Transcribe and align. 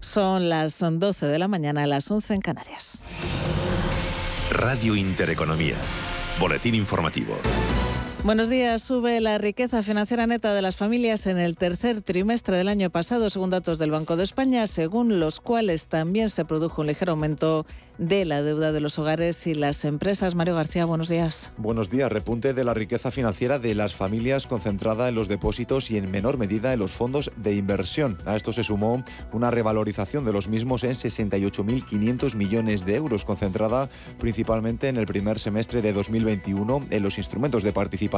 Son 0.00 0.48
las 0.48 0.78
12 0.80 1.26
de 1.26 1.38
la 1.38 1.48
mañana, 1.48 1.84
a 1.84 1.86
las 1.86 2.10
11 2.10 2.34
en 2.34 2.40
Canarias. 2.40 3.04
Radio 4.50 4.94
Intereconomía. 4.94 5.76
Boletín 6.40 6.74
informativo. 6.74 7.38
Buenos 8.22 8.50
días. 8.50 8.82
Sube 8.82 9.18
la 9.22 9.38
riqueza 9.38 9.82
financiera 9.82 10.26
neta 10.26 10.52
de 10.52 10.60
las 10.60 10.76
familias 10.76 11.26
en 11.26 11.38
el 11.38 11.56
tercer 11.56 12.02
trimestre 12.02 12.54
del 12.54 12.68
año 12.68 12.90
pasado, 12.90 13.30
según 13.30 13.48
datos 13.48 13.78
del 13.78 13.92
Banco 13.92 14.18
de 14.18 14.24
España, 14.24 14.66
según 14.66 15.20
los 15.20 15.40
cuales 15.40 15.88
también 15.88 16.28
se 16.28 16.44
produjo 16.44 16.82
un 16.82 16.88
ligero 16.88 17.12
aumento 17.12 17.64
de 17.96 18.26
la 18.26 18.42
deuda 18.42 18.72
de 18.72 18.80
los 18.80 18.98
hogares 18.98 19.46
y 19.46 19.54
las 19.54 19.86
empresas. 19.86 20.34
Mario 20.34 20.54
García, 20.54 20.84
buenos 20.84 21.08
días. 21.08 21.52
Buenos 21.56 21.88
días. 21.88 22.12
Repunte 22.12 22.52
de 22.52 22.62
la 22.62 22.74
riqueza 22.74 23.10
financiera 23.10 23.58
de 23.58 23.74
las 23.74 23.94
familias 23.94 24.46
concentrada 24.46 25.08
en 25.08 25.14
los 25.14 25.28
depósitos 25.28 25.90
y 25.90 25.96
en 25.96 26.10
menor 26.10 26.36
medida 26.36 26.74
en 26.74 26.78
los 26.78 26.90
fondos 26.90 27.32
de 27.36 27.54
inversión. 27.54 28.18
A 28.26 28.36
esto 28.36 28.52
se 28.52 28.64
sumó 28.64 29.02
una 29.32 29.50
revalorización 29.50 30.26
de 30.26 30.32
los 30.34 30.48
mismos 30.48 30.84
en 30.84 30.92
68.500 30.92 32.34
millones 32.36 32.84
de 32.84 32.96
euros, 32.96 33.24
concentrada 33.24 33.88
principalmente 34.18 34.88
en 34.88 34.98
el 34.98 35.06
primer 35.06 35.38
semestre 35.38 35.80
de 35.80 35.94
2021 35.94 36.82
en 36.90 37.02
los 37.02 37.16
instrumentos 37.16 37.62
de 37.62 37.72
participación 37.72 38.09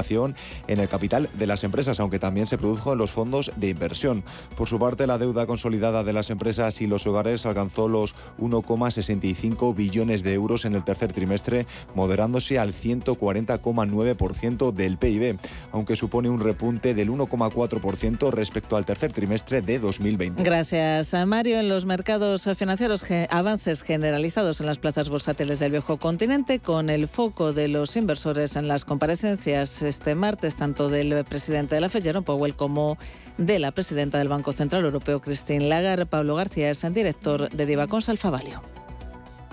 en 0.66 0.80
el 0.80 0.88
capital 0.88 1.28
de 1.34 1.46
las 1.46 1.64
empresas, 1.64 2.00
aunque 2.00 2.18
también 2.18 2.46
se 2.46 2.58
produjo 2.58 2.92
en 2.92 2.98
los 2.98 3.10
fondos 3.10 3.52
de 3.56 3.68
inversión. 3.68 4.24
Por 4.56 4.68
su 4.68 4.78
parte, 4.78 5.06
la 5.06 5.18
deuda 5.18 5.46
consolidada 5.46 6.04
de 6.04 6.12
las 6.12 6.30
empresas 6.30 6.80
y 6.80 6.86
los 6.86 7.06
hogares 7.06 7.46
alcanzó 7.46 7.88
los 7.88 8.14
1,65 8.38 9.74
billones 9.74 10.22
de 10.22 10.34
euros 10.34 10.64
en 10.64 10.74
el 10.74 10.84
tercer 10.84 11.12
trimestre, 11.12 11.66
moderándose 11.94 12.58
al 12.58 12.72
140,9% 12.72 14.72
del 14.72 14.98
PIB, 14.98 15.38
aunque 15.72 15.96
supone 15.96 16.30
un 16.30 16.40
repunte 16.40 16.94
del 16.94 17.10
1,4% 17.10 18.30
respecto 18.30 18.76
al 18.76 18.84
tercer 18.84 19.12
trimestre 19.12 19.62
de 19.62 19.78
2020. 19.78 20.42
Gracias, 20.42 21.14
a 21.14 21.26
Mario. 21.26 21.60
En 21.60 21.68
los 21.68 21.84
mercados 21.84 22.48
financieros, 22.56 23.04
avances 23.30 23.82
generalizados 23.82 24.60
en 24.60 24.66
las 24.66 24.78
plazas 24.78 25.08
bursátiles 25.08 25.58
del 25.58 25.72
viejo 25.72 25.98
continente, 25.98 26.60
con 26.60 26.90
el 26.90 27.08
foco 27.08 27.52
de 27.52 27.68
los 27.68 27.96
inversores 27.96 28.56
en 28.56 28.68
las 28.68 28.84
comparecencias 28.84 29.81
este 29.82 30.14
martes 30.14 30.56
tanto 30.56 30.88
del 30.88 31.24
presidente 31.24 31.74
de 31.74 31.80
la 31.80 31.88
Fed, 31.88 32.02
Jerome 32.02 32.24
Powell, 32.24 32.54
como 32.54 32.98
de 33.38 33.58
la 33.58 33.72
presidenta 33.72 34.18
del 34.18 34.28
Banco 34.28 34.52
Central 34.52 34.84
Europeo, 34.84 35.20
Christine 35.20 35.68
Lagarde. 35.68 36.06
Pablo 36.06 36.36
García 36.36 36.70
es 36.70 36.84
el 36.84 36.94
director 36.94 37.48
de 37.50 37.66
Divacons 37.66 38.08
Alfavalio. 38.08 38.62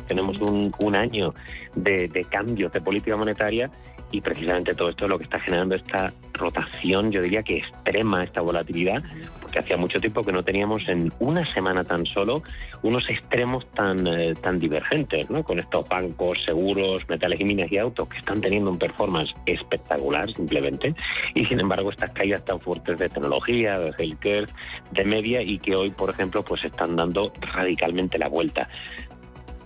Tenemos 0.07 0.39
un, 0.39 0.95
año 0.95 1.35
de, 1.75 2.07
de 2.07 2.23
cambios 2.25 2.72
de 2.72 2.81
política 2.81 3.16
monetaria 3.16 3.69
y 4.11 4.22
precisamente 4.22 4.73
todo 4.73 4.89
esto 4.89 5.05
es 5.05 5.09
lo 5.09 5.17
que 5.17 5.25
está 5.25 5.39
generando 5.39 5.75
esta 5.75 6.11
rotación, 6.33 7.11
yo 7.11 7.22
diría 7.22 7.44
que 7.44 7.57
extrema, 7.57 8.23
esta 8.23 8.41
volatilidad, 8.41 9.03
porque 9.50 9.59
hacía 9.66 9.78
mucho 9.78 10.00
tiempo 10.00 10.23
que 10.23 10.31
no 10.31 10.44
teníamos 10.44 10.88
en 10.88 11.11
una 11.19 11.44
semana 11.47 11.83
tan 11.83 12.05
solo 12.05 12.44
unos 12.83 13.09
extremos 13.09 13.66
tan, 13.72 14.06
eh, 14.06 14.36
tan 14.36 14.59
divergentes, 14.59 15.28
¿no? 15.31 15.44
con 15.44 15.58
estos 15.58 15.89
bancos, 15.89 16.38
seguros, 16.45 17.09
metales 17.09 17.39
y 17.39 17.45
minas 17.45 17.72
y 17.72 17.80
autos 17.80 18.08
que 18.09 18.19
están 18.19 18.41
teniendo 18.41 18.69
un 18.69 18.78
performance 18.78 19.33
espectacular 19.47 20.31
simplemente, 20.31 20.94
y 21.33 21.45
sin 21.45 21.59
embargo 21.59 21.89
estas 21.89 22.11
caídas 22.11 22.45
tan 22.45 22.59
fuertes 22.59 23.00
de 23.00 23.09
tecnología, 23.09 23.80
de 23.80 23.91
healthcare, 23.97 24.45
de 24.91 25.03
media 25.03 25.41
y 25.41 25.58
que 25.58 25.75
hoy, 25.75 25.89
por 25.89 26.11
ejemplo, 26.11 26.44
pues 26.44 26.63
están 26.63 26.96
dando 26.96 27.34
radicalmente 27.52 28.19
la 28.19 28.28
vuelta. 28.28 28.69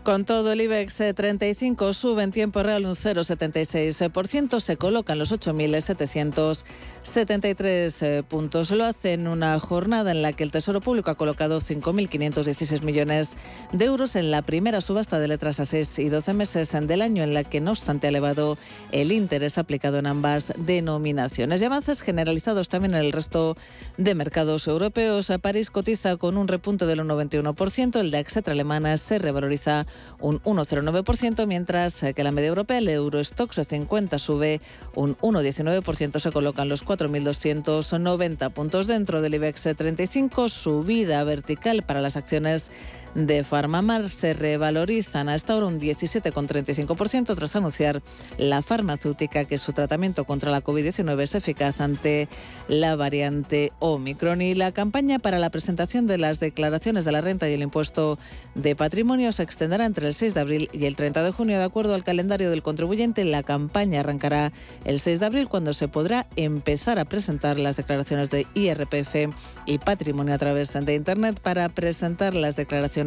Con 0.04 0.26
todo, 0.26 0.52
el 0.52 0.60
IBEX 0.60 1.02
35 1.16 1.90
eh, 1.90 1.94
sube 1.94 2.24
en 2.24 2.34
tiempo 2.34 2.62
real 2.62 2.86
un 2.86 2.92
0,76%, 2.92 4.60
se 4.60 4.76
coloca 4.76 5.14
en 5.14 5.20
los 5.20 5.32
8.773 5.32 8.02
eh, 8.02 8.22
puntos. 8.24 8.72
Lo 8.72 8.84
hace 8.84 9.14
en 9.14 9.30
una 9.30 9.58
jornada 9.62 10.12
en 10.12 10.22
la 10.22 10.34
que 10.34 10.44
el 10.44 10.52
Tesoro 10.52 10.82
Público 10.82 11.10
ha 11.10 11.16
colocado 11.16 11.62
5.516 11.62 12.82
millones 12.82 13.38
de 13.72 13.86
euros 13.86 14.18
en 14.18 14.30
la 14.30 14.42
primera 14.42 14.82
subasta 14.82 15.20
de 15.20 15.30
letras 15.30 15.62
a 15.62 15.66
6 15.66 16.00
y 16.00 16.10
12 16.10 16.34
meses 16.34 16.76
del 16.82 17.02
año, 17.02 17.24
en 17.24 17.34
la 17.34 17.46
que 17.46 17.62
no 17.62 17.72
obstante 17.72 18.08
ha 18.08 18.10
elevado 18.10 18.58
el 18.92 19.14
interés 19.14 19.58
aplicado 19.58 20.00
en 20.00 20.08
ambas 20.08 20.52
denominaciones. 20.58 21.62
Y 21.62 21.66
avances 21.66 22.02
generalizados 22.02 22.68
también 22.68 22.96
en 22.96 23.04
el 23.04 23.14
resto 23.14 23.56
de 23.96 24.16
mercados 24.16 24.68
europeos. 24.68 25.32
París 25.42 25.72
cotiza 25.72 26.18
con 26.18 26.36
un 26.36 26.50
repunte 26.50 26.88
del 26.88 27.00
91%, 27.00 28.02
el 28.02 28.12
DAX 28.12 28.36
alemana 28.48 28.98
se 28.98 29.18
revaloriza 29.18 29.86
un 30.20 30.42
1,09%, 30.42 31.46
mientras 31.48 32.04
que 32.16 32.24
la 32.24 32.32
media 32.32 32.50
europea, 32.50 32.78
el 32.78 32.90
Eurostox 32.90 33.62
50 33.68 34.20
sube 34.20 34.62
un 34.96 35.18
1,19%, 35.18 36.20
se 36.20 36.32
colocan 36.32 36.70
los 36.70 36.86
4.290 36.86 38.52
puntos 38.52 38.88
dentro 38.88 39.22
del 39.22 39.36
IBEX 39.36 39.70
35, 39.76 40.50
subida 40.50 41.24
vertical 41.24 41.84
para 41.84 42.02
las 42.02 42.16
acciones 42.18 42.72
de 43.16 43.44
Farmamar 43.44 44.10
se 44.10 44.34
revalorizan 44.34 45.30
a 45.30 45.36
esta 45.36 45.56
hora 45.56 45.68
un 45.68 45.80
17,35% 45.80 47.36
tras 47.36 47.56
anunciar 47.56 48.02
la 48.38 48.62
farmacéutica 48.62 49.46
que 49.46 49.58
su 49.58 49.74
tratamiento 49.74 50.26
contra 50.26 50.52
la 50.52 50.64
COVID-19 50.64 51.22
es 51.22 51.36
eficaz 51.36 51.82
ante 51.82 52.28
la 52.68 52.96
variante 52.96 53.72
Omicron. 53.80 54.42
Y 54.42 54.56
la 54.56 54.72
campaña 54.72 55.20
para 55.20 55.40
la 55.40 55.50
presentación 55.50 56.08
de 56.08 56.18
las 56.18 56.40
declaraciones 56.40 57.06
de 57.06 57.12
la 57.12 57.22
renta 57.22 57.48
y 57.50 57.54
el 57.54 57.62
impuesto 57.62 58.18
de 58.56 58.76
patrimonio 58.76 59.32
se 59.32 59.44
extenderá 59.44 59.86
entre 59.86 60.08
el 60.08 60.14
6 60.14 60.34
de 60.34 60.42
abril 60.42 60.70
y 60.72 60.86
el 60.86 60.96
30 60.96 61.24
de 61.24 61.32
junio. 61.32 61.58
De 61.58 61.66
acuerdo 61.66 61.94
al 61.94 62.04
calendario 62.04 62.50
del 62.50 62.64
contribuyente, 62.64 63.26
la 63.26 63.44
campaña 63.44 64.00
arrancará 64.00 64.52
el 64.86 65.00
6 65.00 65.20
de 65.20 65.26
abril 65.26 65.48
cuando 65.48 65.74
se 65.74 65.88
podrá 65.88 66.26
empezar 66.36 67.00
a 67.00 67.06
presentar 67.06 67.60
las 67.60 67.78
declaraciones 67.78 68.30
de 68.30 68.48
IRPF 68.56 69.34
y 69.66 69.78
patrimonio 69.78 70.34
a 70.34 70.38
través 70.38 70.74
de 70.74 70.96
Internet 70.96 71.40
para 71.40 71.70
presentar 71.70 72.34
las 72.34 72.56
declaraciones 72.56 73.03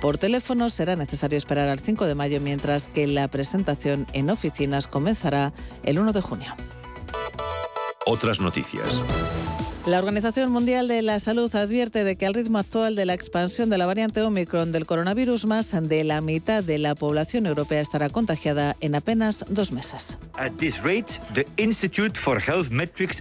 por 0.00 0.18
teléfono 0.18 0.70
será 0.70 0.96
necesario 0.96 1.36
esperar 1.36 1.68
al 1.68 1.80
5 1.80 2.06
de 2.06 2.14
mayo, 2.14 2.40
mientras 2.40 2.88
que 2.88 3.06
la 3.06 3.28
presentación 3.28 4.06
en 4.12 4.30
oficinas 4.30 4.88
comenzará 4.88 5.52
el 5.82 5.98
1 5.98 6.12
de 6.12 6.20
junio. 6.20 6.54
Otras 8.06 8.40
noticias. 8.40 9.02
La 9.86 9.98
Organización 9.98 10.52
Mundial 10.52 10.88
de 10.88 11.00
la 11.00 11.18
Salud 11.20 11.52
advierte 11.56 12.04
de 12.04 12.16
que 12.16 12.26
al 12.26 12.34
ritmo 12.34 12.58
actual 12.58 12.94
de 12.94 13.06
la 13.06 13.14
expansión 13.14 13.70
de 13.70 13.78
la 13.78 13.86
variante 13.86 14.20
Omicron 14.20 14.72
del 14.72 14.84
coronavirus, 14.84 15.46
más 15.46 15.70
de 15.70 16.04
la 16.04 16.20
mitad 16.20 16.62
de 16.62 16.76
la 16.76 16.94
población 16.94 17.46
europea 17.46 17.80
estará 17.80 18.10
contagiada 18.10 18.76
en 18.80 18.94
apenas 18.94 19.46
dos 19.48 19.72
meses. 19.72 20.18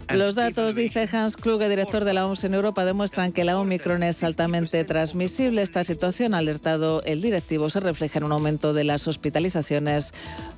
Los 0.09 0.36
datos, 0.36 0.75
dice 0.75 1.09
Hans 1.09 1.38
Kluge, 1.38 1.69
director 1.69 2.03
de 2.03 2.14
la 2.14 2.28
OMS 2.28 2.44
en 2.44 2.53
Europa, 2.53 2.84
demuestran 2.84 3.31
que 3.31 3.46
la 3.46 3.58
Omicron 3.58 4.03
es 4.03 4.22
altamente 4.24 4.84
transmisible. 4.84 5.62
Esta 5.62 5.86
situación, 5.86 6.34
ha 6.34 6.40
alertado 6.40 7.02
el 7.03 7.22
directivo, 7.22 7.69
se 7.69 7.80
refleja 7.80 8.19
en 8.19 8.25
un 8.25 8.34
aumento 8.34 8.74
de 8.74 8.84
las 8.84 9.08
hospitalizaciones 9.08 10.12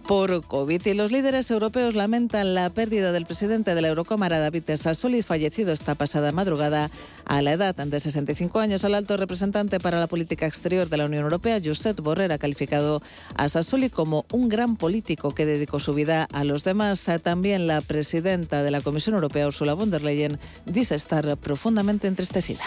por 0.08 0.44
COVID. 0.46 0.84
Y 0.84 0.94
los 0.96 1.12
líderes 1.12 1.52
europeos 1.52 1.94
lamentan 1.94 2.56
la 2.56 2.72
pérdida 2.72 3.12
del 3.12 3.28
presidente 3.28 3.76
de 3.76 3.82
la 3.82 3.90
Eurocámara, 3.90 4.40
David 4.40 4.64
Sassoli, 4.76 5.22
fallecido 5.22 5.72
esta 5.72 5.91
pasada 5.96 6.32
madrugada 6.32 6.90
a 7.26 7.42
la 7.42 7.54
edad 7.54 7.76
de 7.76 8.00
65 8.00 8.60
años. 8.60 8.84
Al 8.84 8.96
alto 8.96 9.18
representante 9.18 9.80
para 9.80 10.00
la 10.00 10.08
política 10.08 10.48
exterior 10.48 10.90
de 10.90 10.98
la 10.98 11.06
Unión 11.06 11.24
Europea, 11.24 11.60
Josep 11.64 12.00
Borrell, 12.02 12.32
ha 12.32 12.38
calificado 12.38 13.02
a 13.36 13.50
Sassoli 13.50 13.90
como 13.90 14.26
un 14.32 14.50
gran 14.50 14.76
político 14.76 15.32
que 15.32 15.46
dedicó 15.46 15.80
su 15.80 15.94
vida 15.94 16.28
a 16.32 16.44
los 16.44 16.64
demás. 16.64 17.10
También 17.24 17.68
la 17.68 17.82
presidenta 17.82 18.64
de 18.64 18.72
la 18.72 18.82
Comisión 18.82 19.16
Europea, 19.16 19.48
Ursula 19.48 19.74
von 19.74 19.92
der 19.92 20.04
Leyen, 20.04 20.40
dice 20.66 20.96
estar 20.96 21.38
profundamente 21.38 22.08
entristecida. 22.08 22.64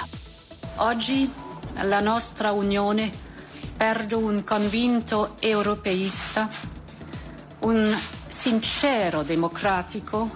Oggi 0.78 1.30
la 1.86 2.00
nostra 2.00 2.52
Unione 2.52 3.10
perde 3.78 4.16
un 4.16 4.42
convinto 4.42 5.36
europeísta 5.40 6.50
un 7.64 7.96
sincero 8.28 9.24
democrático 9.24 10.30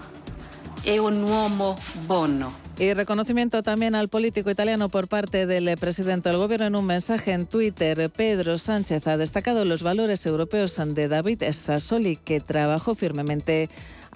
e 0.83 0.99
un 0.99 1.23
uomo 1.23 1.77
bono. 2.07 2.68
Y 2.81 2.95
reconocimiento 2.95 3.65
también 3.65 3.97
al 3.97 4.09
político 4.09 4.51
italiano 4.53 4.89
por 4.89 5.09
parte 5.09 5.47
del 5.47 5.77
presidente 5.79 6.29
del 6.29 6.39
gobierno 6.39 6.67
en 6.67 6.77
un 6.77 6.87
mensaje 6.87 7.33
en 7.33 7.47
Twitter. 7.47 8.09
Pedro 8.09 8.57
Sánchez 8.57 9.09
ha 9.09 9.17
destacado 9.17 9.65
los 9.65 9.83
valores 9.83 10.25
europeos 10.27 10.81
de 10.95 11.09
David 11.09 11.43
Sassoli, 11.51 12.15
que 12.15 12.39
trabajó 12.39 12.95
firmemente 12.95 13.69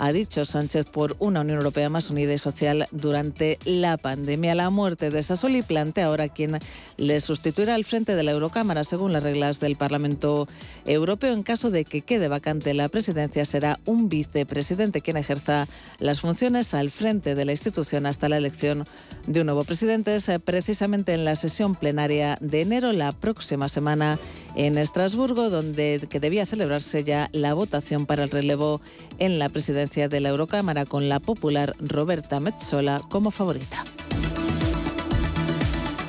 ha 0.03 0.13
dicho 0.13 0.45
Sánchez, 0.45 0.87
por 0.87 1.15
una 1.21 1.43
Unión 1.43 1.59
Europea 1.59 1.89
más 1.89 2.11
unida 2.11 2.35
y 2.35 2.39
social 2.39 2.89
durante 2.91 3.61
la 3.65 3.97
pandemia. 3.97 4.57
La 4.57 4.69
muerte 4.69 5.11
de 5.11 5.23
Sassoli 5.23 5.63
plantea 5.63 6.07
ahora 6.07 6.29
quien 6.29 6.59
le 6.97 7.21
sustituirá 7.21 7.77
al 7.77 7.85
frente 7.85 8.17
de 8.17 8.25
la 8.25 8.33
Eurocámara 8.33 8.83
según 8.83 9.13
las 9.13 9.23
reglas 9.23 9.61
del 9.61 9.77
Parlamento 9.77 10.49
Europeo. 10.87 11.33
En 11.33 11.45
caso 11.45 11.71
de 11.71 11.85
que 11.85 12.03
quede 12.03 12.27
vacante 12.27 12.75
la 12.75 12.89
presidencia, 12.89 13.45
será 13.45 13.79
un 13.85 14.09
vicepresidente 14.09 15.03
quien 15.03 15.19
ejerza 15.19 15.69
las 16.01 16.19
funciones 16.19 16.75
al 16.75 16.91
frente 16.91 17.37
de 17.37 17.45
la 17.45 17.53
institución 17.53 18.05
hasta 18.05 18.29
la 18.29 18.39
elección 18.39 18.85
de 19.29 19.43
un 19.43 19.47
nuevo 19.47 19.63
presidente. 19.63 20.17
Es 20.17 20.29
precisamente 20.45 21.15
en 21.15 21.25
la 21.25 21.37
sesión 21.37 21.77
plenaria 21.77 22.37
de 22.41 22.63
enero, 22.63 22.91
la 22.91 23.13
próxima 23.13 23.69
semana 23.69 24.19
en 24.55 24.79
Estrasburgo, 24.79 25.51
donde 25.51 26.07
que 26.11 26.21
debía 26.21 26.47
celebrarse 26.47 27.05
ya 27.05 27.31
la 27.33 27.55
votación 27.55 28.07
para 28.07 28.25
el 28.25 28.31
relevo 28.31 28.81
en 29.19 29.39
la 29.39 29.49
presidencia 29.49 30.09
de 30.09 30.21
la 30.21 30.31
Eurocámara 30.31 30.85
con 30.85 31.09
la 31.09 31.21
popular 31.21 31.75
Roberta 31.81 32.41
Metzola 32.41 33.01
como 33.09 33.31
favorita. 33.31 33.85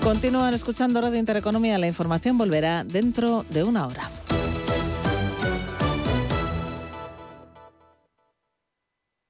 Continúan 0.02 0.54
escuchando 0.54 1.00
Radio 1.00 1.18
Intereconomía. 1.18 1.78
La 1.78 1.88
información 1.88 2.38
volverá 2.38 2.84
dentro 2.84 3.46
de 3.50 3.64
una 3.64 3.88
hora. 3.88 4.10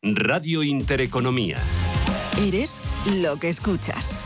Radio 0.01 0.63
Intereconomía. 0.63 1.57
Eres 2.39 2.79
lo 3.05 3.37
que 3.37 3.49
escuchas. 3.49 4.22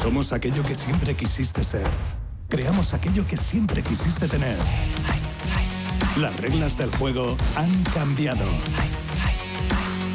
Somos 0.00 0.32
aquello 0.32 0.62
que 0.62 0.74
siempre 0.74 1.14
quisiste 1.14 1.62
ser. 1.62 1.86
Creamos 2.48 2.94
aquello 2.94 3.26
que 3.26 3.36
siempre 3.36 3.82
quisiste 3.82 4.28
tener. 4.28 4.56
Las 6.16 6.34
reglas 6.40 6.78
del 6.78 6.90
juego 6.96 7.36
han 7.54 7.70
cambiado. 7.94 8.46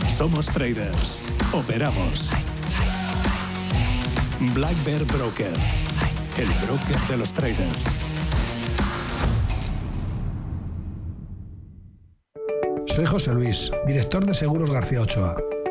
Somos 0.10 0.48
traders. 0.48 1.22
Operamos. 1.54 2.32
Black 4.56 4.84
Bear 4.84 5.06
Broker. 5.06 5.54
El 6.38 6.50
broker 6.66 7.00
de 7.08 7.18
los 7.18 7.32
traders. 7.32 7.84
Soy 12.88 13.06
José 13.06 13.34
Luis, 13.34 13.70
director 13.86 14.26
de 14.26 14.34
Seguros 14.34 14.72
García 14.72 15.02
Ochoa, 15.02 15.36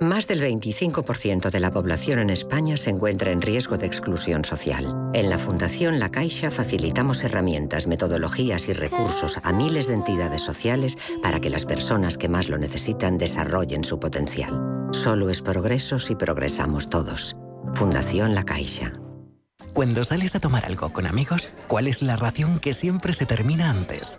Más 0.00 0.26
del 0.26 0.40
25% 0.40 1.50
de 1.50 1.60
la 1.60 1.70
población 1.70 2.20
en 2.20 2.30
España 2.30 2.78
se 2.78 2.88
encuentra 2.88 3.32
en 3.32 3.42
riesgo 3.42 3.76
de 3.76 3.84
exclusión 3.84 4.46
social. 4.46 5.10
En 5.12 5.28
la 5.28 5.36
Fundación 5.36 5.98
La 5.98 6.08
Caixa 6.08 6.50
facilitamos 6.50 7.22
herramientas, 7.22 7.86
metodologías 7.86 8.68
y 8.68 8.72
recursos 8.72 9.44
a 9.44 9.52
miles 9.52 9.88
de 9.88 9.94
entidades 9.94 10.40
sociales 10.40 10.96
para 11.22 11.38
que 11.38 11.50
las 11.50 11.66
personas 11.66 12.16
que 12.16 12.30
más 12.30 12.48
lo 12.48 12.56
necesitan 12.56 13.18
desarrollen 13.18 13.84
su 13.84 14.00
potencial. 14.00 14.88
Solo 14.92 15.28
es 15.28 15.42
progreso 15.42 15.98
si 15.98 16.14
progresamos 16.14 16.88
todos. 16.88 17.36
Fundación 17.74 18.34
La 18.34 18.44
Caixa. 18.44 18.94
Cuando 19.74 20.04
sales 20.04 20.34
a 20.34 20.40
tomar 20.40 20.64
algo 20.64 20.94
con 20.94 21.06
amigos, 21.06 21.50
¿cuál 21.68 21.86
es 21.86 22.00
la 22.00 22.16
ración 22.16 22.58
que 22.58 22.72
siempre 22.72 23.12
se 23.12 23.26
termina 23.26 23.68
antes? 23.68 24.18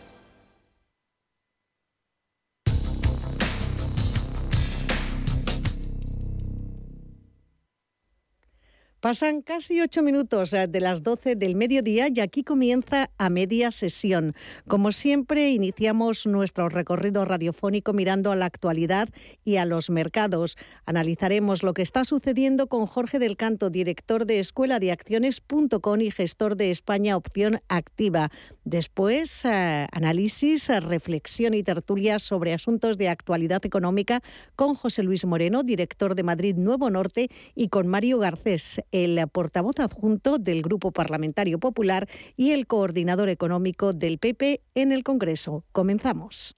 Pasan 9.01 9.41
casi 9.41 9.81
ocho 9.81 10.03
minutos 10.03 10.53
eh, 10.53 10.67
de 10.67 10.79
las 10.79 11.01
12 11.01 11.35
del 11.35 11.55
mediodía 11.55 12.05
y 12.13 12.19
aquí 12.19 12.43
comienza 12.43 13.09
a 13.17 13.31
media 13.31 13.71
sesión. 13.71 14.35
Como 14.67 14.91
siempre, 14.91 15.49
iniciamos 15.49 16.27
nuestro 16.27 16.69
recorrido 16.69 17.25
radiofónico 17.25 17.93
mirando 17.93 18.31
a 18.31 18.35
la 18.35 18.45
actualidad 18.45 19.09
y 19.43 19.55
a 19.55 19.65
los 19.65 19.89
mercados. 19.89 20.55
Analizaremos 20.85 21.63
lo 21.63 21.73
que 21.73 21.81
está 21.81 22.03
sucediendo 22.03 22.67
con 22.67 22.85
Jorge 22.85 23.17
del 23.17 23.37
Canto, 23.37 23.71
director 23.71 24.27
de 24.27 24.37
Escuela 24.37 24.77
de 24.77 24.91
Acciones.com 24.91 25.99
y 25.99 26.11
gestor 26.11 26.55
de 26.55 26.69
España 26.69 27.17
Opción 27.17 27.59
Activa. 27.69 28.29
Después, 28.65 29.45
eh, 29.45 29.87
análisis, 29.91 30.67
reflexión 30.67 31.55
y 31.55 31.63
tertulia 31.63 32.19
sobre 32.19 32.53
asuntos 32.53 32.99
de 32.99 33.09
actualidad 33.09 33.65
económica 33.65 34.21
con 34.55 34.75
José 34.75 35.01
Luis 35.01 35.25
Moreno, 35.25 35.63
director 35.63 36.13
de 36.13 36.21
Madrid 36.21 36.55
Nuevo 36.55 36.91
Norte, 36.91 37.29
y 37.55 37.69
con 37.69 37.87
Mario 37.87 38.19
Garcés 38.19 38.79
el 38.91 39.19
portavoz 39.31 39.79
adjunto 39.79 40.37
del 40.37 40.61
Grupo 40.61 40.91
Parlamentario 40.91 41.59
Popular 41.59 42.07
y 42.35 42.51
el 42.51 42.67
coordinador 42.67 43.29
económico 43.29 43.93
del 43.93 44.17
PP 44.17 44.61
en 44.75 44.91
el 44.91 45.03
Congreso. 45.03 45.63
Comenzamos. 45.71 46.55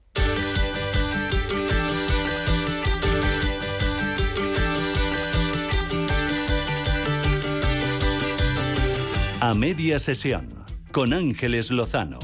A 9.39 9.53
media 9.53 9.99
sesión 9.99 10.47
con 10.93 11.11
Ángeles 11.11 11.69
Lozano. 11.69 12.19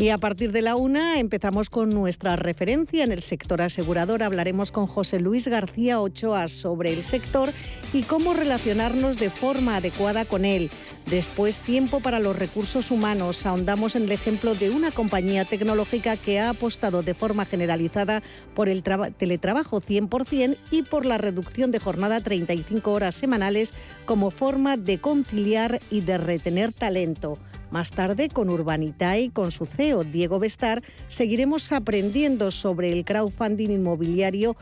Y 0.00 0.08
a 0.08 0.16
partir 0.16 0.50
de 0.50 0.62
la 0.62 0.76
una 0.76 1.18
empezamos 1.20 1.68
con 1.68 1.90
nuestra 1.90 2.34
referencia 2.34 3.04
en 3.04 3.12
el 3.12 3.20
sector 3.20 3.60
asegurador. 3.60 4.22
Hablaremos 4.22 4.72
con 4.72 4.86
José 4.86 5.20
Luis 5.20 5.46
García 5.46 6.00
Ochoa 6.00 6.48
sobre 6.48 6.94
el 6.94 7.02
sector 7.02 7.50
y 7.92 8.04
cómo 8.04 8.32
relacionarnos 8.32 9.18
de 9.18 9.28
forma 9.28 9.76
adecuada 9.76 10.24
con 10.24 10.46
él. 10.46 10.70
Después, 11.06 11.58
tiempo 11.58 12.00
para 12.00 12.20
los 12.20 12.38
recursos 12.38 12.90
humanos. 12.90 13.44
Ahondamos 13.44 13.96
en 13.96 14.04
el 14.04 14.12
ejemplo 14.12 14.54
de 14.54 14.70
una 14.70 14.92
compañía 14.92 15.44
tecnológica 15.44 16.16
que 16.16 16.38
ha 16.38 16.50
apostado 16.50 17.02
de 17.02 17.14
forma 17.14 17.44
generalizada 17.44 18.22
por 18.54 18.68
el 18.68 18.82
teletrabajo 18.82 19.80
100% 19.80 20.56
y 20.70 20.82
por 20.82 21.06
la 21.06 21.18
reducción 21.18 21.72
de 21.72 21.80
jornada 21.80 22.16
a 22.16 22.20
35 22.20 22.92
horas 22.92 23.16
semanales 23.16 23.72
como 24.04 24.30
forma 24.30 24.76
de 24.76 25.00
conciliar 25.00 25.80
y 25.90 26.02
de 26.02 26.18
retener 26.18 26.72
talento. 26.72 27.38
Más 27.70 27.92
tarde, 27.92 28.28
con 28.28 28.50
Urbanita 28.50 29.16
y 29.18 29.30
con 29.30 29.52
su 29.52 29.64
CEO, 29.64 30.02
Diego 30.02 30.40
Bestar, 30.40 30.82
seguiremos 31.06 31.70
aprendiendo 31.70 32.50
sobre 32.50 32.92
el 32.92 33.04
crowdfunding 33.04 33.70
inmobiliario 33.70 34.56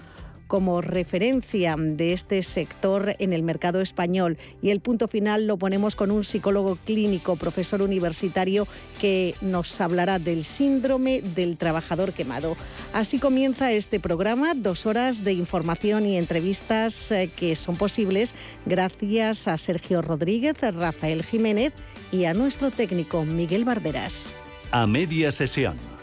como 0.48 0.80
referencia 0.80 1.76
de 1.78 2.12
este 2.12 2.42
sector 2.42 3.14
en 3.18 3.32
el 3.32 3.44
mercado 3.44 3.80
español. 3.80 4.38
Y 4.60 4.70
el 4.70 4.80
punto 4.80 5.06
final 5.06 5.46
lo 5.46 5.58
ponemos 5.58 5.94
con 5.94 6.10
un 6.10 6.24
psicólogo 6.24 6.76
clínico, 6.84 7.36
profesor 7.36 7.82
universitario, 7.82 8.66
que 9.00 9.34
nos 9.40 9.80
hablará 9.80 10.18
del 10.18 10.44
síndrome 10.44 11.22
del 11.22 11.56
trabajador 11.56 12.12
quemado. 12.12 12.56
Así 12.92 13.18
comienza 13.18 13.70
este 13.70 14.00
programa, 14.00 14.54
dos 14.54 14.86
horas 14.86 15.22
de 15.22 15.34
información 15.34 16.06
y 16.06 16.16
entrevistas 16.16 17.12
eh, 17.12 17.30
que 17.36 17.54
son 17.54 17.76
posibles 17.76 18.34
gracias 18.66 19.46
a 19.46 19.58
Sergio 19.58 20.02
Rodríguez, 20.02 20.56
Rafael 20.60 21.22
Jiménez 21.22 21.72
y 22.10 22.24
a 22.24 22.34
nuestro 22.34 22.70
técnico 22.70 23.24
Miguel 23.24 23.64
Barderas. 23.64 24.34
A 24.72 24.86
media 24.86 25.30
sesión. 25.30 25.97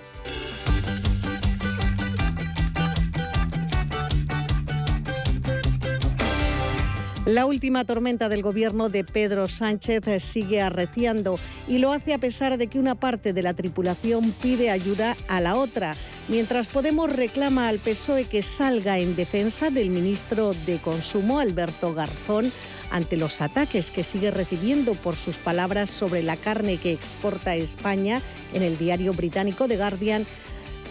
La 7.25 7.47
última 7.47 7.85
tormenta 7.85 8.29
del 8.29 8.43
gobierno 8.43 8.89
de 8.89 9.03
Pedro 9.03 9.47
Sánchez 9.47 10.21
sigue 10.21 10.61
arreciando 10.61 11.39
y 11.67 11.79
lo 11.79 11.91
hace 11.91 12.13
a 12.13 12.19
pesar 12.19 12.59
de 12.59 12.67
que 12.67 12.77
una 12.77 12.93
parte 12.93 13.33
de 13.33 13.41
la 13.41 13.55
tripulación 13.55 14.31
pide 14.43 14.69
ayuda 14.69 15.17
a 15.27 15.41
la 15.41 15.55
otra, 15.55 15.95
mientras 16.27 16.67
Podemos 16.67 17.11
reclama 17.11 17.67
al 17.67 17.79
PSOE 17.79 18.25
que 18.25 18.43
salga 18.43 18.99
en 18.99 19.15
defensa 19.15 19.71
del 19.71 19.89
ministro 19.89 20.53
de 20.67 20.77
Consumo, 20.77 21.39
Alberto 21.39 21.95
Garzón, 21.95 22.51
ante 22.91 23.17
los 23.17 23.41
ataques 23.41 23.89
que 23.89 24.03
sigue 24.03 24.29
recibiendo 24.29 24.93
por 24.93 25.15
sus 25.15 25.37
palabras 25.37 25.89
sobre 25.89 26.21
la 26.21 26.37
carne 26.37 26.77
que 26.77 26.93
exporta 26.93 27.55
España 27.55 28.21
en 28.53 28.61
el 28.61 28.77
diario 28.77 29.13
británico 29.13 29.67
The 29.67 29.77
Guardian 29.77 30.27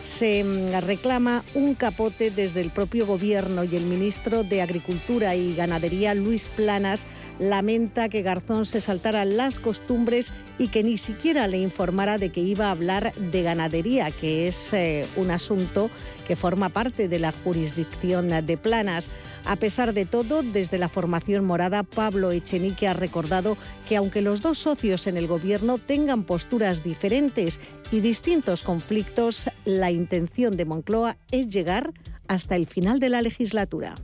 se 0.04 0.44
mm, 0.44 0.84
reclama 0.86 1.42
un 1.54 1.74
capote 1.74 2.30
desde 2.30 2.60
el 2.60 2.70
propio 2.70 3.06
gobierno 3.06 3.64
y 3.64 3.74
el 3.74 3.84
ministro 3.84 4.44
de 4.44 4.60
Agricultura 4.60 5.34
y 5.34 5.54
Ganadería, 5.54 6.14
Luis 6.14 6.50
Planas, 6.50 7.06
lamenta 7.38 8.08
que 8.08 8.22
Garzón 8.22 8.66
se 8.66 8.80
saltara 8.80 9.24
las 9.24 9.58
costumbres 9.58 10.32
y 10.58 10.68
que 10.68 10.84
ni 10.84 10.98
siquiera 10.98 11.48
le 11.48 11.58
informara 11.58 12.18
de 12.18 12.30
que 12.30 12.40
iba 12.40 12.66
a 12.66 12.70
hablar 12.70 13.12
de 13.14 13.42
ganadería, 13.42 14.10
que 14.10 14.46
es 14.46 14.72
eh, 14.72 15.06
un 15.16 15.30
asunto 15.30 15.90
que 16.26 16.36
forma 16.36 16.68
parte 16.68 17.08
de 17.08 17.18
la 17.18 17.32
jurisdicción 17.32 18.28
de 18.28 18.56
Planas. 18.56 19.10
A 19.44 19.56
pesar 19.56 19.92
de 19.92 20.06
todo, 20.06 20.42
desde 20.42 20.78
la 20.78 20.88
formación 20.88 21.44
morada, 21.44 21.82
Pablo 21.82 22.32
Echenique 22.32 22.88
ha 22.88 22.94
recordado 22.94 23.58
que 23.88 23.96
aunque 23.96 24.22
los 24.22 24.40
dos 24.40 24.58
socios 24.58 25.06
en 25.06 25.16
el 25.16 25.26
gobierno 25.26 25.78
tengan 25.78 26.24
posturas 26.24 26.82
diferentes 26.82 27.60
y 27.90 28.00
distintos 28.00 28.62
conflictos, 28.62 29.50
la 29.64 29.90
intención 29.90 30.56
de 30.56 30.64
Moncloa 30.64 31.18
es 31.30 31.50
llegar 31.50 31.92
hasta 32.26 32.56
el 32.56 32.66
final 32.66 33.00
de 33.00 33.10
la 33.10 33.20
legislatura. 33.20 33.96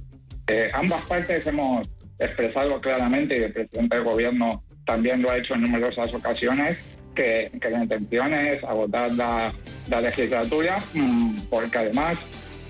Eh, 0.49 0.69
ambas 0.75 1.03
partes 1.07 1.47
hemos 1.47 1.89
expresado 2.21 2.81
claramente, 2.81 3.39
y 3.39 3.43
el 3.43 3.53
presidente 3.53 3.97
del 3.97 4.05
gobierno 4.05 4.63
también 4.85 5.23
lo 5.23 5.31
ha 5.31 5.39
hecho 5.39 5.55
en 5.55 5.63
numerosas 5.63 6.13
ocasiones, 6.15 6.79
que, 7.15 7.51
la 7.71 7.83
intención 7.83 8.33
es 8.35 8.63
agotar 8.65 9.11
la, 9.13 9.53
legislatura, 10.01 10.79
mm, 10.95 11.49
porque 11.51 11.79
además 11.79 12.19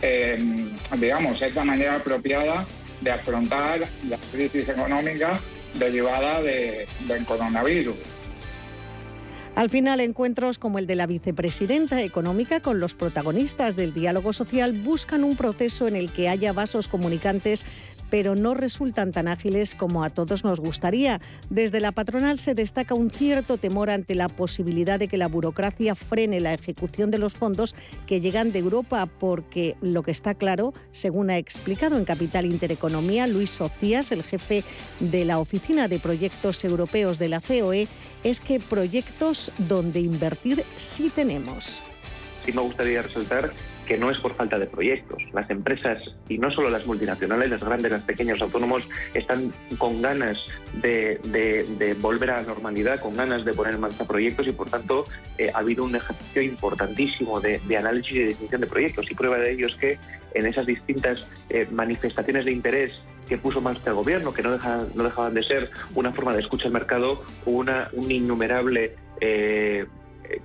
Em, 0.02 0.70
digamos, 0.98 1.42
es 1.42 1.54
la 1.54 1.64
manera 1.64 1.96
apropiada 1.96 2.66
de 3.02 3.10
afrontar 3.10 3.80
la 4.08 4.16
crisis 4.32 4.68
económica 4.68 5.38
derivada 5.78 6.42
de, 6.42 6.86
del 7.06 7.24
coronavirus. 7.24 7.96
Al 9.56 9.68
final, 9.68 10.00
encuentros 10.00 10.58
como 10.58 10.78
el 10.78 10.86
de 10.86 10.94
la 10.94 11.06
vicepresidenta 11.06 12.02
económica 12.02 12.60
con 12.60 12.80
los 12.80 12.94
protagonistas 12.94 13.76
del 13.76 13.92
diálogo 13.92 14.32
social 14.32 14.72
buscan 14.72 15.22
un 15.22 15.36
proceso 15.36 15.86
en 15.86 15.96
el 15.96 16.10
que 16.10 16.28
haya 16.28 16.52
vasos 16.52 16.88
comunicantes 16.88 17.64
pero 18.10 18.34
no 18.34 18.54
resultan 18.54 19.12
tan 19.12 19.28
ágiles 19.28 19.74
como 19.74 20.04
a 20.04 20.10
todos 20.10 20.44
nos 20.44 20.60
gustaría. 20.60 21.20
Desde 21.48 21.80
la 21.80 21.92
patronal 21.92 22.38
se 22.38 22.54
destaca 22.54 22.94
un 22.94 23.10
cierto 23.10 23.56
temor 23.56 23.90
ante 23.90 24.14
la 24.14 24.28
posibilidad 24.28 24.98
de 24.98 25.08
que 25.08 25.16
la 25.16 25.28
burocracia 25.28 25.94
frene 25.94 26.40
la 26.40 26.52
ejecución 26.52 27.10
de 27.10 27.18
los 27.18 27.34
fondos 27.34 27.74
que 28.06 28.20
llegan 28.20 28.52
de 28.52 28.58
Europa, 28.58 29.06
porque 29.06 29.76
lo 29.80 30.02
que 30.02 30.10
está 30.10 30.34
claro, 30.34 30.74
según 30.92 31.30
ha 31.30 31.38
explicado 31.38 31.96
en 31.96 32.04
Capital 32.04 32.46
Intereconomía 32.46 33.26
Luis 33.26 33.50
Socias, 33.50 34.12
el 34.12 34.22
jefe 34.22 34.64
de 34.98 35.24
la 35.24 35.38
Oficina 35.38 35.88
de 35.88 35.98
Proyectos 35.98 36.64
Europeos 36.64 37.18
de 37.18 37.28
la 37.28 37.40
COE, 37.40 37.88
es 38.24 38.40
que 38.40 38.60
proyectos 38.60 39.52
donde 39.56 40.00
invertir 40.00 40.62
sí 40.76 41.10
tenemos. 41.14 41.82
Sí 42.44 42.52
me 42.52 42.62
gustaría 42.62 43.02
resaltar 43.02 43.52
que 43.90 43.98
no 43.98 44.08
es 44.08 44.18
por 44.18 44.36
falta 44.36 44.56
de 44.56 44.66
proyectos. 44.66 45.20
Las 45.32 45.50
empresas, 45.50 45.98
y 46.28 46.38
no 46.38 46.52
solo 46.52 46.70
las 46.70 46.86
multinacionales, 46.86 47.50
las 47.50 47.64
grandes, 47.64 47.90
las 47.90 48.02
pequeños 48.02 48.40
autónomos, 48.40 48.84
están 49.14 49.52
con 49.78 50.00
ganas 50.00 50.38
de, 50.74 51.96
volver 52.00 52.30
a 52.30 52.36
la 52.36 52.46
normalidad, 52.46 53.00
con 53.00 53.16
ganas 53.16 53.44
de 53.44 53.52
poner 53.52 53.74
en 53.74 53.80
marcha 53.80 54.04
proyectos 54.04 54.46
y, 54.46 54.52
por 54.52 54.70
tanto, 54.70 55.06
eh, 55.38 55.50
ha 55.52 55.58
habido 55.58 55.82
un 55.82 55.96
ejercicio 55.96 56.40
importantísimo 56.40 57.40
de, 57.40 57.60
análisis 57.76 58.12
y 58.12 58.18
de 58.20 58.26
definición 58.26 58.60
de 58.60 58.68
proyectos. 58.68 59.10
Y 59.10 59.14
prueba 59.16 59.38
de 59.38 59.54
ello 59.54 59.66
es 59.66 59.74
que 59.74 59.98
en 60.34 60.46
esas 60.46 60.66
distintas 60.66 61.28
eh, 61.48 61.66
manifestaciones 61.72 62.44
de 62.44 62.52
interés 62.52 63.02
que 63.28 63.38
puso 63.38 63.60
más 63.60 63.84
el 63.84 63.94
gobierno, 63.94 64.32
que 64.32 64.42
no, 64.42 64.50
no 64.50 65.02
dejaban 65.02 65.34
de 65.34 65.42
ser 65.42 65.68
una 65.96 66.12
forma 66.12 66.32
de 66.32 66.42
escucha 66.42 66.66
al 66.66 66.72
mercado, 66.74 67.24
una, 67.44 67.88
un 67.92 68.08
innumerable 68.08 68.94
eh, 69.20 69.84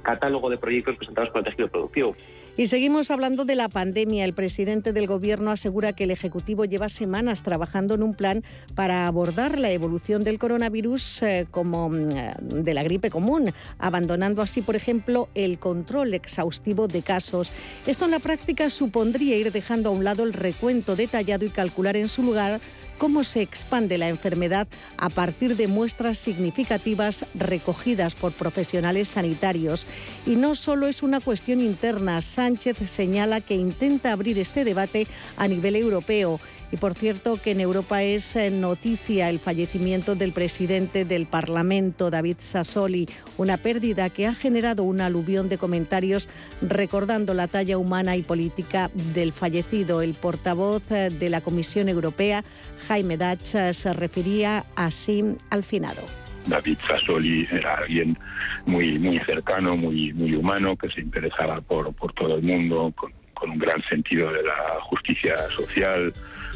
catálogo 0.02 0.50
de 0.50 0.58
proyectos 0.58 0.98
presentados 0.98 1.30
por 1.30 1.40
el 1.40 1.46
tejido 1.46 1.68
productivo. 1.68 2.16
Y 2.58 2.68
seguimos 2.68 3.12
hablando 3.12 3.44
de 3.44 3.56
la 3.56 3.68
pandemia. 3.68 4.24
El 4.24 4.34
presidente 4.34 4.94
del 4.94 5.08
Gobierno 5.08 5.52
asegura 5.52 5.92
que 5.92 6.06
el 6.06 6.12
Ejecutivo 6.12 6.64
lleva 6.64 6.88
semanas 6.88 7.44
trabajando 7.44 7.96
en 7.96 8.04
un 8.04 8.14
plan 8.14 8.46
para 8.76 9.08
abordar 9.08 9.60
la 9.60 9.72
evolución 9.72 10.24
del 10.24 10.40
coronavirus 10.40 11.24
eh, 11.24 11.48
como 11.52 11.90
mm, 11.90 12.64
de 12.64 12.74
la 12.74 12.84
gripe 12.84 13.10
común, 13.10 13.52
abandonando 13.78 14.42
así, 14.42 14.62
por 14.62 14.78
ejemplo, 14.78 15.28
el 15.36 15.60
control 15.60 16.14
exhaustivo 16.14 16.88
de 16.88 17.02
casos. 17.02 17.52
Esto 17.86 18.06
en 18.06 18.12
la 18.12 18.20
práctica 18.20 18.70
supondría 18.70 19.36
ir 19.36 19.52
dejando 19.52 19.90
a 19.90 19.92
un 19.92 20.06
lado 20.06 20.24
el 20.24 20.32
recuento 20.32 20.96
detallado 20.96 21.44
y 21.44 21.50
calcular 21.50 21.98
en 21.98 22.08
su 22.08 22.24
lugar 22.24 22.62
cómo 22.98 23.24
se 23.24 23.42
expande 23.42 23.98
la 23.98 24.10
enfermedad 24.10 24.68
a 24.98 25.10
partir 25.10 25.56
de 25.56 25.68
muestras 25.68 26.18
significativas 26.18 27.26
recogidas 27.34 28.16
por 28.16 28.32
profesionales 28.32 29.10
sanitarios. 29.10 29.86
Y 30.26 30.36
no 30.36 30.56
solo 30.56 30.88
es 30.88 31.04
una 31.04 31.20
cuestión 31.20 31.60
interna, 31.60 32.22
Sánchez 32.22 32.78
señala 32.90 33.42
que 33.42 33.56
intenta 33.56 34.12
abrir 34.12 34.38
este 34.40 34.64
debate 34.64 35.08
a 35.38 35.48
nivel 35.48 35.76
europeo 35.76 36.40
y 36.76 36.78
por 36.78 36.94
cierto 36.94 37.40
que 37.42 37.52
en 37.52 37.62
Europa 37.62 38.04
es 38.04 38.36
eh, 38.36 38.52
noticia 38.52 39.30
el 39.30 39.40
fallecimiento 39.40 40.14
del 40.14 40.34
presidente 40.34 41.06
del 41.06 41.26
Parlamento, 41.26 42.10
David 42.10 42.36
Sassoli, 42.40 43.08
una 43.38 43.56
pérdida 43.56 44.10
que 44.10 44.28
ha 44.28 44.34
generado 44.34 44.84
un 44.84 45.00
aluvión 45.00 45.48
de 45.48 45.58
comentarios 45.58 46.28
recordando 46.62 47.34
la 47.34 47.48
talla 47.48 47.78
humana 47.78 48.18
y 48.18 48.24
política 48.24 48.92
del 48.94 49.32
fallecido. 49.32 50.02
El 50.02 50.16
portavoz 50.16 50.92
eh, 50.92 51.10
de 51.10 51.30
la 51.30 51.40
Comisión 51.40 51.88
Europea, 51.88 52.44
Jaime 52.90 53.16
Dach, 53.16 53.56
eh, 53.56 53.74
se 53.74 53.94
refería 53.94 54.66
así 54.76 55.24
al 55.52 55.64
finado. 55.64 56.02
David 56.46 56.78
Sassoli 56.86 57.48
era 57.54 57.76
alguien 57.78 58.18
muy 58.66 59.00
muy 59.00 59.18
cercano, 59.20 59.78
muy 59.78 60.12
muy 60.12 60.36
humano, 60.36 60.76
que 60.76 60.90
se 60.90 61.00
interesaba 61.00 61.62
por, 61.62 61.94
por 61.94 62.12
todo 62.12 62.36
el 62.36 62.44
mundo, 62.44 62.92
con, 62.98 63.14
con 63.34 63.52
un 63.52 63.60
gran 63.60 63.82
sentido 63.84 64.32
de 64.32 64.44
la 64.44 64.82
justicia 64.82 65.36
social, 65.56 66.12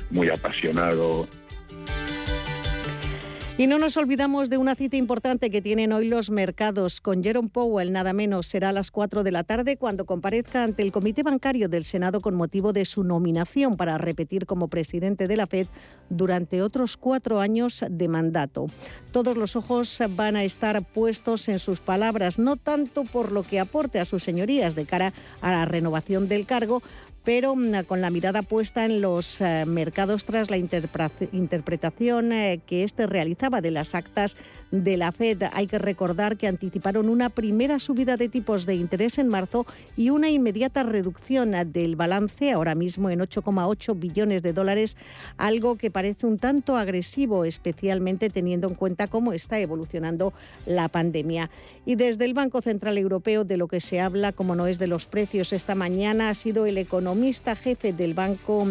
muy 0.09 0.29
apasionado. 0.29 1.27
Y 3.59 3.67
no 3.67 3.77
nos 3.77 3.97
olvidamos 3.97 4.49
de 4.49 4.57
una 4.57 4.73
cita 4.73 4.95
importante 4.95 5.49
que 5.49 5.61
tienen 5.61 5.91
hoy 5.91 6.07
los 6.07 6.29
mercados. 6.29 7.01
Con 7.01 7.21
Jerome 7.21 7.49
Powell, 7.49 7.91
nada 7.91 8.13
menos, 8.13 8.47
será 8.47 8.69
a 8.69 8.71
las 8.71 8.89
4 8.89 9.21
de 9.21 9.33
la 9.33 9.43
tarde 9.43 9.75
cuando 9.75 10.05
comparezca 10.05 10.63
ante 10.63 10.81
el 10.81 10.93
Comité 10.93 11.23
Bancario 11.23 11.67
del 11.67 11.83
Senado 11.83 12.21
con 12.21 12.35
motivo 12.35 12.71
de 12.71 12.85
su 12.85 13.03
nominación 13.03 13.75
para 13.75 13.97
repetir 13.97 14.45
como 14.45 14.69
presidente 14.69 15.27
de 15.27 15.35
la 15.35 15.45
Fed 15.45 15.67
durante 16.09 16.61
otros 16.61 16.95
cuatro 16.95 17.41
años 17.41 17.83
de 17.89 18.07
mandato. 18.07 18.67
Todos 19.11 19.35
los 19.35 19.57
ojos 19.57 20.01
van 20.11 20.37
a 20.37 20.45
estar 20.45 20.81
puestos 20.81 21.49
en 21.49 21.59
sus 21.59 21.81
palabras, 21.81 22.39
no 22.39 22.55
tanto 22.55 23.03
por 23.03 23.33
lo 23.33 23.43
que 23.43 23.59
aporte 23.59 23.99
a 23.99 24.05
sus 24.05 24.23
señorías 24.23 24.73
de 24.73 24.85
cara 24.85 25.11
a 25.41 25.51
la 25.51 25.65
renovación 25.65 26.29
del 26.29 26.45
cargo, 26.45 26.81
pero 27.23 27.55
mm, 27.55 27.83
con 27.85 28.01
la 28.01 28.09
mirada 28.09 28.41
puesta 28.41 28.85
en 28.85 29.01
los 29.01 29.41
eh, 29.41 29.65
mercados 29.65 30.25
tras 30.25 30.49
la 30.49 30.57
interpretación 30.57 32.31
eh, 32.31 32.61
que 32.65 32.83
éste 32.83 33.07
realizaba 33.07 33.61
de 33.61 33.71
las 33.71 33.95
actas 33.95 34.37
de 34.71 34.97
la 34.97 35.11
Fed. 35.11 35.43
Hay 35.51 35.67
que 35.67 35.79
recordar 35.79 36.37
que 36.37 36.47
anticiparon 36.47 37.09
una 37.09 37.29
primera 37.29 37.79
subida 37.79 38.17
de 38.17 38.29
tipos 38.29 38.65
de 38.65 38.75
interés 38.75 39.17
en 39.17 39.27
marzo 39.27 39.65
y 39.97 40.11
una 40.11 40.29
inmediata 40.29 40.83
reducción 40.83 41.55
del 41.71 41.95
balance, 41.95 42.51
ahora 42.51 42.75
mismo 42.75 43.09
en 43.09 43.19
8,8 43.19 43.99
billones 43.99 44.43
de 44.43 44.53
dólares, 44.53 44.95
algo 45.37 45.75
que 45.75 45.91
parece 45.91 46.27
un 46.27 46.37
tanto 46.37 46.77
agresivo, 46.77 47.45
especialmente 47.45 48.29
teniendo 48.29 48.67
en 48.67 48.75
cuenta 48.75 49.07
cómo 49.07 49.33
está 49.33 49.59
evolucionando 49.59 50.33
la 50.65 50.87
pandemia. 50.87 51.49
Y 51.85 51.95
desde 51.95 52.25
el 52.25 52.33
Banco 52.33 52.61
Central 52.61 52.97
Europeo, 52.97 53.43
de 53.43 53.57
lo 53.57 53.67
que 53.67 53.79
se 53.79 53.99
habla, 53.99 54.31
como 54.31 54.55
no 54.55 54.67
es 54.67 54.77
de 54.77 54.87
los 54.87 55.07
precios 55.07 55.53
esta 55.53 55.73
mañana, 55.73 56.29
ha 56.29 56.35
sido 56.35 56.67
el 56.67 56.77
economista 56.77 57.08
jefe 57.55 57.93
del 57.93 58.13
Banco 58.13 58.65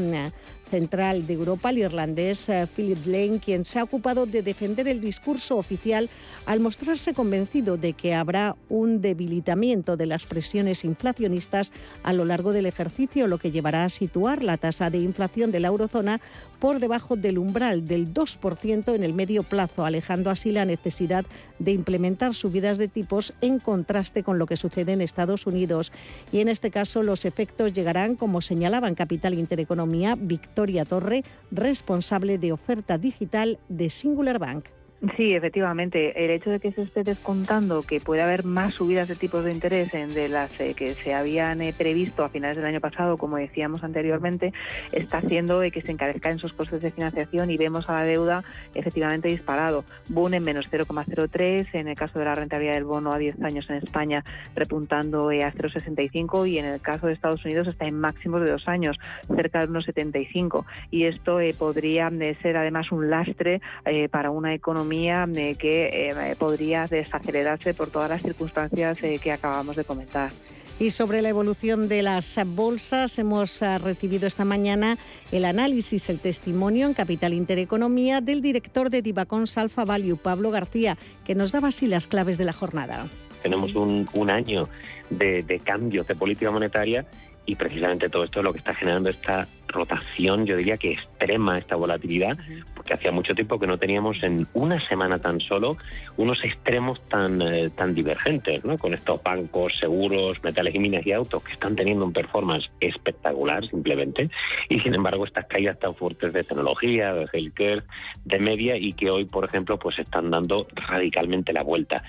Central 0.69 1.27
de 1.27 1.35
Europa, 1.35 1.71
el 1.71 1.79
irlandés 1.79 2.49
eh, 2.49 2.67
Philip 2.67 3.07
Lane, 3.07 3.41
quien 3.45 3.65
se 3.65 3.79
ha 3.79 3.85
ocupado 3.85 4.27
de 4.27 4.43
defender 4.43 4.87
el 4.87 5.01
discurso 5.01 5.57
oficial 5.57 6.09
al 6.47 6.61
mostrarse 6.61 7.15
convencido 7.15 7.77
de 7.77 7.95
que 7.95 8.15
habrá 8.15 8.57
un 8.69 9.01
debilitamiento 9.01 9.97
de 9.97 10.07
las 10.07 10.27
presiones 10.27 10.85
inflacionistas 10.85 11.73
a 12.03 12.13
lo 12.13 12.25
largo 12.25 12.53
del 12.53 12.67
ejercicio, 12.67 13.27
lo 13.27 13.39
que 13.39 13.51
llevará 13.51 13.85
a 13.85 13.89
situar 13.89 14.45
la 14.45 14.59
tasa 14.59 14.91
de 14.91 14.99
inflación 14.99 15.51
de 15.51 15.61
la 15.61 15.69
eurozona 15.69 16.21
por 16.61 16.81
debajo 16.81 17.17
del 17.17 17.39
umbral 17.39 17.87
del 17.87 18.13
2% 18.13 18.95
en 18.95 19.03
el 19.03 19.15
medio 19.15 19.45
plazo, 19.45 19.85
alejando 19.85 20.31
así 20.31 20.51
la 20.51 20.65
necesidad 20.65 21.25
de 21.59 21.73
implementar 21.73 22.35
subidas 22.35 22.79
de 22.79 22.89
tipos 22.89 23.33
en 23.41 23.59
contraste 23.59 24.23
con 24.23 24.39
lo 24.39 24.47
que 24.47 24.57
sucede 24.57 24.93
en 24.93 25.01
Estados 25.01 25.47
Unidos. 25.47 25.93
Y 26.33 26.41
en 26.41 26.49
este 26.49 26.71
caso 26.71 27.03
los 27.03 27.25
efectos 27.25 27.73
llegarán, 27.73 28.17
como 28.17 28.41
señalaba 28.41 28.89
en 28.89 28.95
Capital 28.95 29.35
Intereconomía, 29.35 30.17
Victoria 30.19 30.58
Torre, 30.89 31.25
responsable 31.51 32.39
de 32.39 32.53
oferta 32.53 32.99
digital 32.99 33.59
de 33.69 33.91
Singular 33.91 34.39
Bank. 34.39 34.78
Sí, 35.17 35.33
efectivamente. 35.33 36.25
El 36.25 36.33
hecho 36.33 36.51
de 36.51 36.59
que 36.59 36.73
se 36.73 36.83
esté 36.83 37.05
descontando 37.05 37.85
que 37.85 38.01
puede 38.01 38.21
haber 38.21 38.45
más 38.45 38.75
subidas 38.75 39.07
de 39.07 39.15
tipos 39.15 39.45
de 39.45 39.53
interés 39.53 39.95
en 39.95 40.13
de 40.13 40.29
las 40.29 40.59
eh, 40.61 40.75
que 40.75 40.93
se 40.95 41.15
habían 41.15 41.63
eh, 41.63 41.73
previsto 41.77 42.25
a 42.25 42.31
finales 42.31 42.57
del 42.57 42.67
año 42.67 42.81
pasado, 42.81 43.17
como 43.17 43.37
decíamos 43.37 43.85
anteriormente, 43.85 44.53
está 44.91 45.19
haciendo 45.19 45.63
eh, 45.63 45.71
que 45.71 45.83
se 45.83 45.93
encarezcan 45.93 46.39
esos 46.39 46.53
costes 46.53 46.83
de 46.83 46.91
financiación 46.91 47.49
y 47.49 47.57
vemos 47.57 47.89
a 47.89 47.93
la 47.93 48.03
deuda 48.03 48.43
efectivamente 48.75 49.29
disparado. 49.29 49.85
Boom 50.09 50.35
en 50.35 50.43
menos 50.43 50.69
0,03, 50.69 51.69
en 51.75 51.87
el 51.87 51.95
caso 51.95 52.19
de 52.19 52.25
la 52.25 52.35
rentabilidad 52.35 52.75
del 52.75 52.85
bono 52.85 53.13
a 53.13 53.19
10 53.19 53.41
años 53.43 53.71
en 53.71 53.77
España 53.77 54.25
repuntando 54.57 55.29
a 55.29 55.33
0,65 55.33 56.49
y 56.51 56.59
en 56.59 56.65
el 56.65 56.81
caso 56.81 57.07
de 57.07 57.13
Estados 57.13 57.45
Unidos 57.45 57.69
está 57.69 57.87
en 57.87 58.01
máximos 58.01 58.41
de 58.41 58.51
dos 58.51 58.67
años, 58.67 58.99
cerca 59.29 59.61
de 59.61 59.69
1,75. 59.69 60.65
Y 60.91 61.05
esto 61.05 61.39
podría 61.57 62.11
ser 62.43 62.57
además 62.57 62.91
un 62.91 63.11
lastre 63.11 63.61
para 64.11 64.31
una 64.31 64.55
economía 64.55 64.88
eh, 64.93 65.57
que 65.59 66.09
eh, 66.11 66.37
podría 66.39 66.87
desacelerarse 66.87 67.75
por 67.75 67.91
todas 67.91 68.09
las 68.09 68.23
circunstancias 68.23 69.03
eh, 69.03 69.19
que 69.23 69.33
acabamos 69.33 69.77
de 69.77 69.85
comentar. 69.85 70.31
Y 70.81 70.91
sobre 70.91 71.23
la 71.23 71.29
evolución 71.29 71.89
de 71.89 72.03
las 72.03 72.41
bolsas, 72.47 73.19
hemos 73.19 73.61
recibido 73.83 74.29
esta 74.29 74.45
mañana 74.45 74.97
el 75.33 75.45
análisis, 75.45 76.09
el 76.09 76.21
testimonio 76.21 76.87
en 76.87 76.95
Capital 76.95 77.33
Intereconomía 77.33 78.21
del 78.21 78.41
director 78.41 78.89
de 78.89 79.03
Divacons 79.03 79.59
Alfa 79.59 79.85
Value, 79.85 80.17
Pablo 80.17 80.53
García, 80.53 80.97
que 81.25 81.35
nos 81.35 81.51
daba 81.51 81.69
así 81.69 81.89
las 81.89 82.07
claves 82.07 82.39
de 82.39 82.45
la 82.45 82.53
jornada. 82.53 83.09
Tenemos 83.43 83.75
un, 83.75 84.31
año 84.31 84.69
de, 85.11 85.43
de 85.43 85.59
cambios 85.59 86.07
de 86.07 86.15
política 86.15 86.53
monetaria 86.53 87.05
y 87.49 87.57
precisamente 87.57 88.11
todo 88.11 88.25
esto 88.25 88.41
es 88.41 88.45
lo 88.45 88.53
que 88.53 88.59
está 88.59 88.75
generando 88.75 89.09
esta 89.09 89.49
rotación, 89.69 90.45
yo 90.45 90.55
diría 90.55 90.77
que 90.77 90.93
extrema, 90.93 91.57
esta 91.57 91.77
volatilidad, 91.77 92.37
porque 92.89 92.95
hacía 92.95 93.13
mucho 93.13 93.35
tiempo 93.35 93.59
que 93.59 93.67
no 93.67 93.77
teníamos 93.77 94.23
en 94.23 94.47
una 94.55 94.81
semana 94.89 95.19
tan 95.19 95.41
solo 95.41 95.77
unos 96.17 96.43
extremos 96.43 96.99
tan, 97.09 97.43
eh, 97.43 97.69
tan 97.69 97.95
divergentes, 97.95 98.65
¿no? 98.65 98.79
con 98.79 98.95
estos 98.95 99.23
bancos, 99.23 99.75
seguros, 99.79 100.43
metales 100.43 100.75
y 100.75 100.79
minas 100.79 101.07
y 101.07 101.13
autos 101.13 101.45
que 101.45 101.53
están 101.53 101.77
teniendo 101.77 102.07
un 102.07 102.15
performance 102.15 102.71
espectacular 102.81 103.67
simplemente, 103.67 104.31
y 104.71 104.81
sin 104.81 104.95
embargo 104.95 105.27
estas 105.27 105.45
caídas 105.47 105.79
tan 105.79 105.95
fuertes 105.95 106.33
de 106.33 106.43
tecnología, 106.43 107.13
de 107.13 107.29
healthcare, 107.31 107.83
de 108.25 108.39
media, 108.39 108.77
y 108.79 108.95
que 108.95 109.11
hoy, 109.11 109.27
por 109.27 109.45
ejemplo, 109.45 109.79
pues 109.79 109.99
están 109.99 110.31
dando 110.31 110.67
radicalmente 110.75 111.53
la 111.53 111.63
vuelta. 111.63 112.03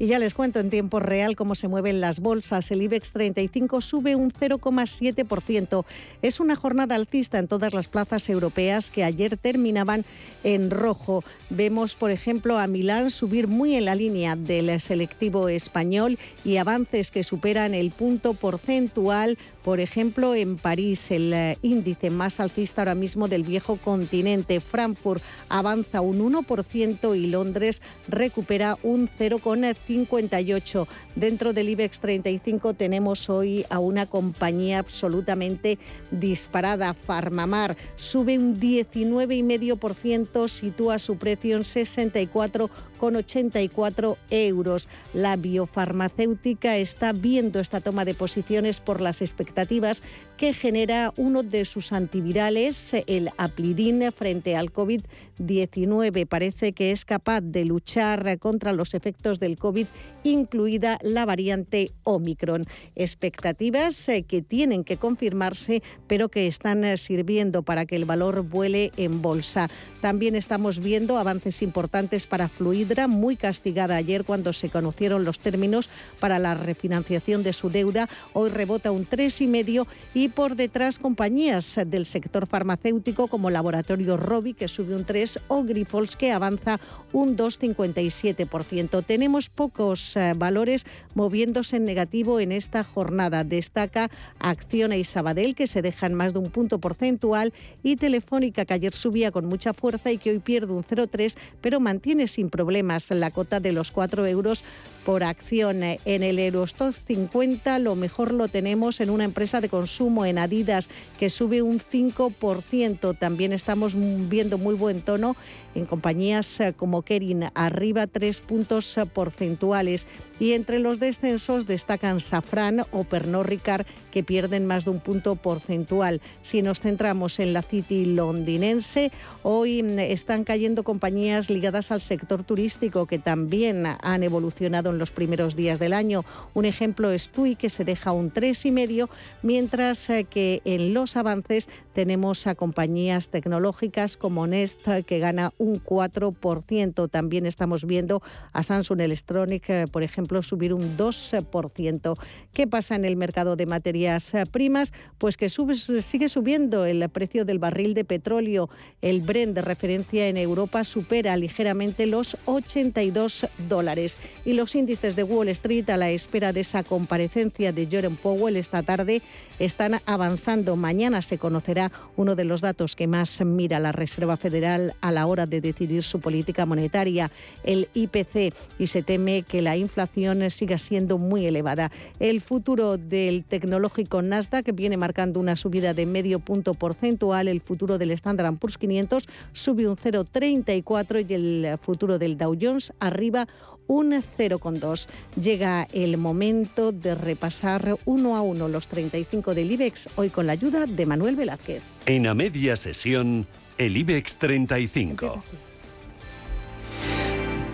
Y 0.00 0.06
ya 0.06 0.18
les 0.18 0.32
cuento 0.32 0.60
en 0.60 0.70
tiempo 0.70 0.98
real 0.98 1.36
cómo 1.36 1.54
se 1.54 1.68
mueven 1.68 2.00
las 2.00 2.20
bolsas. 2.20 2.70
El 2.70 2.80
IBEX 2.80 3.12
35 3.12 3.82
sube 3.82 4.16
un 4.16 4.30
0,7%. 4.30 5.84
Es 6.22 6.40
una 6.40 6.56
jornada 6.56 6.94
alcista 6.94 7.38
en 7.38 7.48
todas 7.48 7.74
las 7.74 7.86
plazas 7.86 8.30
europeas 8.30 8.88
que 8.88 9.04
ayer 9.04 9.36
terminaban 9.36 10.06
en 10.42 10.70
rojo. 10.70 11.22
Vemos, 11.50 11.96
por 11.96 12.10
ejemplo, 12.10 12.58
a 12.58 12.66
Milán 12.66 13.10
subir 13.10 13.46
muy 13.46 13.76
en 13.76 13.84
la 13.84 13.94
línea 13.94 14.36
del 14.36 14.80
selectivo 14.80 15.50
español 15.50 16.18
y 16.46 16.56
avances 16.56 17.10
que 17.10 17.22
superan 17.22 17.74
el 17.74 17.90
punto 17.90 18.32
porcentual 18.32 19.36
por 19.62 19.80
ejemplo, 19.80 20.34
en 20.34 20.56
París, 20.56 21.10
el 21.10 21.32
eh, 21.32 21.58
índice 21.62 22.10
más 22.10 22.40
alcista 22.40 22.82
ahora 22.82 22.94
mismo 22.94 23.28
del 23.28 23.42
viejo 23.42 23.76
continente, 23.76 24.60
Frankfurt, 24.60 25.22
avanza 25.48 26.00
un 26.00 26.20
1% 26.32 27.16
y 27.16 27.26
Londres 27.26 27.82
recupera 28.08 28.78
un 28.82 29.08
0,58%. 29.08 30.86
Dentro 31.14 31.52
del 31.52 31.68
IBEX 31.68 32.00
35 32.00 32.74
tenemos 32.74 33.28
hoy 33.28 33.66
a 33.70 33.78
una 33.78 34.06
compañía 34.06 34.78
absolutamente 34.78 35.78
disparada, 36.10 36.94
Farmamar, 36.94 37.76
sube 37.96 38.38
un 38.38 38.58
19,5%, 38.58 40.48
sitúa 40.48 40.98
su 40.98 41.16
precio 41.16 41.56
en 41.56 41.64
64 41.64 42.70
con 43.00 43.16
84 43.16 44.18
euros. 44.28 44.86
La 45.14 45.36
biofarmacéutica 45.36 46.76
está 46.76 47.14
viendo 47.14 47.58
esta 47.58 47.80
toma 47.80 48.04
de 48.04 48.12
posiciones 48.12 48.80
por 48.80 49.00
las 49.00 49.22
expectativas 49.22 50.02
que 50.36 50.52
genera 50.52 51.12
uno 51.16 51.42
de 51.42 51.64
sus 51.64 51.92
antivirales, 51.92 52.94
el 53.06 53.30
Aplidin, 53.38 54.12
frente 54.12 54.54
al 54.54 54.70
COVID-19. 54.70 56.26
Parece 56.26 56.72
que 56.72 56.90
es 56.90 57.06
capaz 57.06 57.40
de 57.40 57.64
luchar 57.64 58.38
contra 58.38 58.74
los 58.74 58.92
efectos 58.92 59.40
del 59.40 59.56
COVID, 59.56 59.86
incluida 60.22 60.98
la 61.02 61.24
variante 61.24 61.92
Omicron. 62.04 62.66
Expectativas 62.96 64.08
eh, 64.10 64.24
que 64.24 64.42
tienen 64.42 64.84
que 64.84 64.98
confirmarse, 64.98 65.82
pero 66.06 66.28
que 66.28 66.46
están 66.46 66.84
eh, 66.84 66.98
sirviendo 66.98 67.62
para 67.62 67.86
que 67.86 67.96
el 67.96 68.04
valor 68.04 68.42
vuele 68.42 68.92
en 68.98 69.22
bolsa. 69.22 69.70
También 70.02 70.36
estamos 70.36 70.80
viendo 70.80 71.18
avances 71.18 71.62
importantes 71.62 72.26
para 72.26 72.48
Muy 72.90 73.36
castigada 73.36 73.94
ayer 73.94 74.24
cuando 74.24 74.52
se 74.52 74.68
conocieron 74.68 75.24
los 75.24 75.38
términos 75.38 75.88
para 76.18 76.40
la 76.40 76.56
refinanciación 76.56 77.44
de 77.44 77.52
su 77.52 77.70
deuda. 77.70 78.08
Hoy 78.32 78.50
rebota 78.50 78.90
un 78.90 79.06
3,5 79.06 79.86
y 80.12 80.28
por 80.28 80.56
detrás 80.56 80.98
compañías 80.98 81.78
del 81.86 82.04
sector 82.04 82.48
farmacéutico 82.48 83.28
como 83.28 83.48
Laboratorio 83.48 84.16
Robi 84.16 84.54
que 84.54 84.66
sube 84.66 84.96
un 84.96 85.04
3 85.04 85.38
o 85.46 85.62
Grifols 85.62 86.16
que 86.16 86.32
avanza 86.32 86.80
un 87.12 87.36
2,57%. 87.36 89.04
Tenemos 89.04 89.50
pocos 89.50 90.16
eh, 90.16 90.32
valores 90.36 90.84
moviéndose 91.14 91.76
en 91.76 91.84
negativo 91.84 92.40
en 92.40 92.50
esta 92.50 92.82
jornada. 92.82 93.44
Destaca 93.44 94.10
Acciona 94.40 94.96
y 94.96 95.04
Sabadell 95.04 95.54
que 95.54 95.68
se 95.68 95.80
dejan 95.80 96.14
más 96.14 96.32
de 96.32 96.40
un 96.40 96.50
punto 96.50 96.80
porcentual 96.80 97.52
y 97.84 97.94
Telefónica 97.94 98.64
que 98.64 98.74
ayer 98.74 98.94
subía 98.94 99.30
con 99.30 99.46
mucha 99.46 99.72
fuerza 99.74 100.10
y 100.10 100.18
que 100.18 100.30
hoy 100.30 100.40
pierde 100.40 100.72
un 100.72 100.82
0,3 100.82 101.36
pero 101.60 101.78
mantiene 101.78 102.26
sin 102.26 102.50
problema 102.50 102.79
más 102.82 103.10
la 103.10 103.30
cota 103.30 103.60
de 103.60 103.72
los 103.72 103.90
4 103.90 104.26
euros 104.26 104.64
por 105.04 105.24
acción. 105.24 105.82
En 105.82 106.22
el 106.22 106.38
Eurostock 106.38 106.94
50 106.94 107.78
lo 107.78 107.94
mejor 107.94 108.32
lo 108.32 108.48
tenemos 108.48 109.00
en 109.00 109.10
una 109.10 109.24
empresa 109.24 109.60
de 109.60 109.68
consumo, 109.68 110.26
en 110.26 110.38
Adidas, 110.38 110.88
que 111.18 111.30
sube 111.30 111.62
un 111.62 111.80
5%. 111.80 113.18
También 113.18 113.52
estamos 113.52 113.94
viendo 113.96 114.58
muy 114.58 114.74
buen 114.74 115.02
tono 115.02 115.36
en 115.74 115.86
compañías 115.86 116.60
eh, 116.60 116.72
como 116.76 117.02
Kerin, 117.02 117.44
arriba 117.54 118.06
tres 118.06 118.40
puntos 118.40 118.96
eh, 118.98 119.06
porcentuales. 119.06 120.06
Y 120.38 120.52
entre 120.52 120.78
los 120.78 121.00
descensos 121.00 121.66
destacan 121.66 122.20
Safran 122.20 122.84
o 122.90 123.04
Pernod 123.04 123.44
Ricard, 123.44 123.86
que 124.10 124.24
pierden 124.24 124.66
más 124.66 124.84
de 124.84 124.90
un 124.90 125.00
punto 125.00 125.36
porcentual. 125.36 126.20
Si 126.42 126.62
nos 126.62 126.80
centramos 126.80 127.38
en 127.38 127.52
la 127.52 127.62
City 127.62 128.04
londinense, 128.04 129.12
hoy 129.42 129.82
mm, 129.82 129.98
están 129.98 130.44
cayendo 130.44 130.82
compañías 130.82 131.50
ligadas 131.50 131.90
al 131.92 132.00
sector 132.00 132.44
turístico 132.44 133.06
que 133.06 133.18
también 133.18 133.84
han 134.02 134.22
evolucionado 134.22 134.90
en 134.90 134.98
los 135.00 135.10
primeros 135.10 135.56
días 135.56 135.80
del 135.80 135.92
año. 135.92 136.24
Un 136.54 136.64
ejemplo 136.64 137.10
es 137.10 137.30
TUI, 137.30 137.56
que 137.56 137.70
se 137.70 137.84
deja 137.84 138.12
un 138.12 138.32
3,5, 138.32 139.08
mientras 139.42 140.08
eh, 140.10 140.24
que 140.24 140.62
en 140.64 140.94
los 140.94 141.16
avances 141.16 141.68
tenemos 141.92 142.46
a 142.46 142.54
compañías 142.54 143.28
tecnológicas 143.28 144.16
como 144.16 144.46
Nest, 144.46 144.86
que 145.06 145.18
gana 145.18 145.52
un 145.58 145.82
4%. 145.82 147.10
También 147.10 147.46
estamos 147.46 147.84
viendo 147.84 148.22
a 148.52 148.62
Samsung 148.62 149.00
Electronic, 149.00 149.68
eh, 149.70 149.86
por 149.90 150.02
ejemplo, 150.02 150.42
subir 150.42 150.72
un 150.72 150.96
2%. 150.96 152.18
¿Qué 152.52 152.66
pasa 152.66 152.94
en 152.94 153.04
el 153.04 153.16
mercado 153.16 153.56
de 153.56 153.66
materias 153.66 154.34
eh, 154.34 154.46
primas? 154.46 154.92
Pues 155.18 155.36
que 155.36 155.48
sube, 155.48 155.74
sigue 155.74 156.28
subiendo 156.28 156.84
el 156.84 157.08
precio 157.08 157.44
del 157.44 157.58
barril 157.58 157.94
de 157.94 158.04
petróleo. 158.04 158.70
El 159.00 159.22
Brent 159.22 159.54
de 159.54 159.62
referencia 159.62 160.28
en 160.28 160.36
Europa 160.36 160.84
supera 160.84 161.36
ligeramente 161.36 162.06
los 162.06 162.36
82 162.44 163.46
dólares. 163.68 164.18
Y 164.44 164.52
los 164.52 164.74
índices 164.80 165.14
de 165.14 165.22
Wall 165.22 165.48
Street, 165.50 165.88
a 165.90 165.96
la 165.96 166.10
espera 166.10 166.52
de 166.52 166.60
esa 166.60 166.82
comparecencia 166.82 167.72
de 167.72 167.86
Jerome 167.86 168.16
Powell 168.20 168.56
esta 168.56 168.82
tarde, 168.82 169.20
están 169.58 170.00
avanzando. 170.06 170.74
Mañana 170.76 171.20
se 171.22 171.38
conocerá 171.38 171.92
uno 172.16 172.34
de 172.34 172.44
los 172.44 172.62
datos 172.62 172.96
que 172.96 173.06
más 173.06 173.44
mira 173.44 173.78
la 173.78 173.92
Reserva 173.92 174.36
Federal 174.36 174.94
a 175.00 175.12
la 175.12 175.26
hora 175.26 175.46
de 175.46 175.50
de 175.50 175.60
decidir 175.60 176.02
su 176.02 176.20
política 176.20 176.64
monetaria, 176.64 177.30
el 177.64 177.88
IPC, 177.92 178.54
y 178.78 178.86
se 178.86 179.02
teme 179.02 179.42
que 179.42 179.60
la 179.60 179.76
inflación 179.76 180.48
siga 180.50 180.78
siendo 180.78 181.18
muy 181.18 181.44
elevada. 181.44 181.90
El 182.18 182.40
futuro 182.40 182.96
del 182.96 183.44
tecnológico 183.44 184.22
Nasdaq 184.22 184.72
viene 184.74 184.96
marcando 184.96 185.40
una 185.40 185.56
subida 185.56 185.92
de 185.92 186.06
medio 186.06 186.38
punto 186.38 186.72
porcentual, 186.74 187.48
el 187.48 187.60
futuro 187.60 187.98
del 187.98 188.12
Standard 188.12 188.56
Poor's 188.56 188.78
500 188.78 189.24
sube 189.52 189.88
un 189.88 189.96
0,34 189.96 191.26
y 191.28 191.34
el 191.34 191.78
futuro 191.78 192.18
del 192.18 192.38
Dow 192.38 192.56
Jones 192.58 192.92
arriba 193.00 193.46
un 193.90 194.12
0,2. 194.12 195.08
Llega 195.40 195.88
el 195.92 196.16
momento 196.16 196.92
de 196.92 197.16
repasar 197.16 197.96
uno 198.04 198.36
a 198.36 198.40
uno 198.40 198.68
los 198.68 198.86
35 198.86 199.54
del 199.54 199.72
IBEX, 199.72 200.08
hoy 200.14 200.30
con 200.30 200.46
la 200.46 200.52
ayuda 200.52 200.86
de 200.86 201.06
Manuel 201.06 201.34
Velázquez. 201.34 201.82
En 202.06 202.28
a 202.28 202.34
media 202.34 202.76
sesión, 202.76 203.46
el 203.78 203.96
IBEX 203.96 204.36
35. 204.36 205.40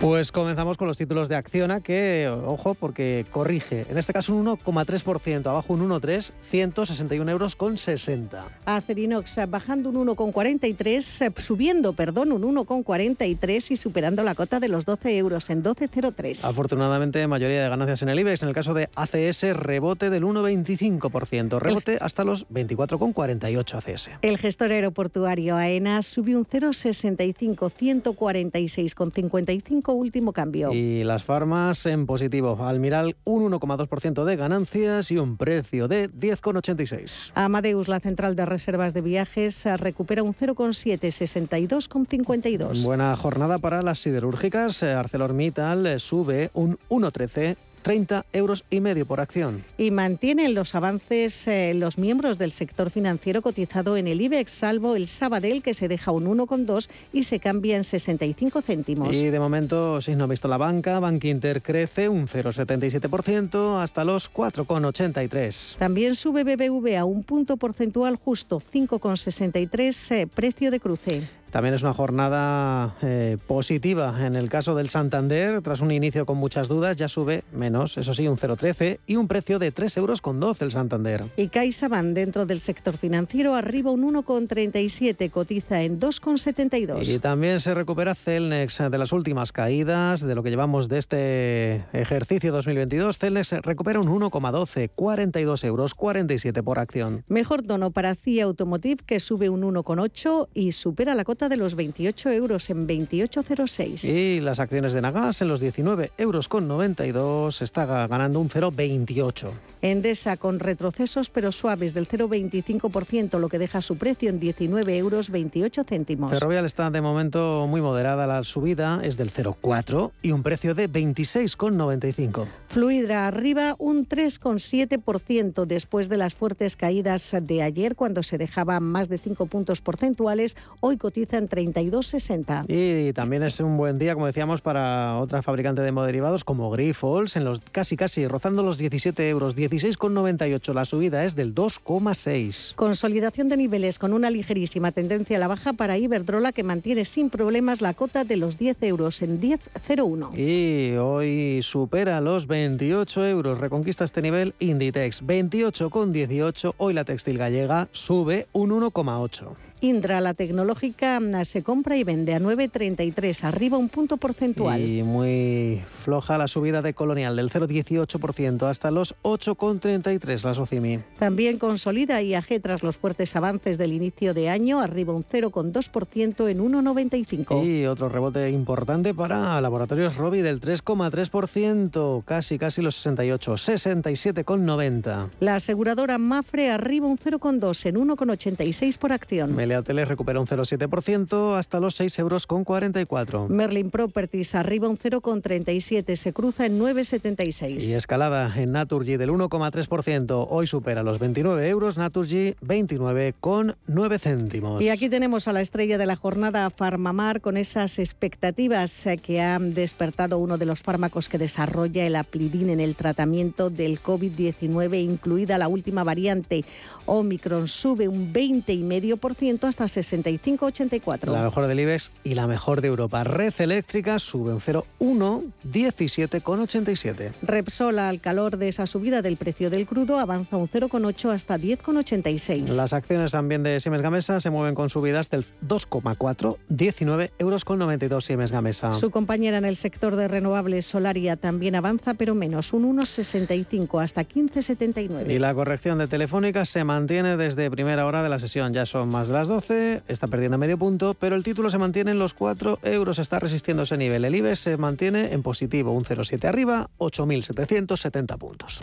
Pues 0.00 0.30
comenzamos 0.30 0.76
con 0.76 0.88
los 0.88 0.98
títulos 0.98 1.30
de 1.30 1.36
Acciona, 1.36 1.80
que, 1.80 2.28
ojo, 2.28 2.74
porque 2.74 3.24
corrige. 3.30 3.86
En 3.88 3.96
este 3.96 4.12
caso 4.12 4.36
un 4.36 4.44
1,3%, 4.44 5.46
abajo 5.46 5.72
un 5.72 5.88
1,3, 5.88 6.32
161 6.42 7.30
euros 7.30 7.56
con 7.56 7.78
60. 7.78 8.44
Acerinox 8.66 9.38
bajando 9.48 9.88
un 9.88 10.06
1,43, 10.06 11.40
subiendo, 11.40 11.94
perdón, 11.94 12.32
un 12.32 12.42
1,43 12.42 13.70
y 13.70 13.76
superando 13.76 14.22
la 14.22 14.34
cota 14.34 14.60
de 14.60 14.68
los 14.68 14.84
12 14.84 15.16
euros 15.16 15.48
en 15.48 15.64
12,03. 15.64 16.44
Afortunadamente, 16.44 17.26
mayoría 17.26 17.62
de 17.62 17.68
ganancias 17.70 18.02
en 18.02 18.10
el 18.10 18.20
IBEX. 18.20 18.42
En 18.42 18.50
el 18.50 18.54
caso 18.54 18.74
de 18.74 18.90
ACS, 18.94 19.56
rebote 19.56 20.10
del 20.10 20.24
1,25%, 20.24 21.58
rebote 21.58 21.96
hasta 22.02 22.22
los 22.22 22.46
24,48 22.48 23.74
ACS. 23.74 24.10
El 24.20 24.36
gestor 24.36 24.72
aeroportuario 24.72 25.56
AENA 25.56 26.02
subió 26.02 26.36
un 26.36 26.44
0,65, 26.44 27.72
146,55 27.72 29.85
último 29.92 30.32
cambio. 30.32 30.72
Y 30.72 31.04
las 31.04 31.24
farmas 31.24 31.86
en 31.86 32.06
positivo. 32.06 32.58
Almiral 32.60 33.16
un 33.24 33.50
1,2% 33.50 34.24
de 34.24 34.36
ganancias 34.36 35.10
y 35.10 35.18
un 35.18 35.36
precio 35.36 35.88
de 35.88 36.10
10,86. 36.10 37.32
Amadeus, 37.34 37.88
la 37.88 38.00
central 38.00 38.36
de 38.36 38.46
reservas 38.46 38.94
de 38.94 39.00
viajes, 39.00 39.64
recupera 39.78 40.22
un 40.22 40.34
0,7, 40.34 40.98
62,52. 41.00 42.84
Buena 42.84 43.16
jornada 43.16 43.58
para 43.58 43.82
las 43.82 43.98
siderúrgicas. 43.98 44.82
ArcelorMittal 44.82 46.00
sube 46.00 46.50
un 46.54 46.78
1,13 46.88 47.56
30 47.86 48.26
euros 48.32 48.64
y 48.68 48.80
medio 48.80 49.06
por 49.06 49.20
acción. 49.20 49.62
Y 49.78 49.92
mantienen 49.92 50.54
los 50.54 50.74
avances 50.74 51.46
eh, 51.46 51.72
los 51.72 51.98
miembros 51.98 52.36
del 52.36 52.50
sector 52.50 52.90
financiero 52.90 53.42
cotizado 53.42 53.96
en 53.96 54.08
el 54.08 54.20
IBEX, 54.20 54.50
salvo 54.50 54.96
el 54.96 55.06
Sabadell, 55.06 55.62
que 55.62 55.72
se 55.72 55.86
deja 55.86 56.10
un 56.10 56.26
1,2 56.26 56.88
y 57.12 57.22
se 57.22 57.38
cambia 57.38 57.76
en 57.76 57.84
65 57.84 58.60
céntimos. 58.60 59.14
Y 59.14 59.30
de 59.30 59.38
momento, 59.38 60.00
si 60.00 60.16
no 60.16 60.24
ha 60.24 60.26
visto 60.26 60.48
la 60.48 60.56
banca, 60.56 60.98
Bank 60.98 61.22
Inter 61.26 61.62
crece 61.62 62.08
un 62.08 62.26
0,77% 62.26 63.80
hasta 63.80 64.04
los 64.04 64.32
4,83. 64.32 65.76
También 65.76 66.16
sube 66.16 66.42
BBV 66.42 66.96
a 66.96 67.04
un 67.04 67.22
punto 67.22 67.56
porcentual 67.56 68.16
justo, 68.16 68.60
5,63 68.60 70.10
eh, 70.10 70.26
precio 70.26 70.72
de 70.72 70.80
cruce. 70.80 71.22
También 71.56 71.74
es 71.74 71.82
una 71.82 71.94
jornada 71.94 72.96
eh, 73.00 73.38
positiva 73.46 74.26
en 74.26 74.36
el 74.36 74.50
caso 74.50 74.74
del 74.74 74.90
Santander. 74.90 75.62
Tras 75.62 75.80
un 75.80 75.90
inicio 75.90 76.26
con 76.26 76.36
muchas 76.36 76.68
dudas, 76.68 76.96
ya 76.98 77.08
sube 77.08 77.44
menos, 77.50 77.96
eso 77.96 78.12
sí, 78.12 78.28
un 78.28 78.36
0,13 78.36 78.98
y 79.06 79.16
un 79.16 79.26
precio 79.26 79.58
de 79.58 79.72
3,12 79.72 79.96
euros 79.96 80.20
con 80.20 80.38
el 80.60 80.70
Santander. 80.70 81.24
Y 81.38 81.48
CaixaBank 81.48 82.08
dentro 82.08 82.44
del 82.44 82.60
sector 82.60 82.98
financiero 82.98 83.54
arriba 83.54 83.90
un 83.90 84.02
1,37, 84.02 85.30
cotiza 85.30 85.80
en 85.80 85.98
2,72. 85.98 87.08
Y 87.08 87.18
también 87.20 87.58
se 87.60 87.72
recupera 87.72 88.14
Celnex 88.14 88.76
de 88.90 88.98
las 88.98 89.14
últimas 89.14 89.50
caídas, 89.52 90.20
de 90.20 90.34
lo 90.34 90.42
que 90.42 90.50
llevamos 90.50 90.90
de 90.90 90.98
este 90.98 91.86
ejercicio 91.94 92.52
2022. 92.52 93.16
Celnex 93.16 93.52
recupera 93.62 93.98
un 93.98 94.08
1,12, 94.08 94.90
42 94.94 95.64
euros 95.64 95.94
47 95.94 96.62
por 96.62 96.78
acción. 96.78 97.24
Mejor 97.28 97.62
tono 97.62 97.92
para 97.92 98.14
CIA 98.14 98.44
Automotive 98.44 99.04
que 99.06 99.20
sube 99.20 99.48
un 99.48 99.62
1,8 99.62 100.48
y 100.52 100.72
supera 100.72 101.14
la 101.14 101.24
cota 101.24 101.45
de 101.48 101.56
los 101.56 101.74
28 101.74 102.30
euros 102.30 102.70
en 102.70 102.86
28,06. 102.86 104.04
Y 104.04 104.40
las 104.40 104.60
acciones 104.60 104.92
de 104.92 105.00
Nagas 105.00 105.42
en 105.42 105.48
los 105.48 105.60
19 105.60 106.12
euros 106.18 106.48
con 106.48 106.68
92 106.68 107.62
está 107.62 108.06
ganando 108.06 108.40
un 108.40 108.48
0,28. 108.48 109.50
Endesa 109.82 110.36
con 110.36 110.58
retrocesos 110.58 111.30
pero 111.30 111.52
suaves 111.52 111.94
del 111.94 112.08
0,25%, 112.08 113.38
lo 113.38 113.48
que 113.48 113.58
deja 113.58 113.82
su 113.82 113.96
precio 113.96 114.30
en 114.30 114.40
19 114.40 114.96
euros 114.96 115.30
28 115.30 115.84
céntimos. 115.84 116.30
Ferrovial 116.30 116.64
está 116.64 116.90
de 116.90 117.00
momento 117.00 117.66
muy 117.68 117.80
moderada, 117.80 118.26
la 118.26 118.42
subida 118.42 119.00
es 119.02 119.16
del 119.16 119.32
0,4 119.32 120.12
y 120.22 120.32
un 120.32 120.42
precio 120.42 120.74
de 120.74 120.90
26,95. 120.90 122.46
Fluidra 122.68 123.26
arriba 123.26 123.76
un 123.78 124.06
3,7% 124.06 125.66
después 125.66 126.08
de 126.08 126.16
las 126.16 126.34
fuertes 126.34 126.76
caídas 126.76 127.34
de 127.40 127.62
ayer 127.62 127.96
cuando 127.96 128.22
se 128.22 128.38
dejaba 128.38 128.80
más 128.80 129.08
de 129.08 129.18
5 129.18 129.46
puntos 129.46 129.80
porcentuales, 129.80 130.56
hoy 130.80 130.96
cotiza 130.96 131.25
en 131.32 131.48
32,60. 131.48 132.64
Y 132.68 133.12
también 133.12 133.42
es 133.42 133.60
un 133.60 133.76
buen 133.76 133.98
día, 133.98 134.14
como 134.14 134.26
decíamos, 134.26 134.60
para 134.60 135.18
otra 135.18 135.42
fabricante 135.42 135.82
de 135.82 135.92
moderivados 135.92 136.44
como 136.44 136.70
Grifols, 136.70 137.36
en 137.36 137.44
los 137.44 137.60
casi 137.72 137.96
casi 137.96 138.26
rozando 138.28 138.62
los 138.62 138.78
17 138.78 139.28
euros, 139.28 139.56
16,98. 139.56 140.72
La 140.72 140.84
subida 140.84 141.24
es 141.24 141.34
del 141.34 141.54
2,6. 141.54 142.74
Consolidación 142.74 143.48
de 143.48 143.56
niveles 143.56 143.98
con 143.98 144.12
una 144.12 144.30
ligerísima 144.30 144.92
tendencia 144.92 145.36
a 145.36 145.40
la 145.40 145.48
baja 145.48 145.72
para 145.72 145.98
Iberdrola 145.98 146.52
que 146.52 146.62
mantiene 146.62 147.04
sin 147.04 147.30
problemas 147.30 147.80
la 147.80 147.94
cota 147.94 148.24
de 148.24 148.36
los 148.36 148.58
10 148.58 148.82
euros 148.82 149.22
en 149.22 149.40
10,01. 149.40 150.36
Y 150.36 150.96
hoy 150.96 151.60
supera 151.62 152.20
los 152.20 152.46
28 152.46 153.26
euros. 153.26 153.58
Reconquista 153.58 154.04
este 154.04 154.22
nivel 154.22 154.54
Inditex. 154.58 155.22
28,18. 155.22 156.74
Hoy 156.76 156.94
la 156.94 157.04
textil 157.04 157.38
gallega 157.38 157.88
sube 157.92 158.46
un 158.52 158.70
1,8. 158.70 159.65
Indra, 159.80 160.20
la 160.20 160.34
tecnológica, 160.34 161.20
se 161.44 161.62
compra 161.62 161.96
y 161.96 162.04
vende 162.04 162.34
a 162.34 162.40
9,33, 162.40 163.44
arriba 163.44 163.76
un 163.76 163.88
punto 163.88 164.16
porcentual. 164.16 164.80
Y 164.80 165.02
muy 165.02 165.82
floja 165.86 166.38
la 166.38 166.48
subida 166.48 166.80
de 166.80 166.94
Colonial 166.94 167.36
del 167.36 167.50
0,18% 167.50 168.68
hasta 168.68 168.90
los 168.90 169.14
8,33 169.22 170.44
la 170.44 170.54
Socimi. 170.54 171.00
También 171.18 171.58
consolida 171.58 172.22
IAG 172.22 172.60
tras 172.62 172.82
los 172.82 172.96
fuertes 172.96 173.36
avances 173.36 173.76
del 173.76 173.92
inicio 173.92 174.32
de 174.32 174.48
año, 174.48 174.80
arriba 174.80 175.12
un 175.12 175.24
0,2% 175.24 176.48
en 176.48 176.58
1,95. 176.58 177.66
Y 177.66 177.86
otro 177.86 178.08
rebote 178.08 178.48
importante 178.50 179.12
para 179.12 179.60
Laboratorios 179.60 180.16
Robi 180.16 180.40
del 180.40 180.60
3,3%, 180.60 182.24
casi 182.24 182.58
casi 182.58 182.80
los 182.80 182.94
68, 182.96 183.52
67,90. 183.54 185.30
La 185.40 185.56
aseguradora 185.56 186.18
Mafre 186.18 186.70
arriba 186.70 187.06
un 187.06 187.18
0,2 187.18 187.86
en 187.86 187.96
1,86 187.96 188.98
por 188.98 189.12
acción. 189.12 189.65
Melia 189.66 189.80
Hoteles 189.80 190.06
recupera 190.06 190.38
un 190.38 190.46
0,7% 190.46 191.58
hasta 191.58 191.80
los 191.80 191.96
6 191.96 192.20
euros 192.20 192.46
con 192.46 192.62
44. 192.62 193.48
Merlin 193.48 193.90
Properties 193.90 194.54
arriba 194.54 194.88
un 194.88 194.96
0,37, 194.96 196.14
se 196.14 196.32
cruza 196.32 196.66
en 196.66 196.78
9,76. 196.78 197.82
Y 197.82 197.94
escalada 197.94 198.52
en 198.56 198.70
Naturgy 198.70 199.16
del 199.16 199.30
1,3%, 199.30 200.46
hoy 200.48 200.68
supera 200.68 201.02
los 201.02 201.18
29 201.18 201.68
euros, 201.68 201.98
Naturgy 201.98 202.54
29,9 202.62 204.18
céntimos. 204.20 204.80
Y 204.82 204.90
aquí 204.90 205.08
tenemos 205.08 205.48
a 205.48 205.52
la 205.52 205.62
estrella 205.62 205.98
de 205.98 206.06
la 206.06 206.14
jornada 206.14 206.70
Farmamar 206.70 207.40
con 207.40 207.56
esas 207.56 207.98
expectativas 207.98 209.08
que 209.20 209.40
han 209.40 209.74
despertado 209.74 210.38
uno 210.38 210.58
de 210.58 210.66
los 210.66 210.80
fármacos 210.80 211.28
que 211.28 211.38
desarrolla 211.38 212.06
el 212.06 212.14
Aplidin 212.14 212.70
en 212.70 212.78
el 212.78 212.94
tratamiento 212.94 213.68
del 213.68 214.00
COVID-19, 214.00 215.02
incluida 215.02 215.58
la 215.58 215.66
última 215.66 216.04
variante 216.04 216.64
Omicron, 217.06 217.66
sube 217.66 218.06
un 218.06 218.32
20,5% 218.32 219.55
hasta 219.64 219.84
65,84. 219.84 221.32
La 221.32 221.42
mejor 221.42 221.66
del 221.66 221.80
IBEX 221.80 222.10
y 222.24 222.34
la 222.34 222.46
mejor 222.46 222.80
de 222.80 222.88
Europa. 222.88 223.24
Red 223.24 223.54
Eléctrica 223.58 224.18
sube 224.18 224.52
un 224.52 224.60
0,1, 224.60 225.52
17,87. 225.72 227.32
Repsol, 227.42 227.98
al 227.98 228.20
calor 228.20 228.58
de 228.58 228.68
esa 228.68 228.86
subida 228.86 229.22
del 229.22 229.36
precio 229.36 229.70
del 229.70 229.86
crudo, 229.86 230.18
avanza 230.18 230.56
un 230.56 230.68
0,8 230.68 231.30
hasta 231.30 231.58
10,86. 231.58 232.68
Las 232.74 232.92
acciones 232.92 233.32
también 233.32 233.62
de 233.62 233.80
Siemens 233.80 234.02
Gamesa 234.02 234.40
se 234.40 234.50
mueven 234.50 234.74
con 234.74 234.90
subidas 234.90 235.30
del 235.30 235.44
2,4, 235.66 236.58
19 236.68 237.32
euros 237.38 237.64
con 237.64 237.78
92 237.78 238.24
Siemens 238.24 238.52
Gamesa. 238.52 238.92
Su 238.94 239.10
compañera 239.10 239.58
en 239.58 239.64
el 239.64 239.76
sector 239.76 240.16
de 240.16 240.28
renovables, 240.28 240.86
Solaria, 240.86 241.36
también 241.36 241.74
avanza, 241.76 242.14
pero 242.14 242.34
menos, 242.34 242.72
un 242.72 242.96
1,65 242.96 244.02
hasta 244.02 244.22
15,79. 244.24 245.30
Y 245.30 245.38
la 245.38 245.54
corrección 245.54 245.98
de 245.98 246.08
Telefónica 246.08 246.64
se 246.64 246.84
mantiene 246.84 247.36
desde 247.36 247.70
primera 247.70 248.06
hora 248.06 248.22
de 248.22 248.28
la 248.28 248.38
sesión. 248.38 248.72
Ya 248.72 248.86
son 248.86 249.08
más 249.08 249.28
de 249.28 249.34
las 249.46 249.62
12, 249.62 250.02
está 250.08 250.26
perdiendo 250.26 250.58
medio 250.58 250.78
punto, 250.78 251.14
pero 251.14 251.36
el 251.36 251.44
título 251.44 251.70
se 251.70 251.78
mantiene 251.78 252.10
en 252.10 252.18
los 252.18 252.34
4 252.34 252.80
euros, 252.82 253.18
está 253.18 253.38
resistiendo 253.38 253.84
ese 253.84 253.96
nivel. 253.96 254.24
El 254.24 254.34
IBEX 254.34 254.58
se 254.58 254.76
mantiene 254.76 255.32
en 255.32 255.42
positivo, 255.42 255.92
un 255.92 256.04
0,7 256.04 256.44
arriba, 256.46 256.90
8.770 256.98 258.38
puntos. 258.38 258.80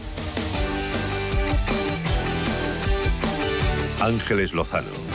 Ángeles 4.00 4.54
Lozano. 4.54 5.13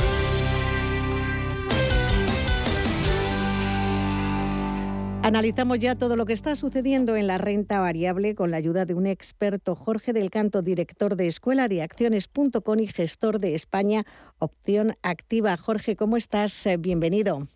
Analizamos 5.29 5.79
ya 5.79 5.95
todo 5.95 6.17
lo 6.17 6.25
que 6.25 6.33
está 6.33 6.57
sucediendo 6.57 7.15
en 7.15 7.27
la 7.27 7.37
renta 7.37 7.81
variable 7.81 8.35
con 8.35 8.51
la 8.51 8.57
ayuda 8.57 8.87
de 8.87 8.95
un 8.95 9.07
experto, 9.07 9.77
Jorge 9.77 10.15
del 10.15 10.31
Canto, 10.31 10.63
director 10.63 11.17
de 11.17 11.27
Escuela 11.27 11.69
de 11.69 11.83
Acciones.com 11.83 12.79
y 12.79 12.87
gestor 12.87 13.39
de 13.39 13.55
España 13.55 14.07
Opción 14.39 14.95
Activa. 15.03 15.59
Jorge, 15.59 15.97
¿cómo 15.97 16.17
estás? 16.17 16.65
Eh, 16.65 16.79
bienvenido. 16.79 17.47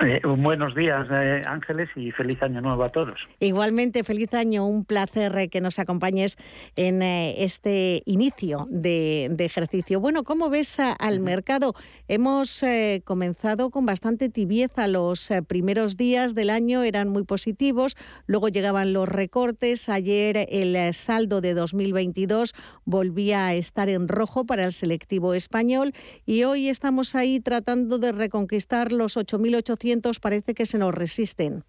Eh, 0.00 0.20
buenos 0.24 0.76
días, 0.76 1.08
eh, 1.10 1.42
Ángeles, 1.46 1.88
y 1.96 2.12
feliz 2.12 2.40
año 2.40 2.60
nuevo 2.60 2.84
a 2.84 2.90
todos. 2.90 3.18
Igualmente, 3.40 4.04
feliz 4.04 4.32
año. 4.32 4.64
Un 4.64 4.84
placer 4.84 5.36
eh, 5.36 5.48
que 5.48 5.60
nos 5.60 5.80
acompañes 5.80 6.36
en 6.76 7.02
este 7.02 8.02
inicio 8.06 8.68
de, 8.70 9.34
ejercicio. 9.38 9.98
Bueno, 9.98 10.22
¿cómo 10.22 10.50
ves 10.50 10.78
al 10.78 11.18
mercado? 11.20 11.74
Hemos 12.06 12.62
comenzado 13.04 13.70
con 13.70 13.86
bastante 13.86 14.28
tibieza. 14.28 14.86
Los 14.86 15.30
primeros 15.48 15.96
días 15.96 16.34
del 16.34 16.50
año 16.50 16.82
eran 16.82 17.08
muy 17.08 17.24
positivos, 17.24 17.96
luego 18.26 18.48
llegaban 18.48 18.92
los 18.92 19.08
recortes. 19.08 19.88
Ayer 19.88 20.46
el 20.50 20.92
saldo 20.92 21.40
de 21.40 21.54
2022 21.54 22.54
volvía 22.84 23.46
a 23.46 23.54
estar 23.54 23.88
en 23.88 24.06
rojo 24.06 24.44
para 24.44 24.66
el 24.66 24.72
selectivo 24.72 25.34
español 25.34 25.92
y 26.26 26.44
hoy 26.44 26.68
estamos 26.68 27.14
ahí 27.14 27.40
tratando 27.40 27.98
de 27.98 28.12
reconquistar 28.12 28.92
los 28.92 29.16
8.800 29.16 29.87
parece 30.20 30.54
que 30.54 30.66
se 30.66 30.78
nos 30.78 30.94
resisten. 30.94 31.64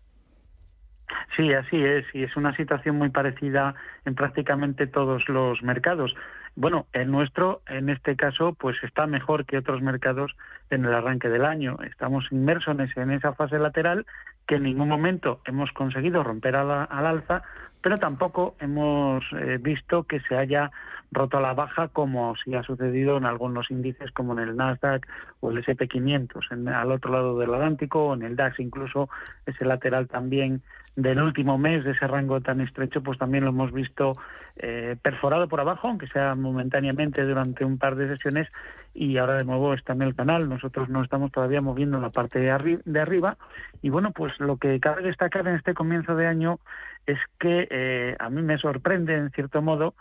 Sí, 1.35 1.53
así 1.53 1.83
es, 1.83 2.05
y 2.13 2.23
es 2.23 2.35
una 2.35 2.55
situación 2.55 2.97
muy 2.97 3.09
parecida 3.09 3.75
en 4.05 4.15
prácticamente 4.15 4.87
todos 4.87 5.27
los 5.27 5.61
mercados. 5.63 6.13
Bueno, 6.55 6.87
el 6.93 7.09
nuestro, 7.09 7.61
en 7.67 7.89
este 7.89 8.15
caso, 8.15 8.53
pues 8.53 8.75
está 8.83 9.07
mejor 9.07 9.45
que 9.45 9.57
otros 9.57 9.81
mercados 9.81 10.35
en 10.69 10.85
el 10.85 10.93
arranque 10.93 11.29
del 11.29 11.45
año. 11.45 11.77
Estamos 11.89 12.25
inmersos 12.31 12.75
en 12.95 13.11
esa 13.11 13.33
fase 13.33 13.57
lateral 13.57 14.05
que 14.47 14.55
en 14.55 14.63
ningún 14.63 14.89
momento 14.89 15.41
hemos 15.45 15.71
conseguido 15.71 16.23
romper 16.23 16.55
al, 16.55 16.87
alza, 16.89 17.43
pero 17.81 17.97
tampoco 17.97 18.55
hemos 18.59 19.23
eh, 19.33 19.57
visto 19.61 20.03
que 20.03 20.19
se 20.21 20.35
haya 20.35 20.71
roto 21.11 21.37
a 21.37 21.41
la 21.41 21.53
baja 21.53 21.87
como 21.87 22.35
sí 22.43 22.53
ha 22.53 22.63
sucedido 22.63 23.17
en 23.17 23.25
algunos 23.25 23.71
índices 23.71 24.11
como 24.11 24.33
en 24.33 24.39
el 24.39 24.55
Nasdaq 24.55 25.07
o 25.39 25.51
el 25.51 25.63
SP500, 25.63 26.51
en, 26.51 26.67
al 26.67 26.91
otro 26.91 27.11
lado 27.11 27.39
del 27.39 27.53
Atlántico 27.53 28.07
o 28.07 28.13
en 28.13 28.23
el 28.23 28.35
DAX 28.35 28.59
incluso 28.59 29.09
ese 29.45 29.65
lateral 29.65 30.07
también 30.07 30.61
del 30.95 31.21
último 31.21 31.57
mes 31.57 31.83
de 31.83 31.91
ese 31.91 32.07
rango 32.07 32.41
tan 32.41 32.61
estrecho 32.61 33.01
pues 33.01 33.17
también 33.17 33.45
lo 33.45 33.51
hemos 33.51 33.71
visto 33.71 34.17
eh, 34.57 34.97
perforado 35.01 35.47
por 35.47 35.61
abajo 35.61 35.87
aunque 35.87 36.07
sea 36.07 36.35
momentáneamente 36.35 37.23
durante 37.23 37.63
un 37.63 37.77
par 37.77 37.95
de 37.95 38.09
sesiones 38.09 38.47
y 38.93 39.17
ahora 39.17 39.37
de 39.37 39.45
nuevo 39.45 39.73
está 39.73 39.93
en 39.93 40.01
el 40.01 40.15
canal. 40.15 40.49
Nosotros 40.49 40.89
no 40.89 41.03
estamos 41.03 41.31
todavía 41.31 41.61
moviendo 41.61 41.97
en 41.97 42.03
la 42.03 42.09
parte 42.09 42.39
de, 42.39 42.79
de 42.83 42.99
arriba 42.99 43.37
y 43.81 43.89
bueno 43.89 44.11
pues 44.11 44.37
lo 44.39 44.57
que 44.57 44.79
cabe 44.79 45.03
destacar 45.03 45.47
en 45.47 45.55
este 45.55 45.73
comienzo 45.73 46.15
de 46.15 46.27
año 46.27 46.59
es 47.05 47.17
que 47.39 47.67
eh, 47.71 48.15
a 48.19 48.29
mí 48.29 48.41
me 48.41 48.57
sorprende 48.57 49.15
en 49.15 49.31
cierto 49.31 49.61
modo 49.61 49.95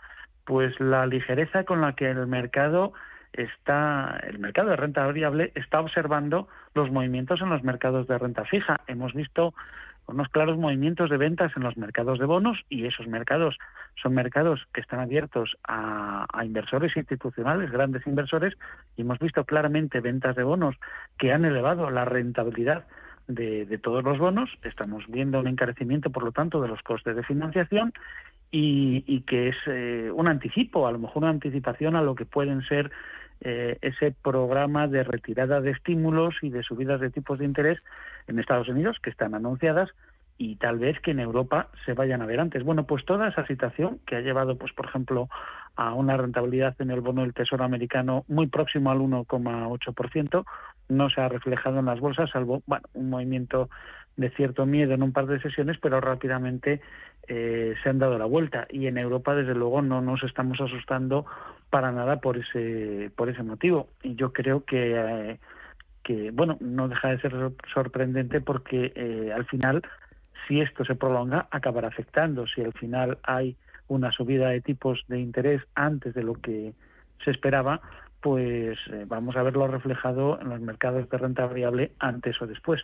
pues 0.49 0.79
la 0.79 1.05
ligereza 1.05 1.63
con 1.63 1.79
la 1.79 1.93
que 1.93 2.09
el 2.09 2.25
mercado 2.25 2.91
está 3.33 4.19
el 4.27 4.39
mercado 4.39 4.71
de 4.71 4.77
renta 4.77 5.05
variable 5.05 5.51
está 5.53 5.79
observando 5.79 6.47
los 6.73 6.89
movimientos 6.89 7.39
en 7.41 7.49
los 7.49 7.63
mercados 7.63 8.07
de 8.07 8.17
renta 8.17 8.45
fija. 8.45 8.81
Hemos 8.87 9.13
visto 9.13 9.53
unos 10.07 10.27
claros 10.29 10.57
movimientos 10.57 11.11
de 11.11 11.17
ventas 11.17 11.51
en 11.55 11.61
los 11.61 11.77
mercados 11.77 12.17
de 12.17 12.25
bonos 12.25 12.57
y 12.67 12.87
esos 12.87 13.05
mercados 13.05 13.59
son 14.01 14.15
mercados 14.15 14.65
que 14.73 14.81
están 14.81 15.01
abiertos 15.01 15.55
a, 15.67 16.25
inversores 16.43 16.97
institucionales, 16.97 17.69
grandes 17.69 18.07
inversores, 18.07 18.55
y 18.97 19.01
hemos 19.03 19.19
visto 19.19 19.45
claramente 19.45 19.99
ventas 19.99 20.35
de 20.35 20.41
bonos 20.41 20.75
que 21.19 21.31
han 21.31 21.45
elevado 21.45 21.91
la 21.91 22.05
rentabilidad 22.05 22.87
de, 23.27 23.79
todos 23.83 24.03
los 24.03 24.17
bonos. 24.17 24.49
Estamos 24.63 25.03
viendo 25.09 25.39
un 25.41 25.47
encarecimiento, 25.47 26.09
por 26.09 26.23
lo 26.23 26.31
tanto, 26.31 26.59
de 26.59 26.69
los 26.69 26.81
costes 26.81 27.15
de 27.15 27.21
financiación 27.21 27.93
y, 28.51 29.21
que 29.21 29.49
es 29.49 29.55
eh, 29.67 30.11
un 30.13 30.27
anticipo, 30.27 30.87
a 30.87 30.91
lo 30.91 30.99
mejor 30.99 31.23
una 31.23 31.29
anticipación 31.29 31.95
a 31.95 32.01
lo 32.01 32.15
que 32.15 32.25
pueden 32.25 32.61
ser 32.63 32.91
eh, 33.41 33.77
ese 33.81 34.11
programa 34.11 34.87
de 34.87 35.03
retirada 35.03 35.61
de 35.61 35.71
estímulos 35.71 36.35
y 36.41 36.49
de 36.49 36.63
subidas 36.63 36.99
de 36.99 37.09
tipos 37.09 37.39
de 37.39 37.45
interés 37.45 37.77
en 38.27 38.39
Estados 38.39 38.67
Unidos 38.67 38.97
que 39.01 39.09
están 39.09 39.35
anunciadas 39.35 39.89
y 40.37 40.55
tal 40.55 40.79
vez 40.79 40.99
que 41.01 41.11
en 41.11 41.19
Europa 41.19 41.67
se 41.85 41.93
vayan 41.93 42.21
a 42.21 42.25
ver 42.25 42.39
antes. 42.39 42.63
Bueno, 42.63 42.85
pues 42.85 43.05
toda 43.05 43.27
esa 43.27 43.45
situación 43.45 43.99
que 44.07 44.15
ha 44.15 44.21
llevado, 44.21 44.57
pues 44.57 44.71
por 44.73 44.85
ejemplo, 44.85 45.27
a 45.75 45.93
una 45.93 46.17
rentabilidad 46.17 46.75
en 46.79 46.91
el 46.91 47.01
bono 47.01 47.21
del 47.21 47.33
Tesoro 47.33 47.65
americano 47.65 48.23
muy 48.29 48.47
próximo 48.47 48.89
al 48.89 48.99
1,8%, 48.99 50.45
no 50.87 51.09
se 51.09 51.21
ha 51.21 51.27
reflejado 51.27 51.79
en 51.79 51.85
las 51.85 51.99
bolsas, 51.99 52.29
salvo 52.31 52.63
bueno, 52.65 52.87
un 52.93 53.09
movimiento 53.09 53.69
de 54.15 54.29
cierto 54.31 54.65
miedo 54.65 54.93
en 54.93 55.03
un 55.03 55.13
par 55.13 55.27
de 55.27 55.41
sesiones, 55.41 55.77
pero 55.81 56.01
rápidamente 56.01 56.81
eh, 57.29 57.75
se 57.81 57.89
han 57.89 57.99
dado 57.99 58.17
la 58.17 58.25
vuelta. 58.25 58.65
Y 58.69 58.87
en 58.87 58.97
Europa, 58.97 59.35
desde 59.35 59.53
luego, 59.53 59.81
no 59.81 60.01
nos 60.01 60.23
estamos 60.23 60.59
asustando 60.59 61.25
para 61.69 61.91
nada 61.91 62.19
por 62.19 62.37
ese, 62.37 63.11
por 63.15 63.29
ese 63.29 63.43
motivo. 63.43 63.87
Y 64.01 64.15
yo 64.15 64.33
creo 64.33 64.65
que, 64.65 64.95
eh, 64.97 65.39
que 66.03 66.31
bueno, 66.31 66.57
no 66.59 66.87
deja 66.87 67.09
de 67.09 67.21
ser 67.21 67.33
sorprendente 67.71 68.41
porque 68.41 68.91
eh, 68.95 69.31
al 69.33 69.45
final, 69.45 69.83
si 70.47 70.59
esto 70.59 70.83
se 70.83 70.95
prolonga, 70.95 71.47
acabará 71.51 71.89
afectando. 71.89 72.47
Si 72.47 72.61
al 72.61 72.73
final 72.73 73.19
hay 73.23 73.55
una 73.87 74.11
subida 74.11 74.49
de 74.49 74.61
tipos 74.61 75.05
de 75.07 75.19
interés 75.19 75.61
antes 75.75 76.15
de 76.15 76.23
lo 76.23 76.33
que 76.33 76.73
se 77.23 77.29
esperaba, 77.29 77.81
pues 78.21 78.77
eh, 78.91 79.05
vamos 79.07 79.35
a 79.35 79.43
verlo 79.43 79.67
reflejado 79.67 80.39
en 80.41 80.49
los 80.49 80.59
mercados 80.61 81.07
de 81.09 81.17
renta 81.17 81.45
variable 81.45 81.91
antes 81.99 82.41
o 82.41 82.47
después. 82.47 82.81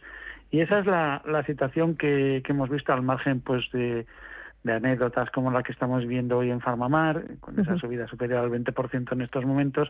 Y 0.51 0.61
esa 0.61 0.79
es 0.79 0.85
la, 0.85 1.21
la 1.25 1.43
situación 1.45 1.95
que, 1.95 2.41
que, 2.45 2.51
hemos 2.51 2.69
visto 2.69 2.93
al 2.93 3.01
margen 3.01 3.41
pues 3.41 3.69
de, 3.71 4.05
de, 4.65 4.73
anécdotas 4.73 5.29
como 5.31 5.51
la 5.51 5.63
que 5.63 5.71
estamos 5.71 6.05
viendo 6.05 6.37
hoy 6.37 6.51
en 6.51 6.59
Farmamar, 6.59 7.37
con 7.39 7.59
esa 7.59 7.77
subida 7.77 8.07
superior 8.07 8.39
al 8.39 8.51
20% 8.51 9.13
en 9.13 9.21
estos 9.21 9.45
momentos, 9.45 9.89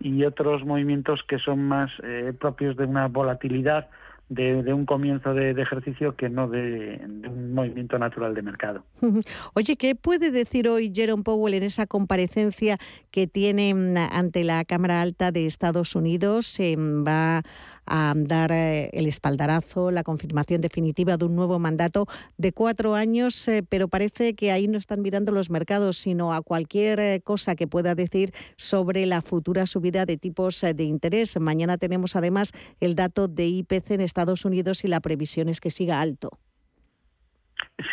y 0.00 0.24
otros 0.24 0.64
movimientos 0.64 1.20
que 1.28 1.38
son 1.38 1.66
más 1.66 1.90
eh, 2.02 2.32
propios 2.38 2.76
de 2.76 2.84
una 2.84 3.08
volatilidad 3.08 3.88
de, 4.34 4.72
un 4.72 4.86
comienzo 4.86 5.34
de, 5.34 5.50
ejercicio 5.50 6.16
que 6.16 6.28
no 6.28 6.48
de, 6.48 7.00
un 7.04 7.52
movimiento 7.52 7.98
natural 7.98 8.34
de 8.34 8.42
mercado. 8.42 8.84
Oye, 9.54 9.76
¿qué 9.76 9.94
puede 9.94 10.30
decir 10.30 10.68
hoy 10.68 10.90
Jerome 10.94 11.22
Powell 11.22 11.54
en 11.54 11.62
esa 11.64 11.86
comparecencia 11.86 12.78
que 13.10 13.26
tiene 13.26 13.74
mm, 13.74 13.96
ante 14.12 14.44
la 14.44 14.64
Cámara 14.64 15.02
Alta 15.02 15.32
de 15.32 15.46
Estados 15.46 15.94
Unidos? 15.94 16.56
va 16.58 17.42
a 17.86 18.14
dar 18.16 18.52
eh, 18.52 18.90
el 18.92 19.06
espaldarazo, 19.06 19.90
la 19.90 20.02
confirmación 20.02 20.60
definitiva 20.60 21.16
de 21.16 21.24
un 21.24 21.36
nuevo 21.36 21.58
mandato 21.58 22.06
de 22.38 22.52
cuatro 22.52 22.94
años, 22.94 23.48
eh, 23.48 23.62
pero 23.68 23.88
parece 23.88 24.34
que 24.34 24.52
ahí 24.52 24.68
no 24.68 24.78
están 24.78 25.02
mirando 25.02 25.32
los 25.32 25.50
mercados, 25.50 25.98
sino 25.98 26.32
a 26.32 26.42
cualquier 26.42 27.00
eh, 27.00 27.20
cosa 27.22 27.54
que 27.56 27.66
pueda 27.66 27.94
decir 27.94 28.32
sobre 28.56 29.06
la 29.06 29.22
futura 29.22 29.66
subida 29.66 30.06
de 30.06 30.16
tipos 30.16 30.60
de 30.60 30.84
interés. 30.84 31.38
Mañana 31.40 31.78
tenemos 31.78 32.16
además 32.16 32.50
el 32.80 32.94
dato 32.94 33.28
de 33.28 33.46
IPC 33.46 33.92
en 33.92 34.00
Estados 34.00 34.44
Unidos 34.44 34.84
y 34.84 34.88
la 34.88 35.00
previsión 35.00 35.48
es 35.48 35.60
que 35.60 35.70
siga 35.70 36.00
alto. 36.00 36.30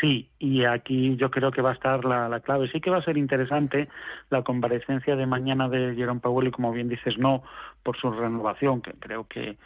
Sí, 0.02 0.30
y 0.40 0.66
aquí 0.66 1.16
yo 1.16 1.32
creo 1.32 1.52
que 1.52 1.62
va 1.62 1.72
a 1.72 1.74
estar 1.74 2.04
la, 2.06 2.40
clave. 2.42 2.70
Sí 2.72 2.82
que 2.82 2.90
va 2.90 2.98
a 2.98 3.04
ser 3.04 3.18
interesante 3.18 3.88
la 4.30 4.44
comparecencia 4.44 5.16
de 5.16 5.26
mañana 5.26 5.70
de 5.70 5.96
Jerome 5.96 6.20
Powell 6.20 6.48
y, 6.48 6.52
como 6.52 6.72
bien 6.72 6.90
dices, 6.90 7.18
no 7.18 7.44
por 7.84 7.98
su 7.98 8.12
renovación, 8.12 8.82
que 8.82 8.92
creo 8.94 9.28
que, 9.28 9.58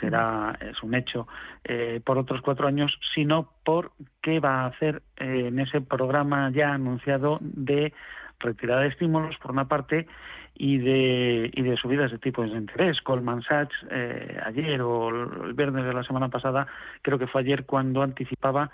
será 0.00 0.58
es 0.60 0.82
un 0.82 0.94
hecho, 0.94 1.28
eh, 1.64 2.00
por 2.04 2.18
otros 2.18 2.40
cuatro 2.42 2.66
años, 2.66 2.98
sino 3.14 3.50
por 3.64 3.92
qué 4.20 4.40
va 4.40 4.62
a 4.62 4.66
hacer 4.66 5.02
eh, 5.16 5.46
en 5.48 5.58
ese 5.58 5.80
programa 5.80 6.50
ya 6.50 6.72
anunciado 6.72 7.38
de 7.40 7.92
retirada 8.40 8.82
de 8.82 8.88
estímulos, 8.88 9.36
por 9.38 9.52
una 9.52 9.68
parte, 9.68 10.06
y 10.54 10.78
de, 10.78 11.50
y 11.52 11.62
de 11.62 11.76
subidas 11.76 12.10
de 12.10 12.18
tipos 12.18 12.50
de 12.50 12.58
interés. 12.58 13.02
Goldman 13.02 13.42
Sachs 13.42 13.74
eh, 13.90 14.38
ayer 14.44 14.80
o 14.82 15.08
el 15.44 15.54
viernes 15.54 15.84
de 15.84 15.94
la 15.94 16.04
semana 16.04 16.28
pasada, 16.28 16.66
creo 17.00 17.18
que 17.18 17.26
fue 17.26 17.40
ayer 17.40 17.64
cuando 17.64 18.02
anticipaba 18.02 18.70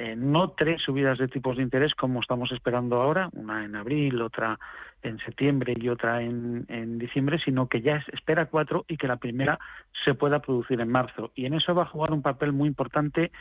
eh, 0.00 0.14
no 0.16 0.50
tres 0.50 0.80
subidas 0.82 1.18
de 1.18 1.26
tipos 1.26 1.56
de 1.56 1.64
interés 1.64 1.92
como 1.96 2.20
estamos 2.20 2.52
esperando 2.52 3.02
ahora, 3.02 3.30
una 3.32 3.64
en 3.64 3.74
abril, 3.74 4.22
otra 4.22 4.56
en 5.02 5.18
septiembre 5.18 5.74
y 5.76 5.88
otra 5.88 6.22
en, 6.22 6.66
en 6.68 7.00
diciembre, 7.00 7.40
sino 7.44 7.68
que 7.68 7.80
ya 7.80 8.04
espera 8.12 8.46
cuatro 8.46 8.84
y 8.86 8.96
que 8.96 9.08
la 9.08 9.16
primera 9.16 9.58
se 10.04 10.14
pueda 10.14 10.38
producir 10.40 10.80
en 10.80 10.88
marzo. 10.88 11.32
Y 11.34 11.46
en 11.46 11.54
eso 11.54 11.74
va 11.74 11.82
a 11.82 11.86
jugar 11.86 12.12
un 12.12 12.22
papel 12.22 12.52
muy 12.52 12.68
importante 12.68 13.32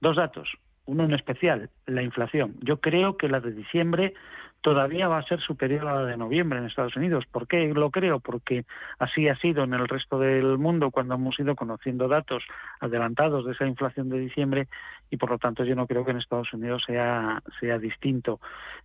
dos 0.00 0.16
datos. 0.16 0.48
Uno 0.86 1.04
en 1.04 1.14
especial, 1.14 1.70
la 1.86 2.02
inflación. 2.02 2.54
Yo 2.60 2.80
creo 2.80 3.16
que 3.16 3.28
la 3.28 3.40
de 3.40 3.52
diciembre 3.52 4.14
todavía 4.60 5.06
va 5.06 5.18
a 5.18 5.22
ser 5.22 5.40
superior 5.40 5.86
a 5.86 5.94
la 5.94 6.04
de 6.06 6.16
noviembre 6.16 6.58
en 6.58 6.64
Estados 6.64 6.96
Unidos. 6.96 7.24
¿Por 7.30 7.46
qué 7.46 7.72
lo 7.72 7.90
creo? 7.90 8.20
Porque 8.20 8.64
así 8.98 9.28
ha 9.28 9.36
sido 9.36 9.64
en 9.64 9.74
el 9.74 9.86
resto 9.86 10.18
del 10.18 10.58
mundo 10.58 10.90
cuando 10.90 11.14
hemos 11.14 11.38
ido 11.38 11.54
conociendo 11.54 12.08
datos 12.08 12.42
adelantados 12.80 13.46
de 13.46 13.52
esa 13.52 13.66
inflación 13.66 14.08
de 14.08 14.18
diciembre 14.18 14.68
y 15.10 15.18
por 15.18 15.30
lo 15.30 15.38
tanto 15.38 15.64
yo 15.64 15.76
no 15.76 15.86
creo 15.86 16.04
que 16.04 16.10
en 16.10 16.18
Estados 16.18 16.52
Unidos 16.52 16.82
sea, 16.86 17.42
sea 17.60 17.78
distinto. 17.78 18.40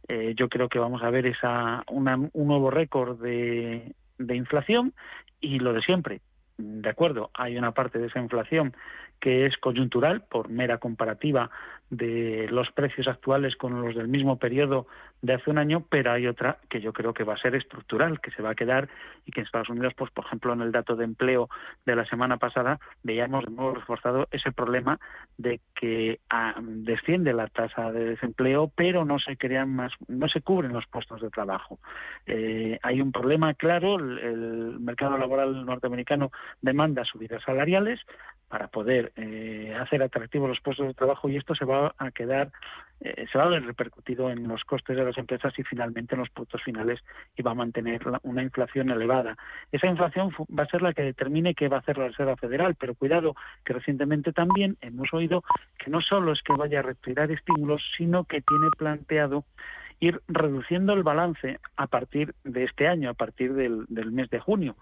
Eh, 0.07 0.33
yo 0.35 0.49
creo 0.49 0.69
que 0.69 0.79
vamos 0.79 1.01
a 1.01 1.09
ver 1.09 1.25
esa, 1.25 1.83
un 1.87 2.29
nuevo 2.33 2.69
récord 2.69 3.19
de, 3.19 3.95
de 4.19 4.35
inflación 4.35 4.93
y 5.39 5.59
lo 5.59 5.73
de 5.73 5.81
siempre, 5.81 6.21
de 6.57 6.89
acuerdo, 6.89 7.31
hay 7.33 7.57
una 7.57 7.71
parte 7.71 7.97
de 7.97 8.07
esa 8.07 8.19
inflación 8.19 8.75
que 9.19 9.45
es 9.45 9.57
coyuntural 9.57 10.21
por 10.29 10.49
mera 10.49 10.77
comparativa 10.77 11.49
de 11.91 12.47
los 12.49 12.71
precios 12.71 13.08
actuales 13.10 13.58
con 13.58 13.82
los 13.82 13.93
del 13.93 14.08
mismo 14.08 14.38
periodo 14.38 14.88
de 15.21 15.34
hace 15.34 15.51
un 15.51 15.58
año, 15.58 15.86
pero 15.89 16.13
hay 16.13 16.25
otra 16.25 16.58
que 16.69 16.80
yo 16.80 16.93
creo 16.93 17.13
que 17.13 17.25
va 17.25 17.34
a 17.34 17.38
ser 17.38 17.54
estructural, 17.54 18.21
que 18.21 18.32
se 18.32 18.41
va 18.41 18.51
a 18.51 18.56
quedar 18.56 18.88
y 19.25 19.32
que 19.32 19.41
en 19.41 19.45
Estados 19.45 19.69
Unidos, 19.69 19.93
pues 19.95 20.10
por 20.12 20.25
ejemplo, 20.25 20.54
en 20.54 20.62
el 20.62 20.71
dato 20.71 20.95
de 20.95 21.04
empleo 21.04 21.49
de 21.86 21.95
la 21.95 22.06
semana 22.06 22.38
pasada 22.38 22.80
veíamos 23.04 23.45
de 23.45 23.51
nuevo 23.51 23.75
reforzado 23.75 24.27
ese 24.32 24.54
problema 24.54 24.99
de 25.38 25.60
que 25.75 26.19
ah, 26.30 26.56
desciende 26.62 27.34
la 27.34 27.47
tasa 27.47 27.91
de 27.91 28.06
desempleo, 28.06 28.71
pero 28.73 29.04
no 29.04 29.19
se 29.19 29.36
crean 29.36 29.75
más, 29.75 29.91
no 30.08 30.30
se 30.30 30.41
cubren 30.41 30.71
los 30.71 30.88
puestos 30.88 31.21
de 31.21 31.30
trabajo. 31.30 31.80
Eh, 32.25 32.80
hay 32.82 33.01
un 33.01 33.12
problema 33.12 33.54
claro, 33.54 33.95
el 33.95 34.80
mercado 34.80 35.17
laboral 35.17 35.65
norteamericano 35.65 36.32
demanda 36.62 37.04
subidas 37.04 37.43
salariales, 37.43 37.99
para 38.51 38.67
poder 38.67 39.13
eh, 39.15 39.73
hacer 39.79 40.03
atractivos 40.03 40.49
los 40.49 40.59
puestos 40.59 40.85
de 40.85 40.93
trabajo 40.93 41.29
y 41.29 41.37
esto 41.37 41.55
se 41.55 41.63
va 41.63 41.95
a 41.97 42.11
quedar, 42.11 42.51
eh, 42.99 43.25
se 43.31 43.37
va 43.37 43.45
a 43.45 43.47
ver 43.47 43.65
repercutido 43.65 44.29
en 44.29 44.45
los 44.45 44.65
costes 44.65 44.97
de 44.97 45.05
las 45.05 45.17
empresas 45.17 45.53
y 45.57 45.63
finalmente 45.63 46.15
en 46.15 46.19
los 46.19 46.29
productos 46.29 46.61
finales 46.61 46.99
y 47.37 47.43
va 47.43 47.51
a 47.51 47.55
mantener 47.55 48.01
una 48.23 48.43
inflación 48.43 48.91
elevada. 48.91 49.37
Esa 49.71 49.87
inflación 49.87 50.31
va 50.49 50.63
a 50.63 50.67
ser 50.67 50.81
la 50.81 50.93
que 50.93 51.01
determine 51.01 51.55
qué 51.55 51.69
va 51.69 51.77
a 51.77 51.79
hacer 51.79 51.97
la 51.97 52.09
Reserva 52.09 52.35
Federal, 52.35 52.75
pero 52.75 52.93
cuidado 52.93 53.35
que 53.63 53.71
recientemente 53.71 54.33
también 54.33 54.75
hemos 54.81 55.13
oído 55.13 55.45
que 55.79 55.89
no 55.89 56.01
solo 56.01 56.33
es 56.33 56.41
que 56.43 56.53
vaya 56.53 56.79
a 56.79 56.83
retirar 56.83 57.31
estímulos, 57.31 57.81
sino 57.97 58.25
que 58.25 58.41
tiene 58.41 58.67
planteado 58.77 59.45
ir 60.01 60.19
reduciendo 60.27 60.93
el 60.93 61.03
balance 61.03 61.59
a 61.77 61.87
partir 61.87 62.33
de 62.43 62.65
este 62.65 62.87
año, 62.87 63.11
a 63.11 63.13
partir 63.13 63.53
del, 63.53 63.85
mes 64.11 64.29
de 64.31 64.39
junio. 64.39 64.75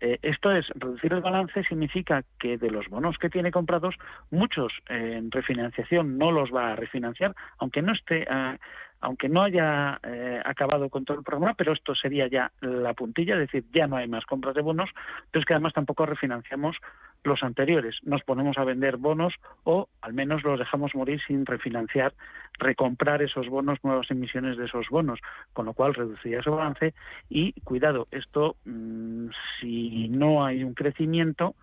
Eh, 0.00 0.18
esto 0.22 0.50
es, 0.50 0.66
reducir 0.74 1.12
el 1.12 1.22
balance 1.22 1.62
significa 1.64 2.24
que 2.40 2.58
de 2.58 2.70
los 2.70 2.88
bonos 2.88 3.16
que 3.16 3.30
tiene 3.30 3.52
comprados, 3.52 3.94
muchos 4.30 4.72
eh, 4.88 5.14
en 5.16 5.30
refinanciación 5.30 6.18
no 6.18 6.32
los 6.32 6.52
va 6.52 6.72
a 6.72 6.76
refinanciar, 6.76 7.34
aunque 7.58 7.82
no 7.82 7.92
esté 7.92 8.26
ah, 8.28 8.58
aunque 9.04 9.28
no 9.28 9.42
haya 9.42 10.00
eh, 10.02 10.40
acabado 10.44 10.88
con 10.88 11.04
todo 11.04 11.18
el 11.18 11.24
programa, 11.24 11.52
pero 11.54 11.74
esto 11.74 11.94
sería 11.94 12.26
ya 12.26 12.50
la 12.62 12.94
puntilla, 12.94 13.34
es 13.34 13.40
decir, 13.40 13.64
ya 13.70 13.86
no 13.86 13.96
hay 13.96 14.08
más 14.08 14.24
compras 14.24 14.54
de 14.54 14.62
bonos, 14.62 14.88
pero 15.30 15.40
es 15.40 15.46
que 15.46 15.52
además 15.52 15.74
tampoco 15.74 16.06
refinanciamos 16.06 16.76
los 17.22 17.42
anteriores. 17.42 17.96
Nos 18.02 18.22
ponemos 18.22 18.56
a 18.56 18.64
vender 18.64 18.96
bonos 18.96 19.34
o 19.64 19.88
al 20.00 20.14
menos 20.14 20.42
los 20.42 20.58
dejamos 20.58 20.94
morir 20.94 21.20
sin 21.26 21.44
refinanciar, 21.44 22.14
recomprar 22.58 23.20
esos 23.20 23.46
bonos, 23.48 23.78
nuevas 23.84 24.10
emisiones 24.10 24.56
de 24.56 24.64
esos 24.64 24.88
bonos, 24.88 25.20
con 25.52 25.66
lo 25.66 25.74
cual 25.74 25.92
reduciría 25.92 26.40
ese 26.40 26.48
balance 26.48 26.94
y 27.28 27.52
cuidado, 27.60 28.08
esto 28.10 28.56
mm, 28.64 29.28
si 29.60 30.08
no 30.08 30.46
hay 30.46 30.64
un 30.64 30.72
crecimiento, 30.72 31.54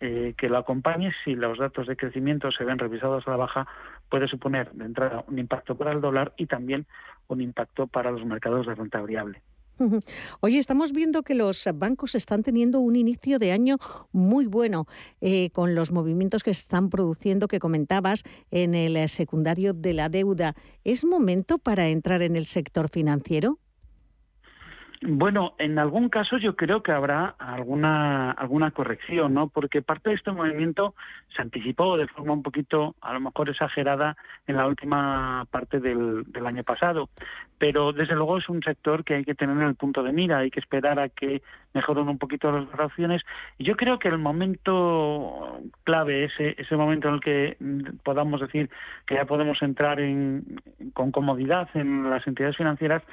eh, 0.00 0.34
que 0.36 0.48
lo 0.48 0.58
acompañe 0.58 1.12
si 1.24 1.34
los 1.34 1.58
datos 1.58 1.86
de 1.86 1.96
crecimiento 1.96 2.50
se 2.52 2.64
ven 2.64 2.78
revisados 2.78 3.26
a 3.26 3.30
la 3.30 3.36
baja 3.36 3.66
puede 4.08 4.28
suponer 4.28 4.70
de 4.72 4.84
entrada 4.84 5.24
un 5.28 5.38
impacto 5.38 5.76
para 5.76 5.92
el 5.92 6.00
dólar 6.00 6.34
y 6.36 6.46
también 6.46 6.86
un 7.28 7.40
impacto 7.40 7.86
para 7.86 8.10
los 8.10 8.24
mercados 8.24 8.66
de 8.66 8.74
renta 8.74 9.00
variable. 9.00 9.42
Oye, 10.40 10.58
estamos 10.58 10.92
viendo 10.92 11.22
que 11.22 11.34
los 11.34 11.68
bancos 11.74 12.14
están 12.14 12.42
teniendo 12.42 12.80
un 12.80 12.96
inicio 12.96 13.38
de 13.38 13.52
año 13.52 13.76
muy 14.12 14.46
bueno 14.46 14.86
eh, 15.20 15.50
con 15.50 15.74
los 15.74 15.92
movimientos 15.92 16.42
que 16.42 16.50
están 16.50 16.88
produciendo 16.88 17.46
que 17.46 17.58
comentabas 17.58 18.22
en 18.50 18.74
el 18.74 19.08
secundario 19.08 19.74
de 19.74 19.92
la 19.92 20.08
deuda. 20.08 20.54
¿Es 20.84 21.04
momento 21.04 21.58
para 21.58 21.88
entrar 21.88 22.22
en 22.22 22.36
el 22.36 22.46
sector 22.46 22.88
financiero? 22.88 23.58
Bueno, 25.08 25.54
en 25.58 25.78
algún 25.78 26.08
caso 26.08 26.36
yo 26.36 26.56
creo 26.56 26.82
que 26.82 26.90
habrá 26.90 27.36
alguna 27.38 28.32
alguna 28.32 28.72
corrección, 28.72 29.34
¿no? 29.34 29.46
Porque 29.48 29.80
parte 29.80 30.10
de 30.10 30.16
este 30.16 30.32
movimiento 30.32 30.96
se 31.36 31.42
anticipó 31.42 31.96
de 31.96 32.08
forma 32.08 32.32
un 32.32 32.42
poquito, 32.42 32.96
a 33.00 33.12
lo 33.12 33.20
mejor 33.20 33.48
exagerada, 33.48 34.16
en 34.48 34.56
la 34.56 34.66
última 34.66 35.46
parte 35.52 35.78
del, 35.78 36.24
del 36.32 36.46
año 36.46 36.64
pasado. 36.64 37.08
Pero 37.56 37.92
desde 37.92 38.16
luego 38.16 38.38
es 38.38 38.48
un 38.48 38.64
sector 38.64 39.04
que 39.04 39.14
hay 39.14 39.24
que 39.24 39.36
tener 39.36 39.56
en 39.56 39.68
el 39.68 39.76
punto 39.76 40.02
de 40.02 40.12
mira, 40.12 40.38
hay 40.38 40.50
que 40.50 40.58
esperar 40.58 40.98
a 40.98 41.08
que 41.08 41.40
mejoren 41.72 42.08
un 42.08 42.18
poquito 42.18 42.50
las 42.50 42.68
relaciones. 42.72 43.22
Y 43.58 43.64
yo 43.64 43.76
creo 43.76 44.00
que 44.00 44.08
el 44.08 44.18
momento 44.18 45.60
clave, 45.84 46.24
ese, 46.24 46.56
ese 46.58 46.74
momento 46.74 47.06
en 47.06 47.14
el 47.14 47.20
que 47.20 47.56
podamos 48.02 48.40
decir 48.40 48.70
que 49.06 49.14
ya 49.14 49.24
podemos 49.24 49.62
entrar 49.62 50.00
en, 50.00 50.60
con 50.94 51.12
comodidad 51.12 51.68
en 51.74 52.10
las 52.10 52.26
entidades 52.26 52.56
financieras, 52.56 53.04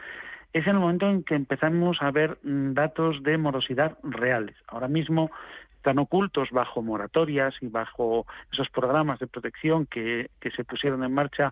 es 0.53 0.67
el 0.67 0.75
momento 0.75 1.09
en 1.09 1.23
que 1.23 1.35
empezamos 1.35 1.97
a 2.01 2.11
ver 2.11 2.37
mm, 2.43 2.73
datos 2.73 3.21
de 3.23 3.37
morosidad 3.37 3.97
reales. 4.03 4.55
Ahora 4.67 4.87
mismo 4.87 5.31
están 5.75 5.99
ocultos 5.99 6.49
bajo 6.51 6.81
moratorias 6.81 7.55
y 7.59 7.67
bajo 7.67 8.25
esos 8.51 8.69
programas 8.69 9.19
de 9.19 9.27
protección 9.27 9.85
que, 9.85 10.29
que 10.39 10.51
se 10.51 10.63
pusieron 10.63 11.03
en 11.03 11.13
marcha 11.13 11.51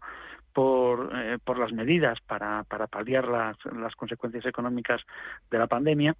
por, 0.53 1.11
eh, 1.15 1.37
las 1.57 1.73
medidas 1.73 2.19
para, 2.27 2.63
para 2.63 2.87
paliar 2.87 3.27
las 3.27 3.95
consecuencias 3.95 4.45
económicas 4.45 5.01
de 5.49 5.57
la 5.57 5.67
pandemia 5.67 6.15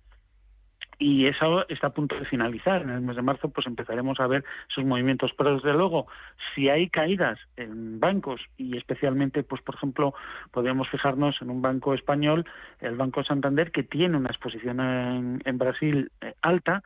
y 1.02 1.26
eso 1.26 1.68
está 1.68 1.88
a 1.88 1.94
punto 1.94 2.16
de 2.16 2.26
finalizar. 2.26 2.84
En 2.84 2.92
el 2.92 3.02
mes 3.02 3.16
de 3.16 3.24
marzo 3.24 3.50
pues 3.50 3.66
empezaremos 3.66 4.20
a 4.20 4.28
ver 4.28 4.46
sus 4.68 4.86
movimientos. 4.86 5.32
Pero 5.36 5.56
desde 5.56 5.74
luego, 5.74 6.06
si 6.54 6.70
hay 6.70 6.90
caídas 6.90 7.40
en 7.58 8.00
bancos 8.00 8.40
y 8.56 8.78
especialmente, 8.78 9.42
pues 9.42 9.64
por 9.64 9.74
ejemplo, 9.74 10.14
podríamos 10.52 10.88
fijarnos 10.90 11.42
en 11.42 11.50
un 11.50 11.64
banco 11.64 11.96
español, 11.96 12.46
el 12.82 12.96
Banco 12.96 13.24
Santander, 13.24 13.72
que 13.72 13.82
tiene 13.82 14.16
una 14.16 14.30
exposición 14.30 14.80
en, 14.80 15.42
en 15.44 15.58
Brasil 15.58 16.12
eh, 16.22 16.36
alta 16.44 16.84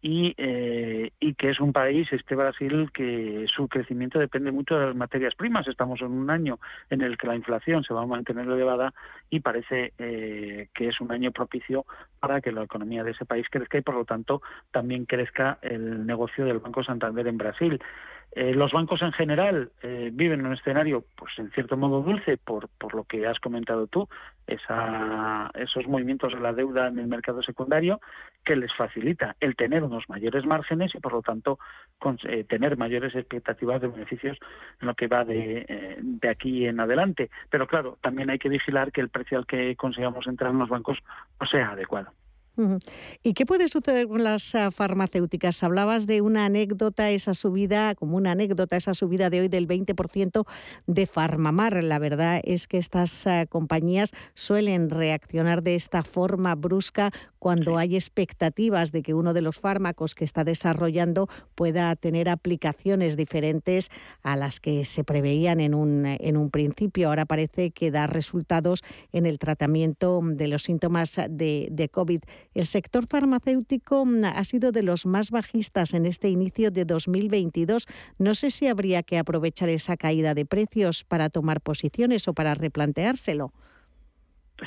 y, 0.00 0.34
eh, 0.36 1.10
y 1.18 1.34
que 1.34 1.50
es 1.50 1.60
un 1.60 1.72
país, 1.72 2.06
este 2.12 2.36
Brasil, 2.36 2.90
que 2.92 3.46
su 3.48 3.66
crecimiento 3.68 4.18
depende 4.18 4.52
mucho 4.52 4.78
de 4.78 4.86
las 4.86 4.96
materias 4.96 5.34
primas. 5.34 5.66
Estamos 5.66 6.00
en 6.00 6.12
un 6.12 6.30
año 6.30 6.58
en 6.90 7.02
el 7.02 7.18
que 7.18 7.26
la 7.26 7.34
inflación 7.34 7.82
se 7.82 7.94
va 7.94 8.02
a 8.02 8.06
mantener 8.06 8.46
elevada 8.46 8.94
y 9.28 9.40
parece 9.40 9.92
eh, 9.98 10.68
que 10.72 10.88
es 10.88 11.00
un 11.00 11.10
año 11.10 11.32
propicio 11.32 11.84
para 12.20 12.40
que 12.40 12.52
la 12.52 12.62
economía 12.62 13.02
de 13.02 13.10
ese 13.10 13.24
país 13.24 13.46
crezca 13.50 13.78
y, 13.78 13.82
por 13.82 13.96
lo 13.96 14.04
tanto, 14.04 14.40
también 14.70 15.04
crezca 15.04 15.58
el 15.62 16.06
negocio 16.06 16.44
del 16.44 16.60
Banco 16.60 16.84
Santander 16.84 17.26
en 17.26 17.38
Brasil. 17.38 17.80
Eh, 18.32 18.54
los 18.54 18.72
bancos 18.72 19.00
en 19.02 19.12
general 19.12 19.70
eh, 19.82 20.10
viven 20.12 20.40
en 20.40 20.46
un 20.46 20.52
escenario, 20.52 21.04
pues 21.16 21.32
en 21.38 21.50
cierto 21.52 21.76
modo 21.76 22.02
dulce, 22.02 22.36
por, 22.36 22.68
por 22.68 22.94
lo 22.94 23.04
que 23.04 23.26
has 23.26 23.40
comentado 23.40 23.86
tú, 23.86 24.08
esa, 24.46 25.50
esos 25.54 25.86
movimientos 25.86 26.34
de 26.34 26.40
la 26.40 26.52
deuda 26.52 26.88
en 26.88 26.98
el 26.98 27.06
mercado 27.06 27.42
secundario, 27.42 28.00
que 28.44 28.56
les 28.56 28.72
facilita 28.74 29.34
el 29.40 29.56
tener 29.56 29.82
unos 29.82 30.08
mayores 30.08 30.44
márgenes 30.44 30.94
y, 30.94 31.00
por 31.00 31.12
lo 31.12 31.22
tanto, 31.22 31.58
eh, 32.24 32.44
tener 32.44 32.76
mayores 32.76 33.14
expectativas 33.14 33.80
de 33.80 33.88
beneficios 33.88 34.38
en 34.80 34.88
lo 34.88 34.94
que 34.94 35.08
va 35.08 35.24
de, 35.24 35.98
de 36.00 36.28
aquí 36.28 36.66
en 36.66 36.80
adelante. 36.80 37.30
Pero 37.50 37.66
claro, 37.66 37.98
también 38.02 38.30
hay 38.30 38.38
que 38.38 38.48
vigilar 38.48 38.92
que 38.92 39.00
el 39.00 39.08
precio 39.08 39.38
al 39.38 39.46
que 39.46 39.74
consigamos 39.76 40.26
entrar 40.26 40.50
en 40.50 40.58
los 40.58 40.68
bancos 40.68 40.98
no 41.40 41.46
sea 41.46 41.70
adecuado. 41.70 42.12
¿Y 43.22 43.34
qué 43.34 43.46
puede 43.46 43.68
suceder 43.68 44.08
con 44.08 44.24
las 44.24 44.54
ah, 44.54 44.70
farmacéuticas? 44.70 45.62
Hablabas 45.62 46.06
de 46.06 46.20
una 46.20 46.44
anécdota, 46.46 47.10
esa 47.10 47.34
subida, 47.34 47.94
como 47.94 48.16
una 48.16 48.32
anécdota, 48.32 48.76
esa 48.76 48.94
subida 48.94 49.30
de 49.30 49.40
hoy 49.40 49.48
del 49.48 49.68
20% 49.68 50.44
de 50.86 51.06
Farmamar. 51.06 51.82
La 51.84 51.98
verdad 51.98 52.40
es 52.42 52.66
que 52.66 52.78
estas 52.78 53.26
ah, 53.26 53.46
compañías 53.46 54.12
suelen 54.34 54.90
reaccionar 54.90 55.62
de 55.62 55.76
esta 55.76 56.02
forma 56.02 56.54
brusca 56.54 57.12
cuando 57.38 57.78
hay 57.78 57.94
expectativas 57.94 58.92
de 58.92 59.02
que 59.02 59.14
uno 59.14 59.32
de 59.32 59.42
los 59.42 59.58
fármacos 59.58 60.14
que 60.14 60.24
está 60.24 60.44
desarrollando 60.44 61.28
pueda 61.54 61.94
tener 61.96 62.28
aplicaciones 62.28 63.16
diferentes 63.16 63.90
a 64.22 64.36
las 64.36 64.60
que 64.60 64.84
se 64.84 65.04
preveían 65.04 65.60
en 65.60 65.74
un, 65.74 66.04
en 66.06 66.36
un 66.36 66.50
principio. 66.50 67.08
Ahora 67.08 67.26
parece 67.26 67.70
que 67.70 67.90
da 67.90 68.06
resultados 68.06 68.82
en 69.12 69.26
el 69.26 69.38
tratamiento 69.38 70.20
de 70.22 70.48
los 70.48 70.62
síntomas 70.62 71.16
de, 71.30 71.68
de 71.70 71.88
COVID. 71.88 72.20
El 72.54 72.66
sector 72.66 73.06
farmacéutico 73.06 74.04
mm, 74.04 74.24
ha 74.24 74.44
sido 74.44 74.72
de 74.72 74.82
los 74.82 75.06
más 75.06 75.30
bajistas 75.30 75.94
en 75.94 76.06
este 76.06 76.28
inicio 76.28 76.70
de 76.70 76.84
2022. 76.84 77.86
No 78.18 78.34
sé 78.34 78.50
si 78.50 78.66
habría 78.66 79.02
que 79.02 79.18
aprovechar 79.18 79.68
esa 79.68 79.96
caída 79.96 80.34
de 80.34 80.46
precios 80.46 81.04
para 81.04 81.28
tomar 81.30 81.60
posiciones 81.60 82.28
o 82.28 82.34
para 82.34 82.54
replanteárselo. 82.54 83.52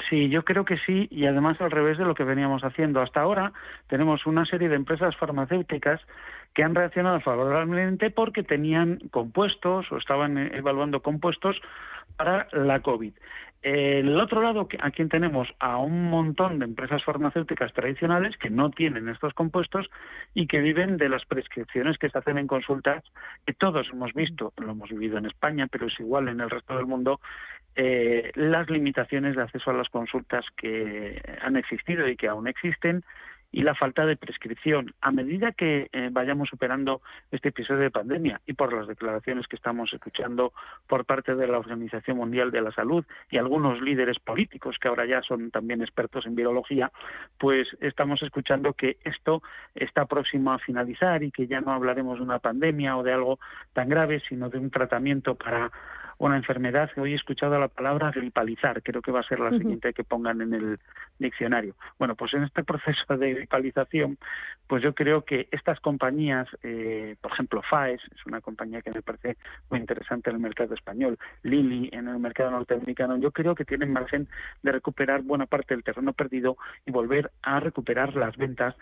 Sí, 0.10 0.30
yo 0.30 0.46
creo 0.46 0.64
que 0.64 0.78
sí, 0.78 1.08
y 1.12 1.26
además 1.26 1.60
al 1.60 1.70
revés 1.70 1.98
de 1.98 2.06
lo 2.06 2.16
que 2.16 2.24
veníamos 2.24 2.64
haciendo. 2.64 3.02
Hasta 3.02 3.22
ahora 3.22 3.52
tenemos 3.88 4.26
una 4.26 4.46
serie 4.46 4.70
de 4.70 4.76
empresas 4.76 5.16
farmacéuticas 5.18 6.00
que 6.54 6.64
han 6.64 6.76
reaccionado 6.76 7.20
favorablemente 7.20 8.10
porque 8.10 8.44
tenían 8.44 9.00
compuestos 9.12 9.92
o 9.92 9.98
estaban 9.98 10.38
evaluando 10.38 11.02
compuestos 11.02 11.62
para 12.16 12.48
la 12.54 12.80
COVID. 12.80 13.14
El 13.62 14.20
otro 14.20 14.42
lado, 14.42 14.68
a 14.80 14.90
quien 14.90 15.08
tenemos 15.08 15.48
a 15.60 15.78
un 15.78 16.10
montón 16.10 16.58
de 16.58 16.66
empresas 16.66 17.04
farmacéuticas 17.04 17.72
tradicionales 17.74 18.36
que 18.38 18.50
no 18.50 18.72
tienen 18.72 19.08
estos 19.08 19.36
compuestos 19.36 19.88
y 20.34 20.48
que 20.48 20.62
viven 20.62 20.98
de 20.98 21.10
las 21.10 21.26
prescripciones 21.26 22.00
que 22.00 22.10
se 22.10 22.18
hacen 22.18 22.40
en 22.40 22.48
consultas, 22.48 23.04
que 23.46 23.54
todos 23.54 23.88
hemos 23.94 24.14
visto, 24.14 24.52
lo 24.58 24.72
hemos 24.72 24.90
vivido 24.90 25.20
en 25.20 25.28
España, 25.28 25.68
pero 25.72 25.88
es 25.88 26.00
igual 26.00 26.28
en 26.30 26.42
el 26.42 26.50
resto 26.50 26.76
del 26.76 26.88
mundo, 26.88 27.20
eh, 27.76 28.32
las 28.34 28.68
limitaciones 28.70 29.36
de 29.36 29.44
acceso 29.44 29.70
a 29.70 29.76
las 29.76 29.90
consultas 29.90 30.44
que 30.58 31.22
han 31.42 31.56
existido 31.56 32.08
y 32.08 32.18
que 32.18 32.28
aún 32.28 32.48
existen 32.48 33.04
y 33.52 33.64
la 33.64 33.76
falta 33.76 34.06
de 34.06 34.16
prescripción. 34.16 34.94
A 35.02 35.12
medida 35.12 35.52
que 35.52 35.90
eh, 35.92 36.10
vayamos 36.12 36.50
superando 36.50 37.02
este 37.32 37.50
episodio 37.50 37.82
de 37.82 37.92
pandemia 37.92 38.42
y 38.46 38.54
por 38.54 38.74
las 38.74 38.88
declaraciones 38.88 39.48
que 39.48 39.56
estamos 39.56 39.92
escuchando 39.94 40.54
por 40.88 41.06
parte 41.06 41.36
de 41.36 41.48
la 41.48 41.60
Organización 41.60 42.18
Mundial 42.18 42.52
de 42.52 42.62
la 42.62 42.72
Salud 42.72 43.06
y 43.30 43.38
algunos 43.38 43.82
líderes 43.82 44.20
políticos 44.20 44.78
que 44.80 44.88
ahora 44.88 45.06
ya 45.06 45.22
son 45.22 45.52
también 45.52 45.82
expertos 45.82 46.26
en 46.26 46.36
virología, 46.36 46.92
pues 47.38 47.68
estamos 47.82 48.22
escuchando 48.24 48.74
que 48.74 48.98
esto 49.04 49.44
está 49.76 50.06
próximo 50.06 50.54
a 50.54 50.60
finalizar 50.60 51.24
y 51.24 51.32
que 51.32 51.48
ya 51.48 51.62
no 51.62 51.72
hablaremos 51.72 52.18
de 52.18 52.24
una 52.24 52.40
pandemia 52.40 52.98
o 52.98 53.04
de 53.04 53.14
algo 53.14 53.40
tan 53.74 53.90
grave, 53.90 54.22
sino 54.28 54.50
de 54.50 54.60
un 54.60 54.70
tratamiento 54.70 55.36
para 55.36 55.72
una 56.22 56.38
enfermedad. 56.38 56.90
Hoy 56.98 57.14
he 57.14 57.16
escuchado 57.16 57.60
la 57.60 57.68
palabra 57.68 58.12
gripalizar, 58.12 58.84
creo 58.84 59.02
que 59.02 59.12
va 59.12 59.22
a 59.22 59.28
ser 59.28 59.40
la 59.40 59.50
siguiente 59.50 59.92
que 59.92 60.04
pongan 60.04 60.42
en 60.42 60.54
el 60.54 60.80
diccionario. 61.18 61.74
Bueno, 61.98 62.16
pues 62.16 62.34
en 62.36 62.44
este 62.44 62.64
proceso 62.72 63.18
de 63.18 63.34
gripalización, 63.34 64.20
pues 64.68 64.84
yo 64.84 64.94
creo 64.94 65.26
que 65.26 65.48
estas 65.52 65.80
compañías, 65.80 66.48
eh, 66.62 67.16
por 67.22 67.32
ejemplo, 67.32 67.64
FAES, 67.68 68.02
es 68.16 68.26
una 68.28 68.40
compañía 68.40 68.84
que 68.84 68.92
me 68.92 69.02
parece 69.02 69.38
muy 69.72 69.80
interesante 69.80 70.30
en 70.30 70.36
el 70.36 70.42
mercado 70.44 70.76
español, 70.76 71.18
Lilly 71.42 71.90
en 71.92 72.08
el 72.08 72.20
mercado 72.20 72.52
norteamericano, 72.52 73.18
yo 73.18 73.32
creo 73.32 73.56
que 73.56 73.66
tienen 73.66 73.92
margen 73.92 74.28
de 74.62 74.72
recuperar 74.74 75.24
buena 75.24 75.48
parte 75.48 75.74
del 75.74 75.84
terreno 75.84 76.14
perdido 76.14 76.56
y 76.86 76.92
volver 76.92 77.32
a 77.42 77.60
recuperar 77.60 78.16
las 78.16 78.38
ventas 78.38 78.76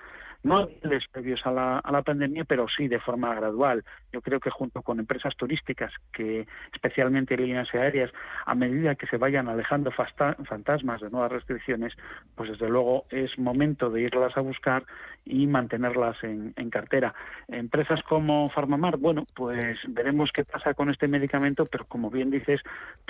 no 0.43 0.65
niveles 0.65 1.03
previos 1.11 1.45
a 1.45 1.51
la, 1.51 1.79
a 1.79 1.91
la 1.91 2.01
pandemia, 2.01 2.45
pero 2.45 2.67
sí 2.69 2.87
de 2.87 2.99
forma 2.99 3.35
gradual. 3.35 3.83
Yo 4.11 4.21
creo 4.21 4.39
que 4.39 4.49
junto 4.49 4.81
con 4.81 4.99
empresas 4.99 5.35
turísticas, 5.35 5.91
que 6.13 6.47
especialmente 6.73 7.35
líneas 7.35 7.67
aéreas, 7.73 8.11
a 8.45 8.55
medida 8.55 8.95
que 8.95 9.07
se 9.07 9.17
vayan 9.17 9.49
alejando 9.49 9.91
fantasmas 9.91 11.01
de 11.01 11.09
nuevas 11.09 11.31
restricciones, 11.31 11.93
pues 12.35 12.49
desde 12.51 12.69
luego 12.69 13.05
es 13.09 13.37
momento 13.37 13.89
de 13.89 14.01
irlas 14.01 14.35
a 14.37 14.41
buscar 14.41 14.83
y 15.25 15.45
mantenerlas 15.45 16.23
en, 16.23 16.53
en 16.55 16.69
cartera. 16.69 17.13
Empresas 17.49 18.01
como 18.03 18.49
Farmamar, 18.49 18.97
bueno, 18.97 19.25
pues 19.35 19.77
veremos 19.87 20.31
qué 20.33 20.45
pasa 20.45 20.73
con 20.73 20.89
este 20.89 21.07
medicamento, 21.07 21.63
pero 21.69 21.85
como 21.85 22.09
bien 22.09 22.31
dices, 22.31 22.61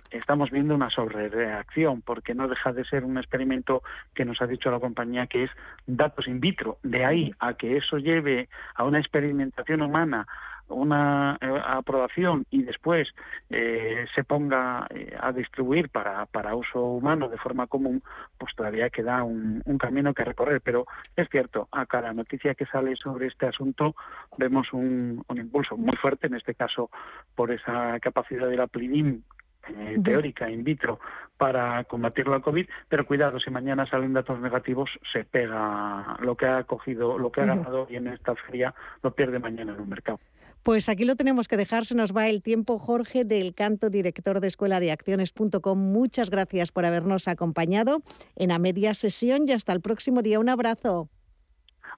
estamos 0.10 0.50
viendo 0.52 0.76
una 0.76 0.90
sobrereacción, 0.90 2.02
porque 2.02 2.34
no 2.34 2.48
deja 2.48 2.74
de 2.74 2.84
ser 2.86 3.06
un 3.06 3.18
experimento 3.18 3.84
que 4.14 4.26
nos 4.26 4.42
ha 4.42 4.48
dicho 4.48 4.72
la 4.72 4.80
compañía 4.80 5.28
que 5.28 5.44
es 5.44 5.52
datos 5.86 6.28
in 6.28 6.40
vitro. 6.40 6.78
De 6.84 7.06
ahí 7.06 7.19
a 7.40 7.54
que 7.54 7.78
eso 7.78 7.98
lleve 7.98 8.50
a 8.76 8.84
una 8.84 9.00
experimentación 9.00 9.82
humana, 9.82 10.26
una 10.70 11.38
eh, 11.42 11.62
aprobación 11.66 12.46
y 12.50 12.64
después 12.64 13.08
eh, 13.50 14.06
se 14.14 14.24
ponga 14.24 14.88
eh, 14.90 15.16
a 15.20 15.32
distribuir 15.32 15.90
para, 15.90 16.26
para 16.28 16.56
uso 16.56 16.82
humano 16.82 17.28
de 17.28 17.38
forma 17.38 17.68
común, 17.68 18.04
pues 18.38 18.56
todavía 18.56 18.90
queda 18.90 19.24
un, 19.24 19.64
camino 19.80 20.14
que 20.14 20.26
recorrer. 20.26 20.62
Pero 20.62 20.86
es 21.16 21.28
cierto, 21.30 21.68
a 21.72 21.86
cada 21.86 22.14
noticia 22.14 22.54
que 22.54 22.66
sale 22.66 22.96
sobre 22.96 23.28
este 23.28 23.48
asunto 23.48 23.96
vemos 24.38 24.72
un, 24.74 25.24
un 25.28 25.38
impulso 25.38 25.78
muy 25.78 25.96
fuerte, 25.96 26.28
en 26.28 26.36
este 26.36 26.54
caso 26.54 26.90
por 27.36 27.52
esa 27.52 28.00
capacidad 28.00 28.48
de 28.48 28.58
la 28.58 28.68
Plinim 28.68 29.22
eh, 29.68 29.98
teórica 30.04 30.50
in 30.50 30.64
vitro 30.64 31.00
para 31.38 31.84
combatir 31.86 32.28
la 32.28 32.42
COVID, 32.42 32.68
pero 32.90 33.06
cuidado, 33.06 33.40
si 33.40 33.50
mañana 33.50 33.90
salen 33.90 34.14
datos 34.14 34.40
negativos, 34.40 34.90
se 35.14 35.24
pega 35.24 36.18
lo 36.20 36.36
que 36.36 36.46
ha 36.46 36.64
cogido, 36.64 37.18
lo 37.18 37.32
que 37.32 37.42
ha 37.42 37.46
ganado 37.46 37.88
y 37.90 37.96
en 37.96 38.08
esta 38.08 38.36
feria 38.36 38.74
lo 39.04 39.12
pierde 39.12 39.40
mañana 39.40 39.74
en 39.74 39.82
un 39.82 39.90
mercado. 39.90 40.20
Pues 40.64 40.90
aquí 40.90 41.06
lo 41.06 41.16
tenemos 41.16 41.48
que 41.48 41.56
dejar, 41.56 41.86
se 41.86 41.96
nos 41.96 42.16
va 42.16 42.28
el 42.28 42.42
tiempo. 42.42 42.78
Jorge 42.78 43.24
del 43.24 43.56
Canto, 43.56 43.90
director 43.90 44.42
de 44.42 44.48
Escuela 44.48 44.82
de 44.82 44.92
Acciones.com, 44.92 45.78
muchas 45.78 46.30
gracias 46.30 46.74
por 46.74 46.86
habernos 46.86 47.30
acompañado 47.30 48.02
en 48.36 48.50
la 48.50 48.60
media 48.60 48.94
sesión 48.94 49.48
y 49.48 49.54
hasta 49.54 49.72
el 49.72 49.80
próximo 49.80 50.22
día. 50.22 50.40
Un 50.40 50.50
abrazo. 50.50 51.08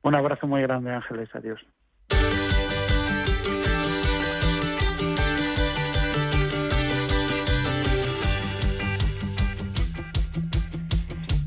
Un 0.04 0.16
abrazo 0.16 0.46
muy 0.46 0.62
grande, 0.62 0.92
Ángeles. 0.92 1.30
Adiós. 1.34 1.60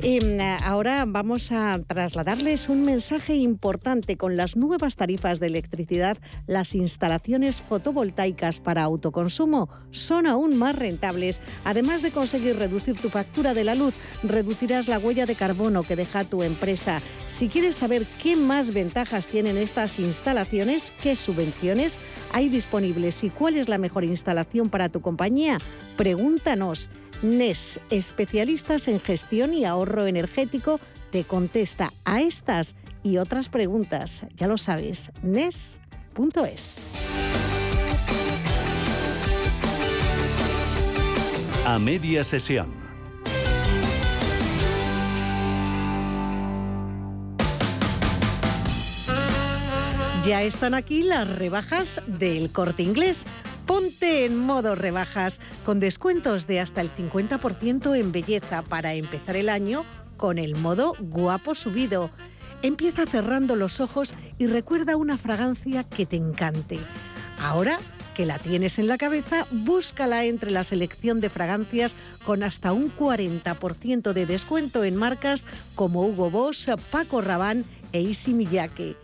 Y 0.04 0.20
mm, 0.20 0.38
ahora 0.64 1.02
vamos 1.06 1.50
a 1.50 1.78
trasladarles 1.78 2.68
un 2.68 2.82
mensaje 2.82 3.36
importante 3.36 4.18
con 4.18 4.36
las 4.36 4.54
nuevas 4.54 4.96
tarifas 4.96 5.40
de 5.40 5.46
electricidad. 5.46 6.18
Las 6.46 6.74
instalaciones 6.74 7.62
fotovoltaicas 7.62 8.60
para 8.60 8.82
autoconsumo 8.82 9.70
son 9.92 10.26
aún 10.26 10.58
más 10.58 10.76
rentables. 10.76 11.40
Además 11.64 12.02
de 12.02 12.10
conseguir 12.10 12.56
reducir 12.56 13.00
tu 13.00 13.08
factura 13.08 13.54
de 13.54 13.64
la 13.64 13.74
luz, 13.74 13.94
reducirás 14.22 14.88
la 14.88 14.98
huella 14.98 15.24
de 15.24 15.36
carbono 15.36 15.84
que 15.84 15.96
deja 15.96 16.24
tu 16.24 16.42
empresa. 16.42 17.00
Si 17.26 17.48
quieres 17.48 17.74
saber 17.74 18.04
qué 18.22 18.36
más 18.36 18.74
ventajas 18.74 19.26
tienen 19.26 19.56
estas 19.56 19.98
instalaciones, 19.98 20.92
qué 21.02 21.16
subvenciones 21.16 21.98
hay 22.34 22.48
disponibles 22.48 23.22
y 23.22 23.30
cuál 23.30 23.54
es 23.54 23.68
la 23.68 23.78
mejor 23.78 24.04
instalación 24.04 24.68
para 24.68 24.88
tu 24.88 25.00
compañía, 25.00 25.56
pregúntanos. 25.96 26.90
NES, 27.22 27.80
especialistas 27.90 28.88
en 28.88 29.00
gestión 29.00 29.52
y 29.52 29.64
ahorro 29.64 30.06
energético, 30.06 30.80
te 31.10 31.24
contesta 31.24 31.92
a 32.04 32.20
estas 32.20 32.74
y 33.02 33.18
otras 33.18 33.48
preguntas. 33.48 34.26
Ya 34.36 34.46
lo 34.46 34.58
sabes, 34.58 35.12
NES.es. 35.22 36.82
A 41.66 41.78
media 41.78 42.24
sesión. 42.24 42.84
Ya 50.24 50.42
están 50.42 50.72
aquí 50.72 51.02
las 51.02 51.28
rebajas 51.28 52.00
del 52.06 52.50
corte 52.50 52.82
inglés. 52.82 53.26
Ponte 53.66 54.26
en 54.26 54.38
modo 54.38 54.74
rebajas 54.74 55.40
con 55.64 55.80
descuentos 55.80 56.46
de 56.46 56.60
hasta 56.60 56.82
el 56.82 56.94
50% 56.94 57.98
en 57.98 58.12
belleza 58.12 58.62
para 58.62 58.94
empezar 58.94 59.36
el 59.36 59.48
año 59.48 59.84
con 60.18 60.38
el 60.38 60.54
modo 60.54 60.94
guapo 61.00 61.54
subido. 61.54 62.10
Empieza 62.62 63.06
cerrando 63.06 63.56
los 63.56 63.80
ojos 63.80 64.14
y 64.38 64.46
recuerda 64.46 64.96
una 64.96 65.16
fragancia 65.16 65.84
que 65.84 66.04
te 66.04 66.16
encante. 66.16 66.78
Ahora 67.40 67.78
que 68.14 68.26
la 68.26 68.38
tienes 68.38 68.78
en 68.78 68.86
la 68.86 68.96
cabeza, 68.96 69.44
búscala 69.50 70.24
entre 70.24 70.50
la 70.50 70.62
selección 70.62 71.20
de 71.20 71.30
fragancias 71.30 71.96
con 72.24 72.42
hasta 72.42 72.72
un 72.72 72.94
40% 72.94 74.12
de 74.12 74.26
descuento 74.26 74.84
en 74.84 74.96
marcas 74.96 75.46
como 75.74 76.06
Hugo 76.06 76.30
Boss, 76.30 76.68
Paco 76.90 77.20
Rabanne 77.20 77.64
e 77.92 78.00
Issey 78.02 78.34
Miyake. 78.34 78.96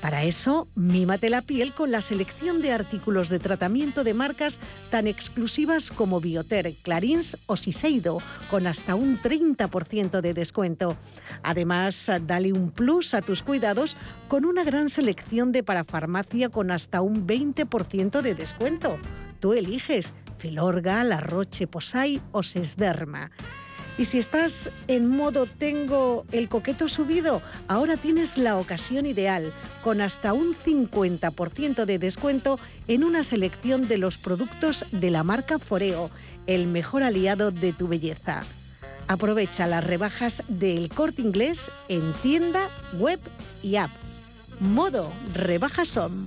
Para 0.00 0.24
eso, 0.24 0.66
mímate 0.74 1.28
la 1.28 1.42
piel 1.42 1.74
con 1.74 1.90
la 1.90 2.00
selección 2.00 2.62
de 2.62 2.72
artículos 2.72 3.28
de 3.28 3.38
tratamiento 3.38 4.02
de 4.02 4.14
marcas 4.14 4.58
tan 4.90 5.06
exclusivas 5.06 5.90
como 5.90 6.20
Bioter, 6.20 6.72
Clarins 6.82 7.36
o 7.46 7.56
Siseido, 7.56 8.18
con 8.50 8.66
hasta 8.66 8.94
un 8.94 9.20
30% 9.20 10.22
de 10.22 10.32
descuento. 10.32 10.96
Además, 11.42 12.10
dale 12.26 12.52
un 12.54 12.70
plus 12.70 13.12
a 13.12 13.20
tus 13.20 13.42
cuidados 13.42 13.96
con 14.28 14.46
una 14.46 14.64
gran 14.64 14.88
selección 14.88 15.52
de 15.52 15.62
parafarmacia 15.62 16.48
con 16.48 16.70
hasta 16.70 17.02
un 17.02 17.26
20% 17.26 18.22
de 18.22 18.34
descuento. 18.34 18.98
Tú 19.38 19.52
eliges 19.52 20.14
Filorga, 20.38 21.04
La 21.04 21.20
Roche 21.20 21.66
Posay 21.66 22.22
o 22.32 22.42
Sesderma. 22.42 23.30
Y 24.00 24.06
si 24.06 24.18
estás 24.18 24.70
en 24.88 25.10
modo 25.10 25.44
tengo 25.44 26.24
el 26.32 26.48
coqueto 26.48 26.88
subido, 26.88 27.42
ahora 27.68 27.98
tienes 27.98 28.38
la 28.38 28.56
ocasión 28.56 29.04
ideal, 29.04 29.52
con 29.84 30.00
hasta 30.00 30.32
un 30.32 30.54
50% 30.54 31.84
de 31.84 31.98
descuento 31.98 32.58
en 32.88 33.04
una 33.04 33.24
selección 33.24 33.88
de 33.88 33.98
los 33.98 34.16
productos 34.16 34.86
de 34.90 35.10
la 35.10 35.22
marca 35.22 35.58
Foreo, 35.58 36.10
el 36.46 36.66
mejor 36.66 37.02
aliado 37.02 37.50
de 37.50 37.74
tu 37.74 37.88
belleza. 37.88 38.42
Aprovecha 39.06 39.66
las 39.66 39.84
rebajas 39.84 40.44
del 40.48 40.88
corte 40.88 41.20
inglés 41.20 41.70
en 41.90 42.14
tienda, 42.22 42.70
web 42.94 43.20
y 43.62 43.76
app. 43.76 43.90
Modo 44.60 45.12
rebajas 45.34 45.88
son. 45.88 46.26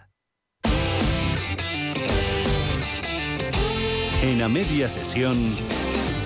En 4.23 4.39
a 4.43 4.47
media 4.47 4.87
sesión, 4.87 5.35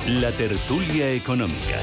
la 0.09 0.29
tertulia 0.31 1.13
económica. 1.13 1.79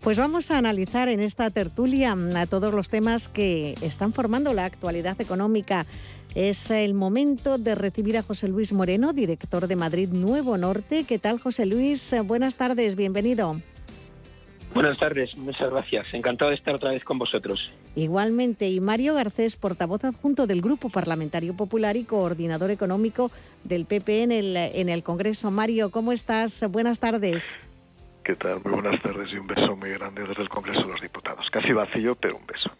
Pues 0.00 0.16
vamos 0.16 0.52
a 0.52 0.58
analizar 0.58 1.08
en 1.08 1.18
esta 1.18 1.50
tertulia 1.50 2.16
a 2.36 2.46
todos 2.46 2.72
los 2.72 2.88
temas 2.88 3.26
que 3.26 3.74
están 3.82 4.12
formando 4.12 4.54
la 4.54 4.64
actualidad 4.64 5.20
económica. 5.20 5.86
Es 6.36 6.70
el 6.70 6.94
momento 6.94 7.58
de 7.58 7.74
recibir 7.74 8.16
a 8.16 8.22
José 8.22 8.46
Luis 8.46 8.72
Moreno, 8.72 9.12
director 9.12 9.66
de 9.66 9.74
Madrid 9.74 10.10
Nuevo 10.10 10.56
Norte. 10.56 11.02
¿Qué 11.02 11.18
tal, 11.18 11.40
José 11.40 11.66
Luis? 11.66 12.14
Buenas 12.24 12.54
tardes, 12.54 12.94
bienvenido. 12.94 13.60
Buenas 14.72 14.98
tardes, 14.98 15.36
muchas 15.36 15.68
gracias. 15.70 16.14
Encantado 16.14 16.50
de 16.50 16.56
estar 16.56 16.74
otra 16.74 16.92
vez 16.92 17.02
con 17.02 17.18
vosotros. 17.18 17.72
Igualmente, 17.96 18.68
y 18.68 18.80
Mario 18.80 19.14
Garcés, 19.14 19.56
portavoz 19.56 20.04
adjunto 20.04 20.46
del 20.46 20.62
Grupo 20.62 20.90
Parlamentario 20.90 21.54
Popular 21.54 21.96
y 21.96 22.04
coordinador 22.04 22.70
económico 22.70 23.32
del 23.64 23.84
PP 23.84 24.22
en 24.22 24.32
el, 24.32 24.56
en 24.56 24.88
el 24.88 25.02
Congreso. 25.02 25.50
Mario, 25.50 25.90
¿cómo 25.90 26.12
estás? 26.12 26.64
Buenas 26.70 27.00
tardes. 27.00 27.58
¿Qué 28.22 28.36
tal? 28.36 28.60
Muy 28.62 28.74
buenas 28.74 29.02
tardes 29.02 29.28
y 29.32 29.38
un 29.38 29.48
beso 29.48 29.74
muy 29.74 29.90
grande 29.90 30.22
desde 30.22 30.42
el 30.42 30.48
Congreso 30.48 30.82
de 30.82 30.92
los 30.92 31.00
Diputados. 31.00 31.44
Casi 31.50 31.72
vacío, 31.72 32.14
pero 32.14 32.36
un 32.36 32.46
beso. 32.46 32.70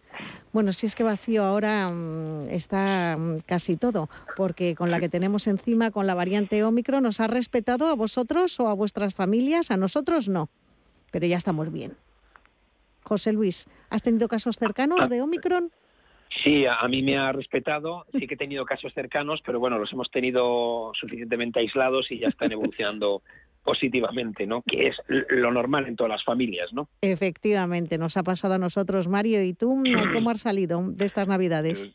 Bueno, 0.52 0.72
si 0.72 0.86
es 0.86 0.94
que 0.94 1.02
vacío 1.02 1.42
ahora 1.42 1.90
mm, 1.90 2.50
está 2.50 3.16
mm, 3.18 3.40
casi 3.46 3.76
todo, 3.76 4.08
porque 4.36 4.76
con 4.76 4.92
la 4.92 5.00
que 5.00 5.08
tenemos 5.08 5.48
encima, 5.48 5.90
con 5.90 6.06
la 6.06 6.14
variante 6.14 6.62
Ómicron, 6.62 7.02
¿nos 7.02 7.18
ha 7.18 7.26
respetado 7.26 7.88
a 7.88 7.94
vosotros 7.96 8.60
o 8.60 8.68
a 8.68 8.74
vuestras 8.74 9.14
familias? 9.14 9.72
A 9.72 9.76
nosotros 9.76 10.28
no 10.28 10.50
pero 11.10 11.26
ya 11.26 11.36
estamos 11.36 11.72
bien. 11.72 11.92
José 13.02 13.32
Luis, 13.32 13.68
¿has 13.88 14.02
tenido 14.02 14.28
casos 14.28 14.56
cercanos 14.56 15.08
de 15.08 15.22
Omicron? 15.22 15.70
Sí, 16.44 16.64
a 16.64 16.86
mí 16.86 17.02
me 17.02 17.18
ha 17.18 17.32
respetado, 17.32 18.06
sí 18.12 18.26
que 18.26 18.34
he 18.34 18.38
tenido 18.38 18.64
casos 18.64 18.94
cercanos, 18.94 19.40
pero 19.44 19.58
bueno, 19.58 19.78
los 19.78 19.92
hemos 19.92 20.10
tenido 20.10 20.92
suficientemente 20.94 21.58
aislados 21.58 22.10
y 22.10 22.20
ya 22.20 22.28
están 22.28 22.52
evolucionando 22.52 23.22
positivamente, 23.64 24.46
¿no? 24.46 24.62
Que 24.62 24.88
es 24.88 24.96
lo 25.08 25.50
normal 25.50 25.86
en 25.86 25.96
todas 25.96 26.10
las 26.10 26.24
familias, 26.24 26.72
¿no? 26.72 26.88
Efectivamente, 27.02 27.98
nos 27.98 28.16
ha 28.16 28.22
pasado 28.22 28.54
a 28.54 28.58
nosotros, 28.58 29.08
Mario. 29.08 29.42
¿Y 29.42 29.52
tú 29.54 29.82
cómo 30.14 30.30
has 30.30 30.40
salido 30.40 30.80
de 30.82 31.04
estas 31.04 31.28
Navidades? 31.28 31.92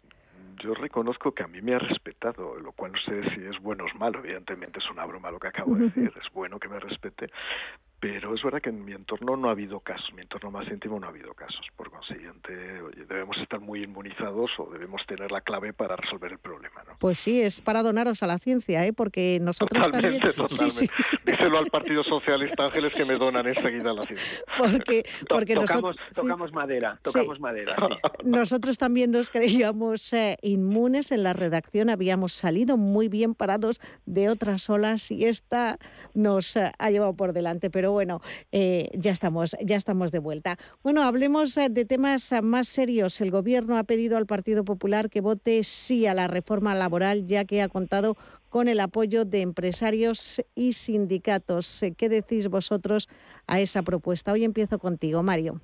yo 0.63 0.73
reconozco 0.73 1.33
que 1.33 1.43
a 1.43 1.47
mí 1.47 1.61
me 1.61 1.75
ha 1.75 1.79
respetado, 1.79 2.55
lo 2.59 2.71
cual 2.71 2.93
no 2.93 2.99
sé 2.99 3.29
si 3.35 3.41
es 3.45 3.61
bueno 3.61 3.83
o 3.83 3.87
es 3.87 3.95
malo, 3.95 4.19
evidentemente 4.19 4.79
es 4.79 4.89
una 4.89 5.05
broma 5.05 5.31
lo 5.31 5.39
que 5.39 5.47
acabo 5.47 5.75
de 5.75 5.85
decir, 5.85 6.11
es 6.15 6.33
bueno 6.33 6.59
que 6.59 6.69
me 6.69 6.79
respete, 6.79 7.29
pero 8.07 8.35
es 8.35 8.43
verdad 8.43 8.61
que 8.61 8.69
en 8.69 8.85
mi 8.85 8.91
entorno 8.91 9.35
no 9.35 9.47
ha 9.47 9.51
habido 9.53 9.79
casos, 9.79 10.05
en 10.09 10.17
mi 10.17 10.21
entorno 10.21 10.51
más 10.51 10.67
íntimo 10.67 10.99
no 10.99 11.07
ha 11.07 11.09
habido 11.09 11.33
casos. 11.33 11.65
Por 11.75 11.89
consiguiente, 11.89 12.53
debemos 13.09 13.35
estar 13.41 13.59
muy 13.59 13.81
inmunizados 13.81 14.51
o 14.59 14.69
debemos 14.71 15.01
tener 15.07 15.31
la 15.31 15.41
clave 15.41 15.73
para 15.73 15.95
resolver 15.95 16.33
el 16.33 16.37
problema. 16.37 16.83
¿no? 16.87 16.97
Pues 16.99 17.17
sí, 17.17 17.41
es 17.41 17.61
para 17.61 17.81
donaros 17.81 18.21
a 18.21 18.27
la 18.27 18.37
ciencia, 18.37 18.85
¿eh? 18.85 18.93
porque 18.93 19.39
nosotros 19.41 19.89
también... 19.89 20.19
Totalmente. 20.21 20.87
Díselo 21.25 21.57
al 21.57 21.65
Partido 21.71 22.03
Socialista 22.03 22.65
Ángeles 22.65 22.93
que 22.93 23.05
me 23.05 23.15
donan 23.15 23.47
enseguida 23.47 23.89
a 23.89 23.93
la 23.93 24.03
ciencia. 24.03 24.37
Porque, 24.55 25.03
porque 25.27 25.55
tocamos, 25.55 25.95
tocamos 26.13 26.53
madera, 26.53 26.99
tocamos 27.01 27.39
madera. 27.39 27.75
Nosotros 28.23 28.77
también 28.77 29.09
nos 29.09 29.31
creíamos 29.31 30.13
eh, 30.13 30.37
inmunes 30.43 31.11
en 31.11 31.23
la 31.23 31.33
redacción, 31.33 31.89
habíamos 31.89 32.33
salido 32.33 32.77
muy 32.77 33.07
bien 33.07 33.33
parados 33.33 33.81
de 34.05 34.29
otras 34.29 34.69
olas 34.69 35.09
y 35.09 35.25
esta 35.25 35.79
nos 36.13 36.55
eh, 36.55 36.71
ha 36.77 36.91
llevado 36.91 37.15
por 37.15 37.33
delante, 37.33 37.71
pero 37.71 37.94
bueno, 37.95 38.19
eh, 38.51 38.89
ya, 38.93 39.11
estamos, 39.11 39.55
ya 39.63 39.77
estamos 39.77 40.11
de 40.11 40.19
vuelta. 40.19 40.57
Bueno, 40.83 41.03
hablemos 41.03 41.55
eh, 41.55 41.69
de 41.69 41.85
temas 41.85 42.29
eh, 42.33 42.41
más 42.41 42.67
serios. 42.67 43.21
El 43.21 43.31
Gobierno 43.31 43.77
ha 43.77 43.85
pedido 43.85 44.17
al 44.17 44.25
Partido 44.25 44.65
Popular 44.65 45.09
que 45.09 45.21
vote 45.21 45.63
sí 45.63 46.05
a 46.05 46.13
la 46.13 46.27
reforma 46.27 46.75
laboral, 46.75 47.25
ya 47.25 47.45
que 47.45 47.61
ha 47.61 47.69
contado 47.69 48.17
con 48.49 48.67
el 48.67 48.81
apoyo 48.81 49.23
de 49.23 49.39
empresarios 49.39 50.41
y 50.55 50.73
sindicatos. 50.73 51.85
¿Qué 51.95 52.09
decís 52.09 52.49
vosotros 52.49 53.07
a 53.47 53.61
esa 53.61 53.81
propuesta? 53.81 54.33
Hoy 54.33 54.43
empiezo 54.43 54.77
contigo, 54.77 55.23
Mario. 55.23 55.61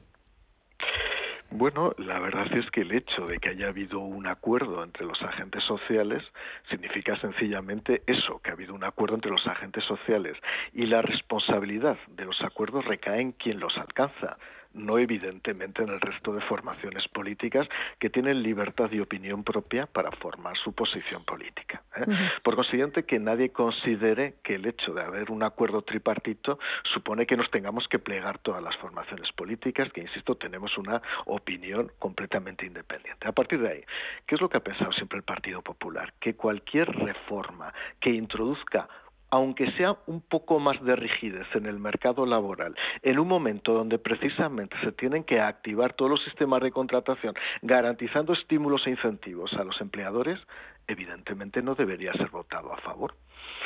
Bueno, 1.54 1.94
la 1.98 2.18
verdad 2.20 2.48
es 2.56 2.72
que 2.72 2.80
el 2.80 2.94
hecho 2.94 3.28
de 3.28 3.38
que 3.38 3.50
haya 3.50 3.68
habido 3.68 4.00
un 4.00 4.26
acuerdo 4.26 4.86
entre 4.86 5.06
los 5.06 5.22
agentes 5.22 5.62
sociales 5.66 6.24
significa 6.70 7.20
sencillamente 7.20 8.04
eso, 8.08 8.40
que 8.40 8.52
ha 8.52 8.54
habido 8.54 8.74
un 8.74 8.86
acuerdo 8.86 9.16
entre 9.16 9.32
los 9.32 9.46
agentes 9.46 9.84
sociales 9.84 10.38
y 10.74 10.86
la 10.86 11.02
responsabilidad 11.02 11.98
de 12.08 12.24
los 12.24 12.42
acuerdos 12.42 12.86
recae 12.86 13.20
en 13.20 13.34
quien 13.34 13.60
los 13.60 13.78
alcanza 13.78 14.38
no 14.74 14.98
evidentemente 14.98 15.84
en 15.84 15.90
el 15.90 16.00
resto 16.00 16.34
de 16.34 16.42
formaciones 16.42 17.08
políticas 17.10 17.68
que 18.00 18.10
tienen 18.10 18.42
libertad 18.42 18.90
de 18.90 19.02
opinión 19.02 19.44
propia 19.44 19.86
para 19.86 20.12
formar 20.12 20.56
su 20.58 20.74
posición 20.74 21.24
política. 21.26 21.84
¿eh? 21.96 22.06
Por 22.44 22.56
consiguiente, 22.56 23.04
que 23.04 23.20
nadie 23.20 23.52
considere 23.52 24.36
que 24.44 24.56
el 24.56 24.66
hecho 24.66 24.94
de 24.94 25.04
haber 25.04 25.32
un 25.32 25.44
acuerdo 25.44 25.82
tripartito 25.82 26.60
supone 26.94 27.26
que 27.26 27.38
nos 27.38 27.50
tengamos 27.52 27.88
que 27.88 28.00
plegar 28.00 28.40
todas 28.40 28.64
las 28.64 28.76
formaciones 28.78 29.32
políticas, 29.34 29.92
que, 29.92 30.02
insisto, 30.02 30.36
tenemos 30.36 30.78
una 30.78 31.02
opinión 31.26 31.92
completamente 32.00 32.66
independiente. 32.66 33.28
A 33.28 33.32
partir 33.32 33.60
de 33.62 33.70
ahí, 33.70 33.84
¿qué 34.26 34.36
es 34.36 34.42
lo 34.42 34.50
que 34.50 34.58
ha 34.58 34.64
pensado 34.64 34.92
siempre 34.94 35.18
el 35.18 35.24
Partido 35.24 35.62
Popular? 35.62 36.14
Que 36.20 36.36
cualquier 36.36 36.90
reforma 36.96 37.74
que 38.00 38.12
introduzca 38.12 38.88
aunque 39.32 39.72
sea 39.72 39.98
un 40.08 40.22
poco 40.22 40.60
más 40.60 40.82
de 40.84 40.96
rigidez 40.96 41.48
en 41.56 41.66
el 41.66 41.80
mercado 41.80 42.26
laboral, 42.26 42.76
en 43.02 43.18
un 43.18 43.28
momento 43.28 43.74
donde 43.74 43.98
precisamente 43.98 44.76
se 44.84 44.92
tienen 44.92 45.24
que 45.24 45.40
activar 45.40 45.94
todos 45.94 46.12
los 46.12 46.24
sistemas 46.24 46.62
de 46.62 46.72
contratación, 46.72 47.34
garantizando 47.62 48.34
estímulos 48.34 48.86
e 48.86 48.92
incentivos 48.92 49.54
a 49.54 49.64
los 49.64 49.80
empleadores, 49.80 50.40
evidentemente 50.88 51.62
no 51.62 51.76
debería 51.76 52.12
ser 52.14 52.30
votado 52.30 52.74
a 52.74 52.78
favor. 52.78 53.14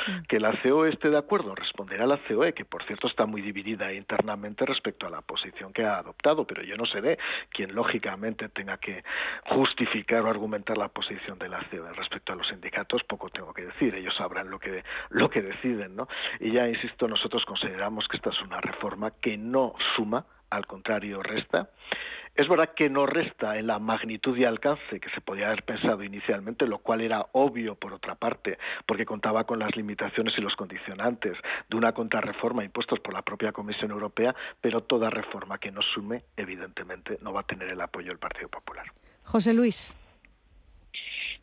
Mm. 0.06 0.26
Que 0.28 0.40
la 0.40 0.52
COE 0.62 0.90
esté 0.90 1.10
de 1.10 1.18
acuerdo, 1.18 1.54
responderá 1.54 2.06
la 2.06 2.18
COE, 2.18 2.52
que 2.52 2.64
por 2.64 2.84
cierto 2.84 3.06
está 3.06 3.26
muy 3.26 3.42
dividida 3.42 3.92
internamente 3.92 4.64
respecto 4.66 5.06
a 5.06 5.10
la 5.10 5.22
posición 5.22 5.72
que 5.72 5.84
ha 5.84 5.98
adoptado, 5.98 6.46
pero 6.46 6.62
yo 6.62 6.76
no 6.76 6.86
seré 6.86 7.18
quien 7.50 7.74
lógicamente 7.74 8.48
tenga 8.48 8.78
que 8.78 9.04
justificar 9.46 10.22
o 10.22 10.30
argumentar 10.30 10.78
la 10.78 10.88
posición 10.88 11.38
de 11.38 11.48
la 11.48 11.64
COE 11.70 11.92
respecto 11.94 12.32
a 12.32 12.36
los 12.36 12.48
sindicatos, 12.48 13.04
poco 13.04 13.28
tengo 13.30 13.52
que 13.52 13.66
decir, 13.66 13.94
ellos 13.94 14.14
sabrán 14.16 14.50
lo 14.50 14.58
que, 14.58 14.84
lo 15.10 15.30
que 15.30 15.42
deciden, 15.42 15.96
¿no? 15.96 16.08
Y 16.40 16.52
ya 16.52 16.68
insisto, 16.68 17.08
nosotros 17.08 17.44
consideramos 17.44 18.06
que 18.08 18.16
esta 18.16 18.30
es 18.30 18.40
una 18.42 18.60
reforma 18.60 19.12
que 19.20 19.36
no 19.36 19.74
suma, 19.94 20.24
al 20.50 20.66
contrario 20.66 21.22
resta, 21.22 21.70
es 22.36 22.48
verdad 22.48 22.74
que 22.76 22.90
no 22.90 23.06
resta 23.06 23.58
en 23.58 23.66
la 23.66 23.78
magnitud 23.78 24.36
y 24.36 24.44
alcance 24.44 25.00
que 25.00 25.08
se 25.10 25.22
podía 25.22 25.46
haber 25.46 25.62
pensado 25.62 26.02
inicialmente, 26.02 26.66
lo 26.66 26.78
cual 26.78 27.00
era 27.00 27.24
obvio 27.32 27.76
por 27.76 27.94
otra 27.94 28.14
parte, 28.14 28.58
porque 28.86 29.06
contaba 29.06 29.44
con 29.44 29.58
las 29.58 29.74
limitaciones 29.74 30.34
y 30.36 30.42
los 30.42 30.54
condicionantes 30.54 31.36
de 31.70 31.76
una 31.76 31.92
contrarreforma 31.92 32.62
impuestos 32.62 33.00
por 33.00 33.14
la 33.14 33.22
propia 33.22 33.52
Comisión 33.52 33.90
Europea, 33.90 34.34
pero 34.60 34.82
toda 34.82 35.08
reforma 35.08 35.58
que 35.58 35.72
no 35.72 35.80
sume, 35.80 36.24
evidentemente, 36.36 37.18
no 37.22 37.32
va 37.32 37.40
a 37.40 37.46
tener 37.46 37.68
el 37.68 37.80
apoyo 37.80 38.08
del 38.08 38.18
Partido 38.18 38.50
Popular. 38.50 38.84
José 39.22 39.54
Luis. 39.54 39.96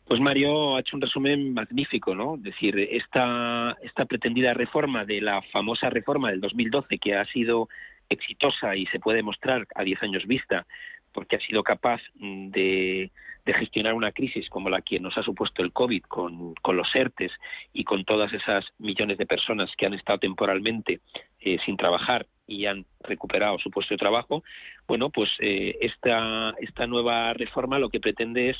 Pues 0.06 0.20
Mario 0.20 0.76
ha 0.76 0.80
hecho 0.80 0.96
un 0.96 1.00
resumen 1.00 1.54
magnífico, 1.54 2.14
¿no? 2.14 2.36
Es 2.36 2.42
decir, 2.42 2.78
esta, 2.78 3.76
esta 3.82 4.04
pretendida 4.04 4.52
reforma 4.52 5.04
de 5.04 5.20
la 5.20 5.40
famosa 5.50 5.88
reforma 5.88 6.30
del 6.30 6.42
2012 6.42 6.98
que 6.98 7.16
ha 7.16 7.24
sido 7.26 7.68
exitosa 8.08 8.76
y 8.76 8.86
se 8.86 9.00
puede 9.00 9.22
mostrar 9.22 9.66
a 9.74 9.82
10 9.82 10.02
años 10.02 10.26
vista 10.26 10.66
porque 11.14 11.36
ha 11.36 11.40
sido 11.40 11.62
capaz 11.62 12.02
mm, 12.16 12.50
de, 12.50 13.10
gestionar 13.46 13.94
una 13.94 14.10
crisis 14.10 14.48
como 14.48 14.68
la 14.68 14.82
que 14.82 14.98
nos 14.98 15.16
ha 15.16 15.22
supuesto 15.22 15.62
el 15.62 15.72
COVID 15.72 16.02
con, 16.02 16.54
los 16.72 16.94
ERTES 16.94 17.30
y 17.72 17.84
con 17.84 18.04
todas 18.04 18.32
esas 18.32 18.64
millones 18.78 19.16
de 19.18 19.26
personas 19.26 19.70
que 19.76 19.86
han 19.86 19.94
estado 19.94 20.18
temporalmente 20.18 21.00
eh, 21.40 21.58
sin 21.64 21.76
trabajar 21.76 22.26
y 22.46 22.66
han 22.66 22.84
recuperado 23.00 23.58
su 23.58 23.70
puesto 23.70 23.94
de 23.94 23.98
trabajo, 23.98 24.42
bueno, 24.88 25.10
pues 25.10 25.30
eh, 25.40 25.76
esta, 25.80 26.54
esta 26.58 26.86
nueva 26.86 27.32
reforma 27.34 27.78
lo 27.78 27.90
que 27.90 28.00
pretende 28.00 28.50
es 28.50 28.56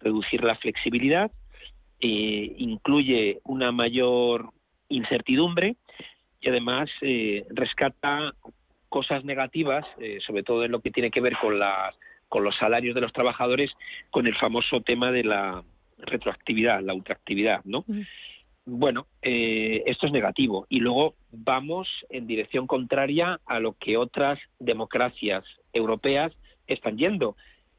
reducir 0.00 0.42
la 0.42 0.56
flexibilidad, 0.56 1.30
eh, 2.00 2.54
incluye 2.58 3.40
una 3.44 3.70
mayor 3.72 4.50
incertidumbre 4.88 5.76
y 6.40 6.48
además 6.48 6.88
rescata 7.50 8.32
cosas 8.88 9.24
negativas, 9.24 9.84
eh, 9.98 10.18
sobre 10.26 10.42
todo 10.42 10.64
en 10.64 10.72
lo 10.72 10.80
que 10.80 10.90
tiene 10.90 11.10
que 11.10 11.20
ver 11.20 11.36
con, 11.40 11.58
las, 11.58 11.94
con 12.28 12.44
los 12.44 12.56
salarios 12.56 12.94
de 12.94 13.00
los 13.00 13.12
trabajadores, 13.12 13.70
con 14.10 14.26
el 14.26 14.36
famoso 14.36 14.80
tema 14.80 15.12
de 15.12 15.24
la 15.24 15.62
retroactividad, 15.98 16.80
la 16.82 16.94
ultraactividad, 16.94 17.64
¿no? 17.64 17.84
Bueno, 18.64 19.06
eh, 19.22 19.82
esto 19.86 20.06
es 20.06 20.12
negativo. 20.12 20.66
Y 20.68 20.80
luego 20.80 21.14
vamos 21.32 21.88
en 22.10 22.26
dirección 22.26 22.66
contraria 22.66 23.40
a 23.46 23.60
lo 23.60 23.72
que 23.72 23.96
otras 23.96 24.38
democracias 24.58 25.44
europeas 25.72 26.32
están 26.66 26.98
yendo. 26.98 27.36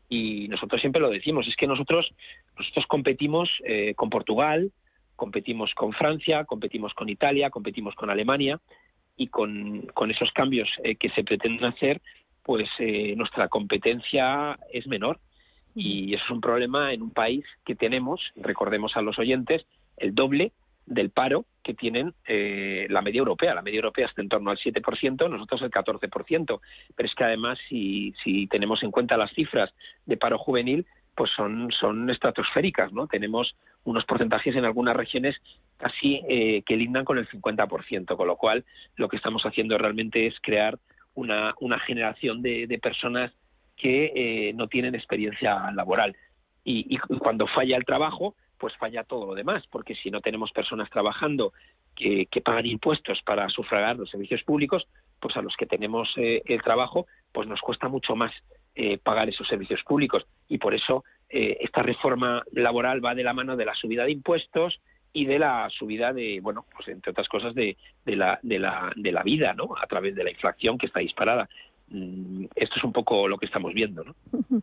Y 0.09 0.47
nosotros 0.47 0.81
siempre 0.81 1.01
lo 1.01 1.11
decimos, 1.11 1.47
es 1.47 1.55
que 1.55 1.67
nosotros, 1.67 2.11
nosotros 2.57 2.87
competimos 2.87 3.49
con 3.95 4.09
Portugal, 4.09 4.71
competimos 5.15 5.71
con 5.75 5.93
Francia, 5.93 6.45
competimos 6.45 6.95
con 6.95 7.07
Italia, 7.07 7.51
competimos 7.51 7.93
con 7.93 8.09
Alemania 8.09 8.59
y 9.19 9.27
con, 9.27 9.91
esos 10.09 10.31
cambios 10.31 10.69
eh, 10.83 10.95
que 10.95 11.09
se 11.09 11.25
pretenden 11.25 11.65
hacer, 11.65 12.01
pues 12.41 12.69
eh, 12.79 13.13
nuestra 13.17 13.49
competencia 13.49 14.57
es 14.71 14.87
menor. 14.87 15.19
Y 15.75 16.13
eso 16.13 16.23
es 16.23 16.31
un 16.31 16.41
problema 16.41 16.93
en 16.93 17.01
un 17.01 17.11
país 17.11 17.45
que 17.65 17.75
tenemos, 17.75 18.21
recordemos 18.37 18.95
a 18.95 19.01
los 19.01 19.19
oyentes, 19.19 19.65
el 19.97 20.15
doble 20.15 20.53
del 20.85 21.11
paro 21.11 21.45
que 21.63 21.73
tienen 21.73 22.13
eh, 22.27 22.87
la 22.89 23.01
media 23.01 23.19
europea. 23.19 23.53
La 23.53 23.61
media 23.61 23.77
europea 23.77 24.07
está 24.07 24.21
en 24.21 24.29
torno 24.29 24.51
al 24.51 24.57
7%, 24.57 25.29
nosotros 25.29 25.61
el 25.61 25.69
14%. 25.69 26.59
Pero 26.95 27.09
es 27.09 27.13
que 27.13 27.23
además, 27.23 27.59
si, 27.67 28.15
si 28.23 28.47
tenemos 28.47 28.81
en 28.83 28.91
cuenta 28.91 29.17
las 29.17 29.33
cifras 29.33 29.69
de 30.05 30.17
paro 30.17 30.37
juvenil, 30.37 30.87
pues 31.13 31.29
son, 31.35 31.69
son 31.71 32.09
estratosféricas, 32.09 32.93
¿no? 32.93 33.07
Tenemos 33.07 33.53
unos 33.83 34.05
porcentajes 34.05 34.55
en 34.55 34.63
algunas 34.63 34.95
regiones 34.95 35.35
casi 35.79 36.21
eh, 36.27 36.61
que 36.65 36.75
lindan 36.75 37.05
con 37.05 37.17
el 37.17 37.27
50%, 37.29 38.15
con 38.17 38.27
lo 38.27 38.35
cual 38.35 38.65
lo 38.97 39.07
que 39.07 39.15
estamos 39.15 39.43
haciendo 39.43 39.77
realmente 39.77 40.27
es 40.27 40.35
crear 40.41 40.77
una, 41.15 41.55
una 41.61 41.79
generación 41.79 42.41
de, 42.41 42.79
personas 42.81 43.31
que 43.77 44.11
eh, 44.13 44.53
no 44.53 44.67
tienen 44.67 44.93
experiencia 44.93 45.71
laboral. 45.71 46.15
Y, 46.65 46.97
cuando 46.97 47.47
falla 47.47 47.77
el 47.77 47.85
trabajo, 47.85 48.35
pues 48.57 48.75
falla 48.75 49.05
todo 49.05 49.25
lo 49.25 49.33
demás, 49.33 49.63
porque 49.71 49.95
si 49.95 50.11
no 50.11 50.19
tenemos 50.19 50.51
personas 50.51 50.89
trabajando 50.89 51.53
que, 51.95 52.27
pagan 52.43 52.65
impuestos 52.65 53.21
para 53.25 53.47
sufragar 53.47 53.95
los 53.95 54.09
servicios 54.09 54.43
públicos, 54.43 54.85
pues 55.21 55.35
a 55.37 55.41
los 55.41 55.55
que 55.55 55.65
tenemos 55.65 56.09
eh, 56.17 56.41
el 56.45 56.61
trabajo, 56.61 57.07
pues 57.31 57.47
nos 57.47 57.61
cuesta 57.61 57.87
mucho 57.87 58.15
más 58.15 58.33
pagar 59.03 59.27
esos 59.27 59.45
servicios 59.45 59.81
públicos. 59.83 60.25
Y 60.47 60.57
por 60.57 60.73
eso 60.73 61.03
esta 61.27 61.83
reforma 61.83 62.43
laboral 62.53 63.03
va 63.03 63.13
de 63.13 63.23
la 63.23 63.33
mano 63.33 63.57
de 63.57 63.65
la 63.65 63.75
subida 63.75 64.05
de 64.05 64.13
impuestos 64.13 64.79
y 65.13 65.25
de 65.25 65.39
la 65.39 65.69
subida 65.69 66.13
de, 66.13 66.39
bueno, 66.41 66.65
pues 66.75 66.87
entre 66.89 67.11
otras 67.11 67.27
cosas, 67.27 67.55
de, 67.55 67.77
de, 68.05 68.15
la, 68.15 68.39
de, 68.41 68.59
la, 68.59 68.91
de 68.95 69.11
la 69.11 69.23
vida, 69.23 69.53
¿no? 69.53 69.69
A 69.81 69.87
través 69.87 70.15
de 70.15 70.23
la 70.23 70.31
inflación 70.31 70.77
que 70.77 70.85
está 70.85 70.99
disparada. 70.99 71.49
Mm, 71.91 72.45
esto 72.55 72.75
es 72.77 72.83
un 72.83 72.93
poco 72.93 73.27
lo 73.27 73.37
que 73.37 73.47
estamos 73.47 73.73
viendo. 73.73 74.03
¿no? 74.03 74.15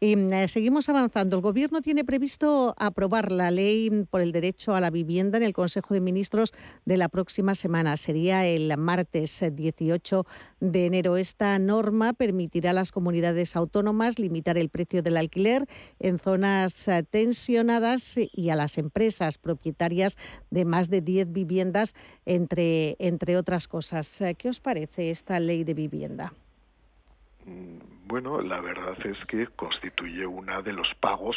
Eh, 0.00 0.46
seguimos 0.46 0.88
avanzando. 0.88 1.36
El 1.36 1.42
Gobierno 1.42 1.80
tiene 1.80 2.04
previsto 2.04 2.74
aprobar 2.78 3.32
la 3.32 3.50
ley 3.50 3.90
por 4.08 4.20
el 4.20 4.30
derecho 4.30 4.74
a 4.74 4.80
la 4.80 4.90
vivienda 4.90 5.38
en 5.38 5.42
el 5.42 5.52
Consejo 5.52 5.92
de 5.92 6.00
Ministros 6.00 6.52
de 6.84 6.96
la 6.96 7.08
próxima 7.08 7.56
semana. 7.56 7.96
Sería 7.96 8.46
el 8.46 8.72
martes 8.78 9.42
18 9.52 10.24
de 10.60 10.86
enero. 10.86 11.16
Esta 11.16 11.58
norma 11.58 12.12
permitirá 12.12 12.70
a 12.70 12.74
las 12.74 12.92
comunidades 12.92 13.56
autónomas 13.56 14.20
limitar 14.20 14.56
el 14.56 14.68
precio 14.68 15.02
del 15.02 15.16
alquiler 15.16 15.66
en 15.98 16.20
zonas 16.20 16.86
eh, 16.86 17.02
tensionadas 17.02 18.18
y 18.32 18.50
a 18.50 18.56
las 18.56 18.78
empresas 18.78 19.38
propietarias 19.38 20.16
de 20.50 20.64
más 20.64 20.90
de 20.90 21.00
10 21.00 21.32
viviendas, 21.32 21.94
entre, 22.24 22.94
entre 23.00 23.36
otras 23.36 23.66
cosas. 23.66 24.20
Eh, 24.20 24.36
¿Qué 24.36 24.48
os 24.48 24.60
parece 24.60 25.10
esta 25.10 25.40
ley 25.40 25.64
de 25.64 25.74
vivienda? 25.74 26.32
Bueno, 28.04 28.40
la 28.40 28.60
verdad 28.60 28.96
es 29.04 29.18
que 29.26 29.46
constituye 29.48 30.26
una 30.26 30.62
de 30.62 30.72
los 30.72 30.88
pagos 31.00 31.36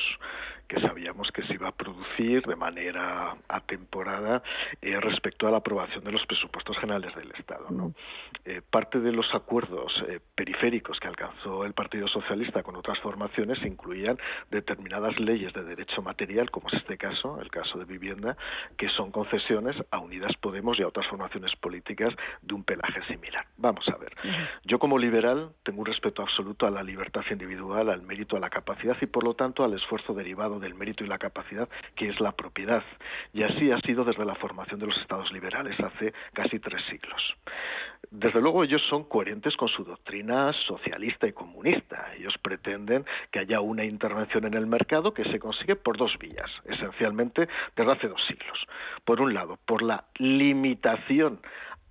que 0.72 0.80
sabíamos 0.80 1.30
que 1.34 1.44
se 1.44 1.56
iba 1.56 1.68
a 1.68 1.74
producir 1.74 2.44
de 2.44 2.56
manera 2.56 3.36
atemporada 3.50 4.42
eh, 4.82 4.98
respecto 5.02 5.46
a 5.46 5.52
la 5.52 5.58
aprobación 5.58 6.02
de 6.06 6.14
los 6.14 6.26
presupuestos 6.26 6.78
generales 6.78 7.14
del 7.14 7.30
Estado. 7.38 7.68
¿no? 7.70 7.94
Eh, 8.46 8.62
parte 8.70 9.02
de 9.02 9.12
los 9.12 9.28
acuerdos 9.36 9.92
eh, 10.08 10.22
periféricos 10.34 10.98
que 11.02 11.10
alcanzó 11.10 11.66
el 11.66 11.74
Partido 11.74 12.08
Socialista 12.08 12.64
con 12.64 12.78
otras 12.78 12.98
formaciones 13.00 13.60
incluían 13.66 14.18
determinadas 14.50 15.20
leyes 15.20 15.52
de 15.52 15.66
derecho 15.66 16.02
material, 16.02 16.50
como 16.50 16.70
es 16.70 16.76
este 16.76 16.98
caso, 16.98 17.42
el 17.42 17.52
caso 17.52 17.78
de 17.78 17.84
vivienda, 17.84 18.38
que 18.78 18.88
son 18.88 19.12
concesiones 19.12 19.76
a 19.92 20.00
Unidas 20.00 20.32
Podemos 20.40 20.80
y 20.80 20.84
a 20.84 20.88
otras 20.88 21.06
formaciones 21.08 21.54
políticas 21.58 22.16
de 22.44 22.54
un 22.54 22.64
pelaje 22.64 23.04
similar. 23.08 23.46
Vamos 23.58 23.86
a 23.90 23.98
ver. 23.98 24.14
Yo 24.64 24.80
como 24.80 24.98
liberal 24.98 25.50
tengo 25.64 25.82
un 25.82 25.86
respeto 25.86 26.22
absoluto 26.22 26.66
a 26.66 26.72
la 26.72 26.82
libertad 26.82 27.24
individual, 27.30 27.90
al 27.90 28.04
mérito, 28.04 28.38
a 28.38 28.40
la 28.40 28.50
capacidad 28.50 28.96
y 29.02 29.06
por 29.08 29.26
lo 29.26 29.34
tanto 29.34 29.66
al 29.66 29.74
esfuerzo 29.74 30.14
derivado 30.14 30.61
del 30.62 30.76
mérito 30.76 31.04
y 31.04 31.08
la 31.08 31.18
capacidad 31.18 31.68
que 31.96 32.10
es 32.10 32.20
la 32.20 32.32
propiedad. 32.32 32.84
Y 33.34 33.44
así 33.44 33.72
ha 33.72 33.80
sido 33.82 34.04
desde 34.04 34.26
la 34.26 34.36
formación 34.36 34.80
de 34.80 34.88
los 34.88 34.98
estados 34.98 35.32
liberales 35.32 35.80
hace 35.80 36.14
casi 36.34 36.60
tres 36.60 36.82
siglos. 36.90 37.36
Desde 38.10 38.42
luego 38.42 38.64
ellos 38.64 38.82
son 38.90 39.04
coherentes 39.04 39.56
con 39.56 39.68
su 39.68 39.84
doctrina 39.84 40.52
socialista 40.68 41.28
y 41.28 41.34
comunista. 41.34 42.14
Ellos 42.18 42.34
pretenden 42.42 43.06
que 43.32 43.40
haya 43.40 43.62
una 43.62 43.86
intervención 43.86 44.46
en 44.46 44.54
el 44.54 44.66
mercado 44.66 45.14
que 45.14 45.24
se 45.26 45.40
consigue 45.40 45.76
por 45.76 45.98
dos 45.98 46.18
vías, 46.20 46.50
esencialmente 46.66 47.48
desde 47.76 47.92
hace 47.92 48.08
dos 48.08 48.22
siglos. 48.28 48.68
Por 49.06 49.22
un 49.22 49.34
lado, 49.34 49.58
por 49.66 49.82
la 49.82 50.06
limitación 50.18 51.40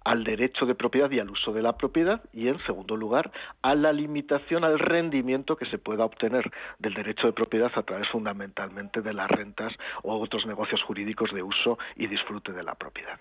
al 0.04 0.24
derecho 0.24 0.66
de 0.66 0.74
propiedad 0.74 1.10
y 1.10 1.20
al 1.20 1.30
uso 1.30 1.52
de 1.52 1.62
la 1.62 1.76
propiedad 1.76 2.22
y, 2.32 2.48
en 2.48 2.58
segundo 2.64 2.96
lugar, 2.96 3.30
a 3.62 3.74
la 3.74 3.92
limitación 3.92 4.64
al 4.64 4.78
rendimiento 4.78 5.56
que 5.56 5.66
se 5.66 5.78
pueda 5.78 6.04
obtener 6.04 6.50
del 6.78 6.94
derecho 6.94 7.26
de 7.26 7.32
propiedad 7.32 7.70
a 7.74 7.82
través 7.82 8.08
fundamentalmente 8.08 9.02
de 9.02 9.12
las 9.12 9.30
rentas 9.30 9.72
o 10.02 10.18
otros 10.18 10.46
negocios 10.46 10.82
jurídicos 10.82 11.32
de 11.32 11.42
uso 11.42 11.78
y 11.96 12.06
disfrute 12.06 12.52
de 12.52 12.62
la 12.62 12.74
propiedad. 12.74 13.18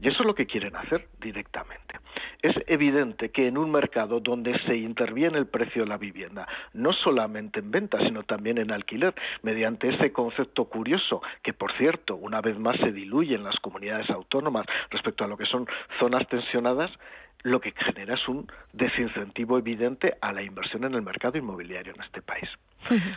Y 0.00 0.08
eso 0.08 0.20
es 0.20 0.26
lo 0.26 0.34
que 0.34 0.46
quieren 0.46 0.76
hacer 0.76 1.08
directamente. 1.20 1.98
Es 2.42 2.54
evidente 2.66 3.30
que 3.30 3.46
en 3.46 3.58
un 3.58 3.70
mercado 3.70 4.20
donde 4.20 4.58
se 4.60 4.76
interviene 4.76 5.38
el 5.38 5.46
precio 5.46 5.82
de 5.82 5.88
la 5.88 5.98
vivienda, 5.98 6.48
no 6.72 6.92
solamente 6.92 7.60
en 7.60 7.70
venta, 7.70 7.98
sino 7.98 8.22
también 8.22 8.58
en 8.58 8.70
alquiler, 8.70 9.14
mediante 9.42 9.88
ese 9.88 10.12
concepto 10.12 10.64
curioso 10.64 11.22
que, 11.42 11.52
por 11.52 11.72
cierto, 11.76 12.16
una 12.16 12.40
vez 12.40 12.58
más 12.58 12.76
se 12.78 12.92
diluye 12.92 13.34
en 13.34 13.44
las 13.44 13.56
comunidades 13.56 14.08
autónomas 14.10 14.66
respecto 14.90 15.24
a 15.24 15.28
lo 15.28 15.36
que 15.36 15.46
son 15.46 15.66
zonas 15.98 16.19
tensionadas, 16.28 16.90
lo 17.42 17.60
que 17.60 17.72
genera 17.72 18.14
es 18.14 18.28
un 18.28 18.50
desincentivo 18.72 19.58
evidente 19.58 20.16
a 20.20 20.32
la 20.32 20.42
inversión 20.42 20.84
en 20.84 20.94
el 20.94 21.02
mercado 21.02 21.38
inmobiliario 21.38 21.94
en 21.94 22.02
este 22.02 22.22
país. 22.22 22.48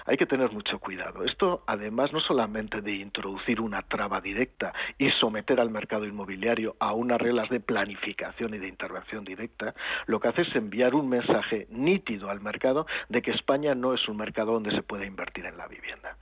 Hay 0.05 0.17
que 0.17 0.25
tener 0.25 0.51
mucho 0.51 0.79
cuidado. 0.79 1.23
Esto, 1.23 1.63
además, 1.67 2.11
no 2.13 2.19
solamente 2.19 2.81
de 2.81 2.93
introducir 2.95 3.61
una 3.61 3.81
traba 3.81 4.21
directa 4.21 4.73
y 4.97 5.09
someter 5.11 5.59
al 5.59 5.69
mercado 5.69 6.05
inmobiliario 6.05 6.75
a 6.79 6.93
unas 6.93 7.19
reglas 7.19 7.49
de 7.49 7.59
planificación 7.59 8.53
y 8.53 8.57
de 8.57 8.67
intervención 8.67 9.23
directa, 9.23 9.73
lo 10.05 10.19
que 10.19 10.27
hace 10.27 10.41
es 10.43 10.55
enviar 10.55 10.95
un 10.95 11.09
mensaje 11.09 11.67
nítido 11.69 12.29
al 12.29 12.41
mercado 12.41 12.85
de 13.09 13.21
que 13.21 13.31
España 13.31 13.75
no 13.75 13.93
es 13.93 14.07
un 14.07 14.17
mercado 14.17 14.53
donde 14.53 14.71
se 14.71 14.83
puede 14.83 15.05
invertir 15.05 15.45
en 15.45 15.57
la 15.57 15.67
vivienda. 15.67 16.17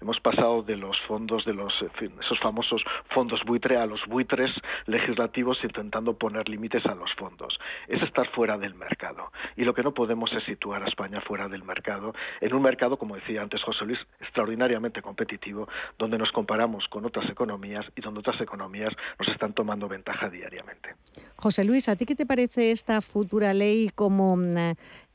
Hemos 0.00 0.20
pasado 0.20 0.62
de 0.62 0.76
los 0.76 0.98
fondos 1.02 1.44
de 1.44 1.54
los 1.54 1.72
esos 2.20 2.38
famosos 2.40 2.82
fondos 3.10 3.42
buitre 3.44 3.76
a 3.76 3.86
los 3.86 4.04
buitres 4.06 4.50
legislativos 4.86 5.58
intentando 5.62 6.16
poner 6.16 6.48
límites 6.48 6.84
a 6.86 6.94
los 6.94 7.12
fondos. 7.14 7.58
Es 7.88 8.02
estar 8.02 8.28
fuera 8.30 8.58
del 8.58 8.74
mercado. 8.74 9.32
Y 9.56 9.64
lo 9.64 9.74
que 9.74 9.82
no 9.82 9.92
podemos 9.92 10.32
es 10.32 10.44
situar 10.44 10.82
a 10.82 10.88
España 10.88 11.20
fuera 11.20 11.48
del 11.48 11.64
mercado, 11.64 12.14
en 12.40 12.54
un 12.54 12.62
mercado 12.62 12.85
como 12.96 13.16
decía 13.16 13.42
antes 13.42 13.60
José 13.62 13.84
Luis, 13.84 13.98
extraordinariamente 14.20 15.02
competitivo, 15.02 15.68
donde 15.98 16.18
nos 16.18 16.30
comparamos 16.30 16.86
con 16.88 17.04
otras 17.04 17.28
economías 17.28 17.84
y 17.96 18.00
donde 18.00 18.20
otras 18.20 18.40
economías 18.40 18.92
nos 19.18 19.28
están 19.28 19.52
tomando 19.52 19.88
ventaja 19.88 20.30
diariamente. 20.30 20.90
José 21.34 21.64
Luis, 21.64 21.88
¿a 21.88 21.96
ti 21.96 22.06
qué 22.06 22.14
te 22.14 22.26
parece 22.26 22.70
esta 22.70 23.00
futura 23.00 23.52
ley 23.52 23.90
como 23.94 24.36
mm, 24.36 24.56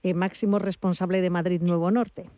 eh, 0.03 0.13
máximo 0.13 0.59
responsable 0.59 1.21
de 1.21 1.29
Madrid 1.29 1.61
Nuevo 1.61 1.89
Norte? 1.89 2.29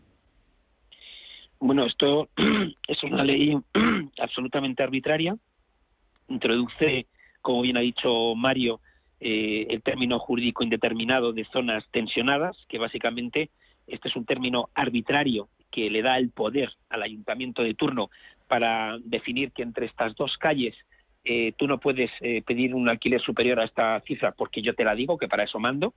Bueno, 1.59 1.85
esto 1.85 2.29
es 2.87 3.03
una 3.03 3.23
ley 3.23 3.57
absolutamente 4.21 4.83
arbitraria. 4.83 5.35
Introduce, 6.27 7.07
como 7.41 7.61
bien 7.61 7.77
ha 7.77 7.81
dicho 7.81 8.35
Mario, 8.35 8.79
eh, 9.25 9.67
el 9.69 9.81
término 9.81 10.19
jurídico 10.19 10.63
indeterminado 10.63 11.31
de 11.31 11.45
zonas 11.45 11.85
tensionadas, 11.91 12.57
que 12.67 12.77
básicamente 12.77 13.49
este 13.87 14.09
es 14.09 14.15
un 14.15 14.25
término 14.25 14.69
arbitrario 14.73 15.49
que 15.71 15.89
le 15.89 16.01
da 16.01 16.17
el 16.17 16.29
poder 16.29 16.71
al 16.89 17.01
ayuntamiento 17.01 17.63
de 17.63 17.73
turno 17.73 18.09
para 18.47 18.97
definir 19.03 19.51
que 19.51 19.63
entre 19.63 19.87
estas 19.87 20.15
dos 20.15 20.37
calles 20.37 20.75
eh, 21.25 21.53
tú 21.57 21.67
no 21.67 21.79
puedes 21.79 22.11
eh, 22.19 22.41
pedir 22.45 22.75
un 22.75 22.89
alquiler 22.89 23.21
superior 23.21 23.59
a 23.59 23.65
esta 23.65 23.99
cifra 24.01 24.33
porque 24.33 24.61
yo 24.61 24.75
te 24.75 24.83
la 24.83 24.93
digo, 24.93 25.17
que 25.17 25.27
para 25.27 25.43
eso 25.43 25.59
mando. 25.59 25.93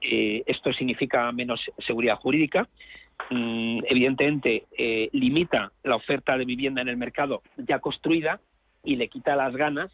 Eh, 0.00 0.42
esto 0.46 0.72
significa 0.72 1.30
menos 1.32 1.60
seguridad 1.86 2.16
jurídica. 2.16 2.68
Mm, 3.30 3.80
evidentemente, 3.88 4.64
limita 5.12 5.72
la 5.84 5.96
oferta 5.96 6.36
de 6.36 6.44
vivienda 6.44 6.82
en 6.82 6.88
el 6.88 6.96
mercado 6.96 7.42
ya 7.56 7.78
construida 7.78 8.40
y 8.84 8.96
le 8.96 9.08
quita 9.08 9.36
las 9.36 9.54
ganas 9.56 9.90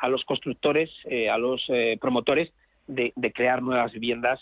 a 0.00 0.08
los 0.08 0.24
constructores, 0.24 0.90
a 1.30 1.38
los 1.38 1.66
promotores 2.00 2.52
de, 2.94 3.32
crear 3.32 3.62
nuevas 3.62 3.92
viviendas 3.92 4.40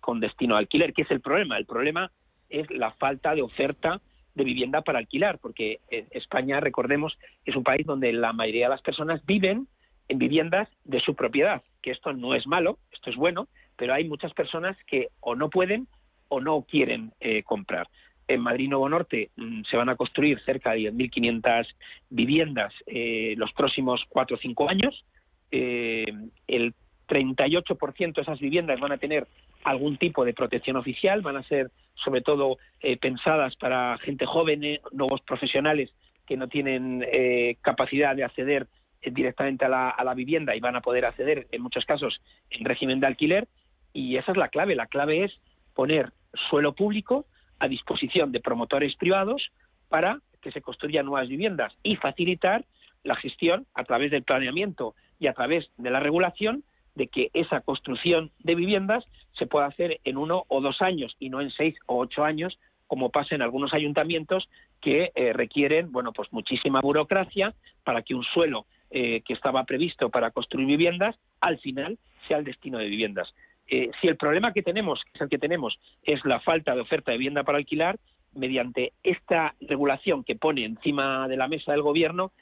con 0.00 0.20
destino 0.20 0.56
a 0.56 0.58
alquiler. 0.58 0.92
¿Qué 0.92 1.02
es 1.02 1.10
el 1.10 1.20
problema? 1.20 1.58
El 1.58 1.66
problema 1.66 2.10
es 2.48 2.70
la 2.70 2.92
falta 2.92 3.34
de 3.34 3.42
oferta 3.42 4.00
de 4.34 4.44
vivienda 4.44 4.82
para 4.82 4.98
alquilar, 4.98 5.38
porque 5.38 5.80
España, 6.10 6.60
recordemos, 6.60 7.18
es 7.44 7.54
un 7.56 7.64
país 7.64 7.86
donde 7.86 8.12
la 8.12 8.32
mayoría 8.32 8.66
de 8.66 8.74
las 8.74 8.82
personas 8.82 9.24
viven 9.26 9.66
en 10.08 10.18
viviendas 10.18 10.68
de 10.84 11.00
su 11.00 11.14
propiedad, 11.14 11.62
que 11.82 11.90
esto 11.90 12.12
no 12.12 12.34
es 12.34 12.46
malo, 12.46 12.78
esto 12.92 13.10
es 13.10 13.16
bueno, 13.16 13.48
pero 13.76 13.94
hay 13.94 14.04
muchas 14.04 14.32
personas 14.34 14.76
que 14.86 15.08
o 15.20 15.34
no 15.34 15.50
pueden 15.50 15.88
o 16.28 16.40
no 16.40 16.62
quieren 16.62 17.12
eh, 17.20 17.42
comprar. 17.42 17.88
En 18.28 18.40
Madrid 18.40 18.68
Nuevo 18.68 18.88
Norte 18.88 19.30
mm, 19.36 19.62
se 19.70 19.76
van 19.76 19.88
a 19.88 19.96
construir 19.96 20.40
cerca 20.44 20.72
de 20.72 20.92
10.500 20.92 21.66
viviendas 22.10 22.72
eh, 22.86 23.34
los 23.36 23.52
próximos 23.52 24.02
cuatro 24.08 24.36
o 24.36 24.40
cinco 24.40 24.68
años. 24.68 25.04
Eh, 25.50 26.06
el 26.46 26.74
38% 27.12 28.14
de 28.14 28.22
esas 28.22 28.40
viviendas 28.40 28.80
van 28.80 28.92
a 28.92 28.96
tener 28.96 29.26
algún 29.64 29.98
tipo 29.98 30.24
de 30.24 30.32
protección 30.32 30.76
oficial, 30.76 31.20
van 31.20 31.36
a 31.36 31.42
ser 31.42 31.70
sobre 31.94 32.22
todo 32.22 32.56
eh, 32.80 32.96
pensadas 32.96 33.54
para 33.56 33.98
gente 33.98 34.24
joven, 34.24 34.64
eh, 34.64 34.80
nuevos 34.92 35.20
profesionales 35.20 35.90
que 36.26 36.38
no 36.38 36.48
tienen 36.48 37.04
eh, 37.06 37.56
capacidad 37.60 38.16
de 38.16 38.24
acceder 38.24 38.66
directamente 39.02 39.64
a 39.64 39.68
la, 39.68 39.90
a 39.90 40.04
la, 40.04 40.14
vivienda 40.14 40.54
y 40.54 40.60
van 40.60 40.76
a 40.76 40.80
poder 40.80 41.04
acceder 41.04 41.48
en 41.50 41.60
muchos 41.60 41.84
casos 41.84 42.20
en 42.50 42.64
régimen 42.64 43.00
de 43.00 43.08
alquiler. 43.08 43.48
Y 43.92 44.16
esa 44.16 44.30
es 44.30 44.38
la 44.38 44.48
clave. 44.48 44.74
La 44.74 44.86
clave 44.86 45.24
es 45.24 45.32
poner 45.74 46.12
suelo 46.48 46.72
público 46.72 47.26
a 47.58 47.68
disposición 47.68 48.32
de 48.32 48.40
promotores 48.40 48.94
privados 48.96 49.50
para 49.88 50.20
que 50.40 50.52
se 50.52 50.62
construyan 50.62 51.04
nuevas 51.04 51.28
viviendas 51.28 51.74
y 51.82 51.96
facilitar 51.96 52.64
la 53.02 53.16
gestión 53.16 53.66
a 53.74 53.84
través 53.84 54.12
del 54.12 54.22
planeamiento 54.22 54.94
y 55.18 55.26
a 55.26 55.34
través 55.34 55.68
de 55.76 55.90
la 55.90 56.00
regulación 56.00 56.62
de 56.94 57.08
que 57.08 57.30
esa 57.34 57.60
construcción 57.60 58.30
de 58.40 58.54
viviendas 58.54 59.04
se 59.38 59.46
pueda 59.46 59.66
hacer 59.66 60.00
en 60.04 60.16
uno 60.16 60.44
o 60.48 60.60
dos 60.60 60.82
años 60.82 61.16
y 61.18 61.30
no 61.30 61.40
en 61.40 61.50
seis 61.50 61.74
o 61.86 61.98
ocho 61.98 62.24
años, 62.24 62.58
como 62.86 63.10
pasa 63.10 63.34
en 63.34 63.42
algunos 63.42 63.72
ayuntamientos 63.72 64.48
que 64.80 65.12
eh, 65.14 65.32
requieren, 65.32 65.92
bueno, 65.92 66.12
pues 66.12 66.30
muchísima 66.32 66.80
burocracia 66.80 67.54
para 67.84 68.02
que 68.02 68.14
un 68.14 68.24
suelo 68.24 68.66
eh, 68.90 69.22
que 69.24 69.32
estaba 69.32 69.64
previsto 69.64 70.10
para 70.10 70.30
construir 70.30 70.66
viviendas, 70.66 71.16
al 71.40 71.58
final 71.58 71.98
sea 72.28 72.38
el 72.38 72.44
destino 72.44 72.78
de 72.78 72.88
viviendas. 72.88 73.32
Eh, 73.68 73.90
si 74.00 74.08
el 74.08 74.16
problema 74.16 74.52
que 74.52 74.62
tenemos, 74.62 75.00
que 75.04 75.10
es 75.14 75.20
el 75.22 75.30
que 75.30 75.38
tenemos, 75.38 75.78
es 76.02 76.22
la 76.26 76.40
falta 76.40 76.74
de 76.74 76.82
oferta 76.82 77.10
de 77.10 77.16
vivienda 77.16 77.44
para 77.44 77.58
alquilar, 77.58 77.98
mediante 78.34 78.92
esta 79.02 79.54
regulación 79.60 80.24
que 80.24 80.36
pone 80.36 80.64
encima 80.64 81.28
de 81.28 81.36
la 81.36 81.48
mesa 81.48 81.72
del 81.72 81.82
gobierno, 81.82 82.32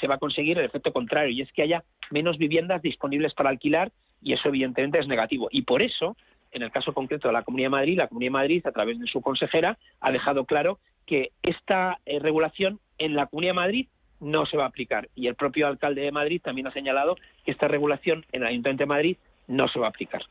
se 0.00 0.06
va 0.06 0.16
a 0.16 0.18
conseguir 0.18 0.58
el 0.58 0.64
efecto 0.64 0.92
contrario, 0.92 1.32
y 1.32 1.42
es 1.42 1.52
que 1.52 1.62
haya 1.62 1.84
menos 2.10 2.38
viviendas 2.38 2.82
disponibles 2.82 3.34
para 3.34 3.50
alquilar, 3.50 3.92
y 4.22 4.34
eso 4.34 4.48
evidentemente 4.48 4.98
es 4.98 5.08
negativo. 5.08 5.48
Y 5.50 5.62
por 5.62 5.82
eso 5.82 6.16
en 6.52 6.62
el 6.62 6.70
caso 6.70 6.92
concreto 6.92 7.28
de 7.28 7.34
la 7.34 7.42
Comunidad 7.42 7.66
de 7.66 7.70
Madrid, 7.70 7.98
la 7.98 8.08
Comunidad 8.08 8.28
de 8.28 8.38
Madrid, 8.38 8.66
a 8.66 8.72
través 8.72 8.98
de 8.98 9.06
su 9.06 9.20
consejera, 9.20 9.78
ha 10.00 10.12
dejado 10.12 10.44
claro 10.44 10.78
que 11.06 11.30
esta 11.42 11.98
eh, 12.06 12.18
regulación 12.18 12.80
en 12.98 13.14
la 13.14 13.26
Comunidad 13.26 13.50
de 13.50 13.60
Madrid 13.60 13.86
no 14.20 14.46
se 14.46 14.56
va 14.56 14.64
a 14.64 14.68
aplicar. 14.68 15.08
Y 15.14 15.28
el 15.28 15.34
propio 15.34 15.66
alcalde 15.66 16.02
de 16.02 16.12
Madrid 16.12 16.40
también 16.42 16.66
ha 16.66 16.72
señalado 16.72 17.16
que 17.44 17.52
esta 17.52 17.68
regulación 17.68 18.26
en 18.32 18.42
el 18.42 18.48
Ayuntamiento 18.48 18.82
de 18.82 18.88
Madrid 18.88 19.16
no 19.46 19.68
se 19.68 19.78
va 19.78 19.86
a 19.86 19.90
aplicar. 19.90 20.22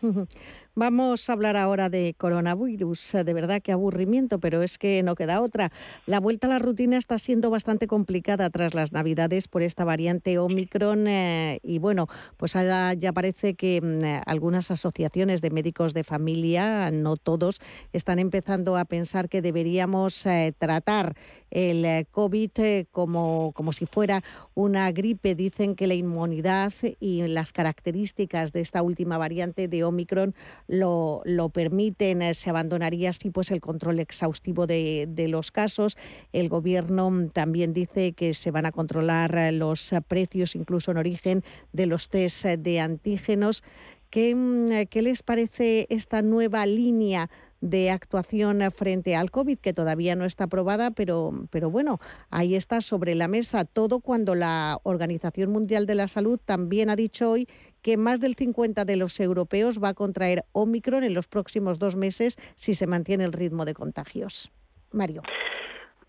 Vamos 0.80 1.28
a 1.28 1.32
hablar 1.32 1.56
ahora 1.56 1.88
de 1.88 2.14
coronavirus. 2.16 3.14
De 3.24 3.34
verdad 3.34 3.60
que 3.60 3.72
aburrimiento, 3.72 4.38
pero 4.38 4.62
es 4.62 4.78
que 4.78 5.02
no 5.02 5.16
queda 5.16 5.40
otra. 5.40 5.72
La 6.06 6.20
vuelta 6.20 6.46
a 6.46 6.50
la 6.50 6.60
rutina 6.60 6.96
está 6.96 7.18
siendo 7.18 7.50
bastante 7.50 7.88
complicada 7.88 8.48
tras 8.48 8.74
las 8.74 8.92
Navidades 8.92 9.48
por 9.48 9.64
esta 9.64 9.84
variante 9.84 10.38
Omicron 10.38 11.08
eh, 11.08 11.58
y 11.64 11.80
bueno, 11.80 12.06
pues 12.36 12.52
ya 12.52 13.12
parece 13.12 13.54
que 13.54 13.80
mm, 13.82 14.22
algunas 14.30 14.70
asociaciones 14.70 15.40
de 15.40 15.50
médicos 15.50 15.94
de 15.94 16.04
familia, 16.04 16.92
no 16.92 17.16
todos, 17.16 17.56
están 17.92 18.20
empezando 18.20 18.76
a 18.76 18.84
pensar 18.84 19.28
que 19.28 19.42
deberíamos 19.42 20.24
eh, 20.26 20.54
tratar 20.56 21.16
el 21.50 21.84
eh, 21.84 22.06
COVID 22.12 22.86
como, 22.92 23.50
como 23.52 23.72
si 23.72 23.86
fuera 23.86 24.22
una 24.54 24.92
gripe. 24.92 25.34
Dicen 25.34 25.74
que 25.74 25.88
la 25.88 25.94
inmunidad 25.94 26.72
y 27.00 27.26
las 27.26 27.52
características 27.52 28.52
de 28.52 28.60
esta 28.60 28.80
última 28.82 29.18
variante 29.18 29.66
de 29.66 29.82
Omicron 29.82 30.36
lo, 30.68 31.22
lo 31.24 31.48
permiten, 31.48 32.22
eh, 32.22 32.34
se 32.34 32.50
abandonaría 32.50 33.10
así 33.10 33.30
pues 33.30 33.50
el 33.50 33.60
control 33.60 33.98
exhaustivo 33.98 34.66
de, 34.66 35.06
de, 35.08 35.26
los 35.26 35.50
casos. 35.50 35.96
El 36.32 36.48
gobierno 36.48 37.10
también 37.32 37.72
dice 37.72 38.12
que 38.12 38.34
se 38.34 38.50
van 38.50 38.66
a 38.66 38.72
controlar 38.72 39.34
eh, 39.34 39.50
los 39.50 39.92
precios, 40.06 40.54
incluso 40.54 40.90
en 40.90 40.98
origen, 40.98 41.42
de 41.72 41.86
los 41.86 42.10
test 42.10 42.44
de 42.44 42.80
antígenos. 42.80 43.64
¿Qué, 44.10 44.34
mm, 44.34 44.86
¿Qué, 44.88 45.02
les 45.02 45.22
parece 45.22 45.86
esta 45.90 46.22
nueva 46.22 46.64
línea 46.66 47.30
de 47.60 47.90
actuación 47.90 48.60
frente 48.70 49.16
al 49.16 49.30
COVID, 49.30 49.58
que 49.58 49.72
todavía 49.72 50.14
no 50.14 50.24
está 50.24 50.44
aprobada, 50.44 50.90
pero, 50.90 51.32
pero 51.50 51.70
bueno, 51.70 51.98
ahí 52.30 52.54
está 52.54 52.80
sobre 52.80 53.14
la 53.14 53.28
mesa 53.28 53.64
todo 53.64 54.00
cuando 54.00 54.34
la 54.34 54.78
Organización 54.84 55.50
Mundial 55.50 55.86
de 55.86 55.94
la 55.94 56.08
Salud 56.08 56.38
también 56.44 56.90
ha 56.90 56.96
dicho 56.96 57.30
hoy 57.30 57.48
que 57.82 57.96
más 57.96 58.20
del 58.20 58.34
50 58.34 58.84
de 58.84 58.96
los 58.96 59.18
europeos 59.20 59.82
va 59.82 59.90
a 59.90 59.94
contraer 59.94 60.44
Omicron 60.52 61.04
en 61.04 61.14
los 61.14 61.26
próximos 61.26 61.78
dos 61.78 61.96
meses 61.96 62.36
si 62.56 62.74
se 62.74 62.86
mantiene 62.86 63.24
el 63.24 63.32
ritmo 63.32 63.64
de 63.64 63.74
contagios. 63.74 64.50
Mario. 64.92 65.22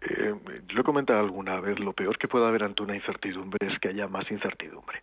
Eh, 0.02 0.34
he 0.70 0.84
comentado 0.84 1.20
alguna 1.20 1.60
vez, 1.60 1.78
lo 1.80 1.94
peor 1.94 2.18
que 2.18 2.28
puede 2.28 2.48
haber 2.48 2.64
ante 2.64 2.84
una 2.84 2.96
incertidumbre 2.96 3.68
es 3.68 3.78
que 3.80 3.90
haya 3.90 4.08
más 4.08 4.30
incertidumbre 4.32 5.02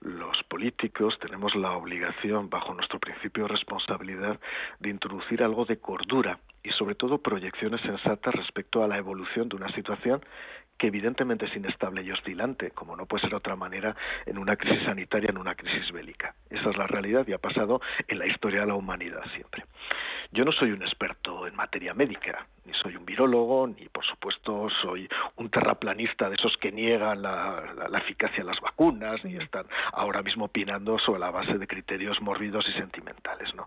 los 0.00 0.42
políticos 0.44 1.18
tenemos 1.20 1.54
la 1.54 1.72
obligación, 1.72 2.48
bajo 2.48 2.72
nuestro 2.74 2.98
principio 2.98 3.44
de 3.44 3.50
responsabilidad, 3.50 4.40
de 4.78 4.90
introducir 4.90 5.42
algo 5.42 5.66
de 5.66 5.78
cordura 5.78 6.38
y 6.62 6.70
sobre 6.70 6.94
todo 6.94 7.18
proyecciones 7.18 7.80
sensatas 7.82 8.34
respecto 8.34 8.82
a 8.82 8.88
la 8.88 8.96
evolución 8.96 9.48
de 9.48 9.56
una 9.56 9.70
situación 9.72 10.22
que 10.78 10.86
evidentemente 10.86 11.44
es 11.44 11.54
inestable 11.54 12.02
y 12.02 12.10
oscilante, 12.10 12.70
como 12.70 12.96
no 12.96 13.04
puede 13.04 13.20
ser 13.20 13.30
de 13.30 13.36
otra 13.36 13.54
manera 13.54 13.94
en 14.24 14.38
una 14.38 14.56
crisis 14.56 14.82
sanitaria, 14.84 15.28
en 15.28 15.36
una 15.36 15.54
crisis 15.54 15.92
bélica. 15.92 16.34
Esa 16.48 16.70
es 16.70 16.76
la 16.78 16.86
realidad 16.86 17.26
y 17.28 17.34
ha 17.34 17.38
pasado 17.38 17.82
en 18.08 18.18
la 18.18 18.26
historia 18.26 18.62
de 18.62 18.68
la 18.68 18.74
humanidad 18.74 19.22
siempre. 19.34 19.64
Yo 20.32 20.44
no 20.46 20.52
soy 20.52 20.70
un 20.70 20.82
experto 20.82 21.46
en 21.46 21.54
materia 21.54 21.92
médica, 21.92 22.46
ni 22.70 22.78
soy 22.78 22.96
un 22.96 23.04
virólogo, 23.04 23.66
ni 23.66 23.88
por 23.88 24.04
supuesto 24.04 24.68
soy 24.82 25.08
un 25.36 25.50
terraplanista 25.50 26.28
de 26.28 26.36
esos 26.36 26.56
que 26.58 26.70
niegan 26.70 27.22
la, 27.22 27.98
eficacia 27.98 28.38
de 28.38 28.50
las 28.50 28.60
vacunas, 28.60 29.22
ni 29.24 29.36
están 29.36 29.66
ahora 29.92 30.22
mismo 30.22 30.46
opinando 30.46 30.98
sobre 30.98 31.20
la 31.20 31.30
base 31.30 31.58
de 31.58 31.66
criterios 31.66 32.20
mórbidos 32.20 32.64
y 32.68 32.72
sentimentales. 32.78 33.54
¿no? 33.54 33.66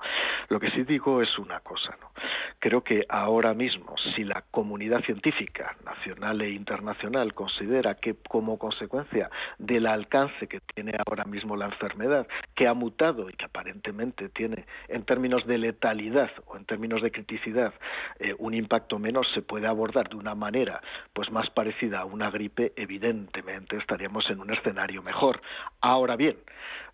Lo 0.49 0.59
que 0.59 0.71
sí 0.71 0.83
digo 0.83 1.21
es 1.21 1.37
una 1.37 1.59
cosa. 1.59 1.95
¿no? 2.01 2.11
Creo 2.59 2.83
que 2.83 3.05
ahora 3.09 3.53
mismo, 3.53 3.95
si 4.15 4.23
la 4.23 4.43
comunidad 4.49 5.01
científica 5.01 5.75
nacional 5.85 6.41
e 6.41 6.49
internacional 6.51 7.33
considera 7.33 7.95
que 7.95 8.15
como 8.27 8.57
consecuencia 8.57 9.29
del 9.57 9.85
alcance 9.85 10.47
que 10.47 10.61
tiene 10.73 10.93
ahora 11.05 11.25
mismo 11.25 11.55
la 11.55 11.65
enfermedad, 11.65 12.27
que 12.55 12.67
ha 12.67 12.73
mutado 12.73 13.29
y 13.29 13.33
que 13.33 13.45
aparentemente 13.45 14.29
tiene 14.29 14.65
en 14.87 15.03
términos 15.03 15.45
de 15.45 15.57
letalidad 15.57 16.31
en 16.55 16.65
términos 16.65 17.01
de 17.01 17.11
criticidad 17.11 17.73
eh, 18.19 18.35
un 18.37 18.53
impacto 18.53 18.92
menor 18.99 19.25
se 19.33 19.41
puede 19.41 19.67
abordar 19.67 20.09
de 20.09 20.15
una 20.15 20.35
manera 20.35 20.81
pues 21.13 21.31
más 21.31 21.49
parecida 21.49 22.01
a 22.01 22.05
una 22.05 22.29
gripe, 22.29 22.73
evidentemente 22.75 23.77
estaríamos 23.77 24.29
en 24.29 24.39
un 24.39 24.51
escenario 24.51 25.01
mejor. 25.01 25.41
Ahora 25.81 26.15
bien, 26.15 26.37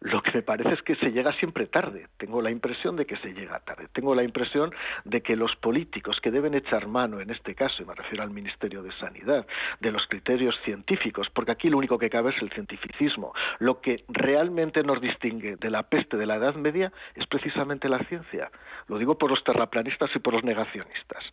lo 0.01 0.21
que 0.21 0.31
me 0.33 0.41
parece 0.41 0.75
es 0.75 0.81
que 0.81 0.95
se 0.95 1.11
llega 1.11 1.33
siempre 1.33 1.67
tarde. 1.67 2.07
Tengo 2.17 2.41
la 2.41 2.51
impresión 2.51 2.95
de 2.95 3.05
que 3.05 3.17
se 3.17 3.33
llega 3.33 3.59
tarde. 3.59 3.89
Tengo 3.91 4.15
la 4.15 4.23
impresión 4.23 4.73
de 5.03 5.21
que 5.21 5.35
los 5.35 5.55
políticos 5.57 6.19
que 6.21 6.31
deben 6.31 6.53
echar 6.53 6.87
mano 6.87 7.19
en 7.19 7.29
este 7.31 7.53
caso, 7.53 7.83
y 7.83 7.85
me 7.85 7.93
refiero 7.93 8.23
al 8.23 8.29
Ministerio 8.29 8.81
de 8.81 8.93
Sanidad, 8.93 9.45
de 9.81 9.91
los 9.91 10.07
criterios 10.07 10.55
científicos, 10.63 11.27
porque 11.33 11.51
aquí 11.51 11.69
lo 11.69 11.77
único 11.77 11.97
que 11.97 12.09
cabe 12.09 12.29
es 12.29 12.41
el 12.41 12.49
cientificismo. 12.51 13.33
Lo 13.59 13.81
que 13.81 14.05
realmente 14.07 14.83
nos 14.83 15.01
distingue 15.01 15.57
de 15.57 15.69
la 15.69 15.83
peste 15.83 16.15
de 16.15 16.25
la 16.25 16.35
Edad 16.35 16.55
Media 16.55 16.93
es 17.15 17.27
precisamente 17.27 17.89
la 17.89 17.99
ciencia. 18.05 18.51
Lo 18.87 18.97
digo 18.97 19.17
por 19.17 19.29
los 19.29 19.43
terraplanistas 19.43 20.09
y 20.15 20.19
por 20.19 20.33
los 20.33 20.43
negacionistas. 20.43 21.23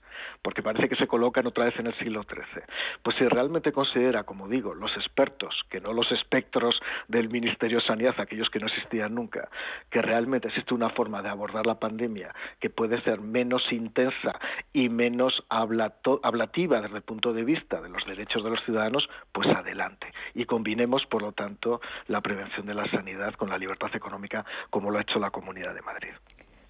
porque 0.43 0.63
parece 0.63 0.89
que 0.89 0.97
se 0.97 1.07
colocan 1.07 1.47
otra 1.47 1.65
vez 1.65 1.79
en 1.79 1.89
el 1.89 1.95
siglo 1.99 2.23
XIII. 2.23 2.63
Pues 3.03 3.17
si 3.17 3.27
realmente 3.27 3.73
considera, 3.73 4.25
como 4.25 4.49
digo, 4.49 4.75
los 4.75 4.97
expertos, 4.97 5.55
que 5.69 5.81
no 5.81 5.93
los 5.93 6.11
espectros 6.13 6.81
del 7.09 7.29
Ministerio 7.29 7.79
de 7.79 7.87
Sanidad, 7.87 8.15
aquellos 8.19 8.49
que 8.51 8.56
no 8.59 8.67
existían 8.67 9.15
nunca, 9.15 9.49
que 9.91 10.03
realmente 10.03 10.49
existe 10.49 10.75
una 10.75 10.91
forma 10.91 11.23
de 11.23 11.29
abordar 11.29 11.67
la 11.67 11.79
pandemia 11.79 12.35
que 12.61 12.71
puede 12.71 13.01
ser 13.03 13.21
menos 13.21 13.63
intensa 13.71 14.39
y 14.73 14.89
menos 14.89 15.45
hablativa 15.49 16.81
desde 16.81 16.97
el 16.97 17.03
punto 17.03 17.33
de 17.33 17.45
vista 17.45 17.81
de 17.81 17.89
los 17.89 18.05
derechos 18.07 18.45
de 18.45 18.51
los 18.51 18.63
ciudadanos, 18.65 19.09
pues 19.33 19.49
adelante. 19.49 20.13
Y 20.35 20.45
combinemos, 20.45 21.07
por 21.07 21.23
lo 21.23 21.33
tanto, 21.33 21.81
la 22.09 22.21
prevención 22.21 22.67
de 22.67 22.75
la 22.75 22.91
sanidad 22.91 23.35
con 23.35 23.49
la 23.49 23.59
libertad 23.59 23.95
económica, 23.95 24.45
como 24.71 24.91
lo 24.91 24.99
ha 24.99 25.03
hecho 25.03 25.19
la 25.19 25.31
Comunidad 25.31 25.75
de 25.75 25.83
Madrid. 25.83 26.13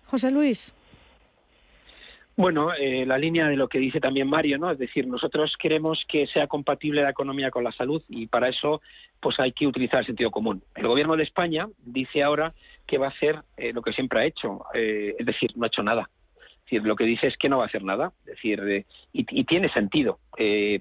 José 0.07 0.31
Luis. 0.31 0.75
Bueno, 2.37 2.75
eh, 2.75 3.07
la 3.07 3.17
línea 3.17 3.49
de 3.49 3.57
lo 3.57 3.67
que 3.67 3.79
dice 3.79 3.99
también 3.99 4.29
Mario, 4.29 4.59
¿no? 4.59 4.71
Es 4.71 4.77
decir, 4.77 5.07
nosotros 5.07 5.55
queremos 5.59 6.05
que 6.07 6.27
sea 6.27 6.47
compatible 6.47 7.03
la 7.03 7.11
economía 7.11 7.51
con 7.51 7.65
la 7.65 7.73
salud 7.73 8.03
y 8.11 8.27
para 8.27 8.51
eso 8.51 8.83
pues 9.21 9.41
hay 9.41 9.53
que 9.53 9.67
utilizar 9.67 10.01
el 10.01 10.07
sentido 10.07 10.31
común. 10.31 10.63
El 10.75 10.87
gobierno 10.87 11.17
de 11.17 11.23
España 11.23 11.67
dice 11.83 12.23
ahora 12.23 12.53
que 12.87 12.99
va 12.99 13.07
a 13.07 13.11
hacer 13.11 13.41
eh, 13.57 13.73
lo 13.73 13.81
que 13.81 13.95
siempre 13.95 14.21
ha 14.21 14.27
hecho, 14.27 14.67
eh, 14.75 15.17
es 15.19 15.25
decir, 15.25 15.53
no 15.57 15.65
ha 15.65 15.69
hecho 15.69 15.83
nada. 15.83 16.11
Es 16.37 16.65
decir, 16.65 16.83
lo 16.83 16.95
que 16.95 17.05
dice 17.05 17.27
es 17.27 17.39
que 17.39 17.49
no 17.49 17.59
va 17.59 17.65
a 17.65 17.69
hacer 17.69 17.83
nada, 17.83 18.13
es 18.27 18.35
decir, 18.35 18.85
y, 19.13 19.45
tiene 19.45 19.73
sentido, 19.73 20.19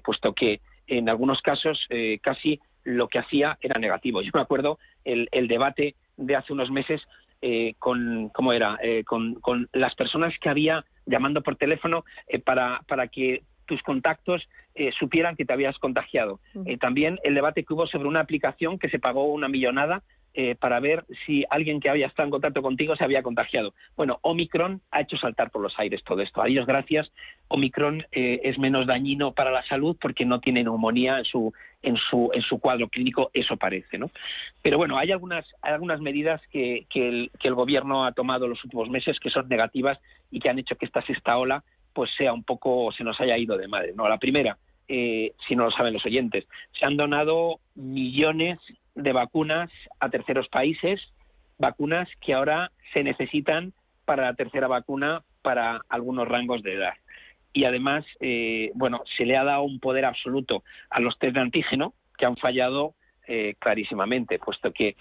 puesto 0.02 0.34
que 0.34 0.60
en 0.88 1.08
algunos 1.08 1.40
casos 1.42 1.78
casi 2.22 2.60
lo 2.82 3.06
que 3.06 3.20
hacía 3.20 3.56
era 3.60 3.78
negativo. 3.78 4.20
Yo 4.20 4.32
me 4.34 4.40
acuerdo 4.40 4.80
el, 5.04 5.28
el 5.30 5.46
debate 5.46 5.94
de 6.16 6.34
hace 6.34 6.52
unos 6.52 6.72
meses 6.72 7.00
con, 7.78 8.30
¿cómo 8.30 8.52
era? 8.52 8.78
con, 9.04 9.34
con 9.36 9.68
las 9.72 9.94
personas 9.94 10.34
que 10.40 10.48
había 10.48 10.84
llamando 11.06 11.42
por 11.42 11.56
teléfono 11.56 12.04
eh, 12.26 12.38
para, 12.38 12.82
para 12.88 13.08
que 13.08 13.42
tus 13.64 13.82
contactos 13.82 14.46
eh, 14.74 14.90
supieran 14.98 15.36
que 15.36 15.44
te 15.44 15.52
habías 15.52 15.78
contagiado. 15.78 16.40
Eh, 16.66 16.76
también 16.76 17.18
el 17.24 17.34
debate 17.34 17.64
que 17.64 17.72
hubo 17.72 17.86
sobre 17.86 18.08
una 18.08 18.20
aplicación 18.20 18.78
que 18.78 18.90
se 18.90 18.98
pagó 18.98 19.32
una 19.32 19.48
millonada 19.48 20.02
para 20.60 20.80
ver 20.80 21.04
si 21.24 21.44
alguien 21.50 21.80
que 21.80 21.88
había 21.88 22.06
estado 22.06 22.26
en 22.26 22.30
contacto 22.30 22.62
contigo 22.62 22.94
se 22.96 23.04
había 23.04 23.22
contagiado. 23.22 23.74
Bueno, 23.96 24.18
Omicron 24.22 24.82
ha 24.90 25.00
hecho 25.00 25.16
saltar 25.16 25.50
por 25.50 25.62
los 25.62 25.78
aires 25.78 26.02
todo 26.04 26.20
esto. 26.20 26.42
A 26.42 26.46
Dios 26.46 26.66
gracias, 26.66 27.10
Omicron 27.48 28.04
es 28.12 28.58
menos 28.58 28.86
dañino 28.86 29.32
para 29.32 29.50
la 29.50 29.66
salud 29.66 29.96
porque 30.00 30.24
no 30.24 30.40
tiene 30.40 30.62
neumonía 30.62 31.18
en 31.18 31.24
su, 31.24 31.52
en 31.82 31.96
su, 31.96 32.30
en 32.34 32.42
su 32.42 32.58
cuadro 32.58 32.88
clínico, 32.88 33.30
eso 33.32 33.56
parece. 33.56 33.98
¿no? 33.98 34.10
Pero 34.62 34.76
bueno, 34.76 34.98
hay 34.98 35.12
algunas, 35.12 35.46
algunas 35.62 36.00
medidas 36.00 36.40
que, 36.50 36.86
que, 36.90 37.08
el, 37.08 37.30
que 37.38 37.48
el 37.48 37.54
gobierno 37.54 38.04
ha 38.04 38.12
tomado 38.12 38.48
los 38.48 38.62
últimos 38.64 38.90
meses 38.90 39.18
que 39.20 39.30
son 39.30 39.48
negativas 39.48 39.98
y 40.30 40.40
que 40.40 40.50
han 40.50 40.58
hecho 40.58 40.76
que 40.76 40.86
esta 40.86 41.02
sexta 41.02 41.38
ola 41.38 41.62
pues 41.92 42.10
sea 42.16 42.32
un 42.32 42.44
poco, 42.44 42.92
se 42.92 43.04
nos 43.04 43.18
haya 43.20 43.38
ido 43.38 43.56
de 43.56 43.68
madre. 43.68 43.92
No, 43.94 44.06
la 44.06 44.18
primera, 44.18 44.58
eh, 44.86 45.32
si 45.48 45.56
no 45.56 45.64
lo 45.64 45.70
saben 45.70 45.94
los 45.94 46.04
oyentes, 46.04 46.46
se 46.78 46.84
han 46.84 46.96
donado 46.96 47.60
millones 47.74 48.58
de 48.96 49.12
vacunas 49.12 49.70
a 50.00 50.08
terceros 50.08 50.48
países, 50.48 51.00
vacunas 51.58 52.08
que 52.20 52.34
ahora 52.34 52.72
se 52.92 53.04
necesitan 53.04 53.72
para 54.04 54.24
la 54.24 54.34
tercera 54.34 54.66
vacuna 54.66 55.22
para 55.42 55.82
algunos 55.88 56.26
rangos 56.26 56.62
de 56.62 56.74
edad. 56.74 56.94
Y 57.52 57.64
además, 57.64 58.04
eh, 58.20 58.70
bueno, 58.74 59.02
se 59.16 59.24
le 59.24 59.36
ha 59.36 59.44
dado 59.44 59.62
un 59.62 59.78
poder 59.78 60.04
absoluto 60.04 60.64
a 60.90 61.00
los 61.00 61.18
test 61.18 61.34
de 61.34 61.40
antígeno 61.40 61.94
que 62.18 62.26
han 62.26 62.36
fallado 62.36 62.94
eh, 63.28 63.54
clarísimamente, 63.58 64.38
puesto 64.38 64.72
que 64.72 64.96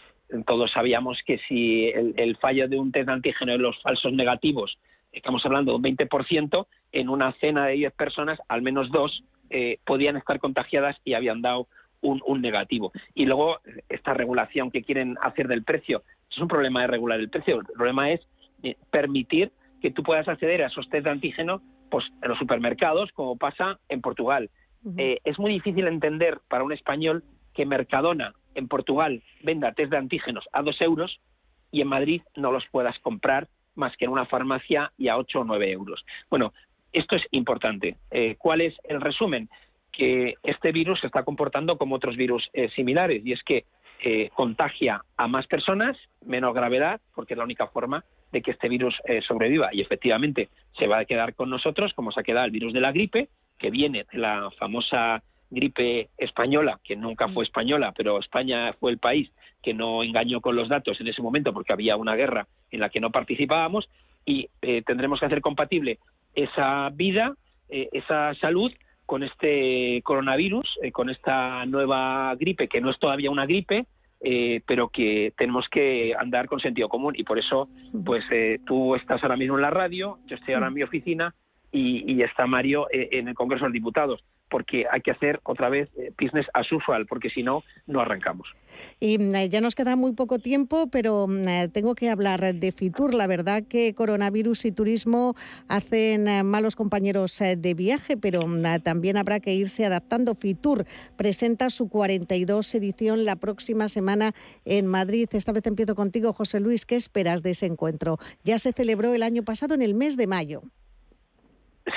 todos 0.46 0.72
sabíamos 0.72 1.20
que 1.26 1.40
si 1.48 1.88
el, 1.88 2.36
fallo 2.38 2.68
de 2.68 2.80
un 2.80 2.92
test 2.92 3.08
de 3.08 3.14
antígeno 3.14 3.54
en 3.54 3.62
los 3.62 3.80
falsos 3.82 4.12
negativos 4.14 4.78
estamos 5.16 5.46
hablando 5.46 5.72
de 5.72 5.78
un 5.78 5.84
20%, 5.84 6.68
en 6.92 7.10
una 7.10 7.32
cena 7.34 7.68
de 7.68 7.74
10 7.74 7.94
personas, 7.94 8.40
al 8.48 8.62
menos 8.62 8.92
dos 8.92 9.24
eh, 9.50 9.78
podían 9.86 10.18
estar 10.18 10.40
contagiadas 10.40 10.98
y 11.04 11.14
habían 11.14 11.42
dado 11.42 11.68
un, 12.06 12.42
negativo. 12.42 12.92
Y 13.14 13.26
luego, 13.26 13.60
esta 13.90 14.14
regulación 14.14 14.72
que 14.72 14.84
quieren 14.84 15.18
hacer 15.22 15.48
del 15.48 15.64
precio, 15.64 16.04
es 16.30 16.38
un 16.38 16.48
problema 16.48 16.82
de 16.82 16.88
regular 16.88 17.20
el 17.20 17.30
precio, 17.30 17.60
el 17.60 17.66
problema 17.66 18.12
es 18.12 18.22
eh, 18.64 18.76
permitir 18.92 19.52
que 19.82 19.92
tú 19.92 20.04
puedas 20.04 20.28
acceder 20.28 20.64
a 20.64 20.68
esos 20.68 20.90
test 20.90 21.06
de 21.06 21.12
antígeno 21.12 21.62
pues, 21.90 22.06
en 22.22 22.30
los 22.30 22.40
supermercados, 22.40 23.12
como 23.12 23.38
pasa 23.38 23.80
en 23.90 24.02
Portugal. 24.02 24.50
Eh, 24.98 25.20
es 25.24 25.40
muy 25.40 25.52
difícil 25.52 25.88
entender 25.88 26.40
para 26.48 26.64
un 26.64 26.72
español 26.72 27.24
que 27.54 27.66
Mercadona 27.66 28.34
en 28.54 28.68
Portugal 28.68 29.24
venda 29.44 29.74
test 29.74 29.92
de 29.92 29.98
antígenos 29.98 30.46
a 30.52 30.62
dos 30.62 30.80
euros 30.82 31.20
y 31.72 31.82
en 31.82 31.88
Madrid 31.88 32.22
no 32.36 32.52
los 32.52 32.66
puedas 32.72 32.98
comprar 33.00 33.48
más 33.76 33.96
que 33.98 34.06
en 34.06 34.12
una 34.12 34.26
farmacia 34.26 34.92
y 34.98 35.10
a 35.10 35.18
8 35.18 35.42
o 35.42 35.44
9 35.44 35.72
euros. 35.72 36.06
Bueno, 36.30 36.54
esto 36.94 37.16
es 37.16 37.24
importante. 37.32 37.98
Eh, 38.10 38.36
¿Cuál 38.38 38.62
es 38.62 38.74
el 38.86 39.02
resumen? 39.02 39.50
Que 39.96 40.36
este 40.44 40.72
virus 40.72 41.00
se 41.00 41.08
está 41.08 41.24
comportando 41.24 41.78
como 41.78 41.96
otros 41.96 42.16
virus 42.16 42.48
eh, 42.54 42.70
similares 42.76 43.26
y 43.26 43.32
es 43.32 43.42
que 43.44 43.66
eh, 44.04 44.30
contagia 44.34 45.02
a 45.16 45.28
más 45.28 45.48
personas, 45.48 45.98
menos 46.26 46.54
gravedad, 46.54 47.00
porque 47.14 47.34
es 47.34 47.38
la 47.38 47.46
única 47.46 47.68
forma 47.68 48.04
de 48.32 48.42
que 48.42 48.52
este 48.52 48.68
virus 48.68 48.96
sobreviva. 49.26 49.70
Y 49.72 49.82
efectivamente 49.82 50.50
se 50.78 50.88
va 50.88 51.00
a 51.00 51.06
quedar 51.06 51.36
con 51.36 51.50
nosotros, 51.50 51.94
como 51.94 52.12
se 52.12 52.20
ha 52.20 52.24
quedado 52.24 52.46
el 52.46 52.52
virus 52.52 52.74
de 52.74 52.82
la 52.82 52.92
gripe, 52.92 53.30
que 53.58 53.70
viene 53.70 54.06
de 54.12 54.18
la 54.18 54.52
famosa 54.60 55.24
gripe 55.50 56.10
española, 56.18 56.80
que 56.84 56.96
nunca 56.96 57.30
fue 57.30 57.46
española, 57.46 57.94
pero 57.96 58.20
España 58.20 58.74
fue 58.74 58.92
el 58.92 58.98
país 58.98 59.32
que 59.64 59.74
no 59.74 60.04
engañó 60.04 60.42
con 60.42 60.56
los 60.56 60.70
datos 60.70 61.00
en 61.00 61.08
ese 61.08 61.22
momento 61.22 61.54
porque 61.54 61.74
había 61.74 61.96
una 61.96 62.16
guerra 62.16 62.48
en 62.72 62.80
la 62.80 62.90
que 62.90 63.00
no 63.00 63.12
participábamos 63.12 63.90
y 64.26 64.50
eh, 64.62 64.82
tendremos 64.86 65.20
que 65.20 65.26
hacer 65.26 65.42
compatible 65.42 66.00
esa 66.34 66.90
vida, 66.94 67.36
eh, 67.70 67.90
esa 67.92 68.34
salud 68.36 68.72
con 69.06 69.24
este 69.24 70.02
coronavirus, 70.04 70.68
eh, 70.82 70.92
con 70.92 71.10
esta 71.10 71.66
nueva 71.66 72.36
gripe, 72.36 72.68
que 72.68 72.82
no 72.82 72.92
es 72.92 73.00
todavía 73.00 73.32
una 73.32 73.46
gripe, 73.46 73.86
pero 74.66 74.90
que 74.90 75.34
tenemos 75.38 75.68
que 75.70 76.16
andar 76.18 76.48
con 76.48 76.60
sentido 76.60 76.90
común. 76.90 77.14
Y 77.16 77.24
por 77.24 77.38
eso, 77.38 77.70
pues 78.04 78.24
tú 78.66 78.96
estás 78.96 79.22
ahora 79.22 79.38
mismo 79.38 79.56
en 79.56 79.62
la 79.62 79.70
radio, 79.70 80.18
yo 80.26 80.36
estoy 80.36 80.56
ahora 80.56 80.70
en 80.70 80.74
mi 80.74 80.82
oficina 80.82 81.36
y, 81.72 82.12
y 82.12 82.24
está 82.24 82.48
Mario 82.48 82.88
en 82.92 83.28
el 83.28 83.36
Congreso 83.36 83.66
de 83.66 83.70
los 83.70 83.74
Diputados 83.74 84.24
porque 84.50 84.86
hay 84.92 85.02
que 85.02 85.12
hacer 85.12 85.40
otra 85.44 85.70
vez 85.70 85.90
eh, 85.98 86.12
business 86.20 86.46
as 86.54 86.72
usual, 86.72 87.06
porque 87.08 87.30
si 87.30 87.44
no, 87.44 87.64
no 87.88 88.02
arrancamos. 88.02 88.48
Y 89.00 89.22
eh, 89.36 89.50
ya 89.50 89.62
nos 89.62 89.76
queda 89.76 89.96
muy 89.96 90.14
poco 90.14 90.40
tiempo, 90.40 90.88
pero 90.92 91.28
mm, 91.28 91.48
eh, 91.48 91.70
tengo 91.70 91.96
que 91.96 92.10
hablar 92.10 92.54
de 92.54 92.72
Fitur. 92.72 93.14
La 93.14 93.28
verdad 93.28 93.64
que 93.68 93.94
coronavirus 93.94 94.66
y 94.66 94.72
turismo 94.72 95.36
hacen 95.68 96.46
malos 96.46 96.76
compañeros 96.76 97.40
de 97.40 97.74
viaje, 97.74 98.18
pero 98.18 98.46
mm, 98.46 98.82
también 98.84 99.18
habrá 99.18 99.40
que 99.40 99.54
irse 99.54 99.86
adaptando. 99.86 100.36
Fitur 100.36 100.86
presenta 101.18 101.70
su 101.70 101.90
42 101.90 102.76
edición 102.76 103.26
la 103.26 103.36
próxima 103.38 103.88
semana 103.88 104.34
en 104.64 104.86
Madrid. 104.86 105.28
Esta 105.32 105.52
vez 105.52 105.66
empiezo 105.66 105.96
contigo, 105.96 106.34
José 106.34 106.60
Luis. 106.60 106.86
¿Qué 106.86 106.96
esperas 106.96 107.42
de 107.44 107.52
ese 107.52 107.66
encuentro? 107.66 108.20
Ya 108.44 108.60
se 108.60 108.72
celebró 108.72 109.14
el 109.14 109.24
año 109.24 109.44
pasado 109.44 109.74
en 109.74 109.82
el 109.82 109.94
mes 109.94 110.18
de 110.18 110.28
mayo. 110.28 110.62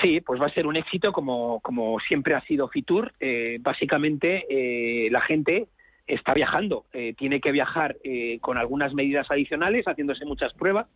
Sí, 0.01 0.21
pues 0.21 0.39
va 0.39 0.45
a 0.45 0.53
ser 0.53 0.67
un 0.67 0.75
éxito 0.75 1.11
como, 1.11 1.59
como 1.61 1.99
siempre 1.99 2.35
ha 2.35 2.41
sido 2.41 2.67
Fitur. 2.67 3.11
Eh, 3.19 3.57
básicamente 3.59 4.45
eh, 4.47 5.09
la 5.09 5.21
gente 5.21 5.67
está 6.05 6.33
viajando, 6.33 6.85
eh, 6.93 7.13
tiene 7.17 7.39
que 7.39 7.51
viajar 7.51 7.95
con 8.41 8.57
algunas 8.57 8.95
medidas 8.95 9.29
adicionales, 9.29 9.85
haciéndose 9.85 10.25
muchas 10.25 10.53
pruebas, 10.53 10.87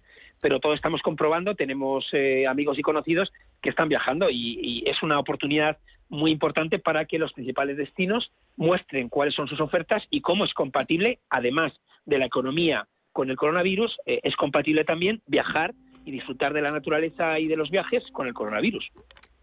pero 0.41 0.59
todos 0.59 0.75
estamos 0.75 1.03
comprobando, 1.03 1.53
tenemos 1.53 2.05
amigos 2.49 2.79
y 2.79 2.81
conocidos 2.81 3.31
que 3.61 3.69
están 3.69 3.89
viajando 3.89 4.31
y, 4.31 4.57
y, 4.59 4.89
es 4.89 5.03
una 5.03 5.19
oportunidad 5.19 5.77
muy 6.09 6.31
importante 6.31 6.79
para 6.79 7.05
que 7.05 7.19
los 7.19 7.31
principales 7.31 7.77
destinos 7.77 8.31
muestren 8.57 9.07
cuáles 9.07 9.35
son 9.35 9.47
sus 9.47 9.61
ofertas 9.61 10.01
y 10.09 10.21
cómo 10.21 10.45
es 10.45 10.53
compatible, 10.55 11.19
además 11.29 11.73
de 12.05 12.17
la 12.17 12.25
economía 12.25 12.87
con 13.11 13.29
el 13.29 13.37
coronavirus, 13.37 13.95
es 14.07 14.35
compatible 14.35 14.83
también 14.83 15.21
viajar 15.27 15.75
y 16.05 16.11
disfrutar 16.11 16.53
de 16.53 16.61
la 16.61 16.69
naturaleza 16.69 17.39
y 17.39 17.47
de 17.47 17.55
los 17.55 17.69
viajes 17.69 18.03
con 18.11 18.27
el 18.27 18.33
coronavirus. 18.33 18.85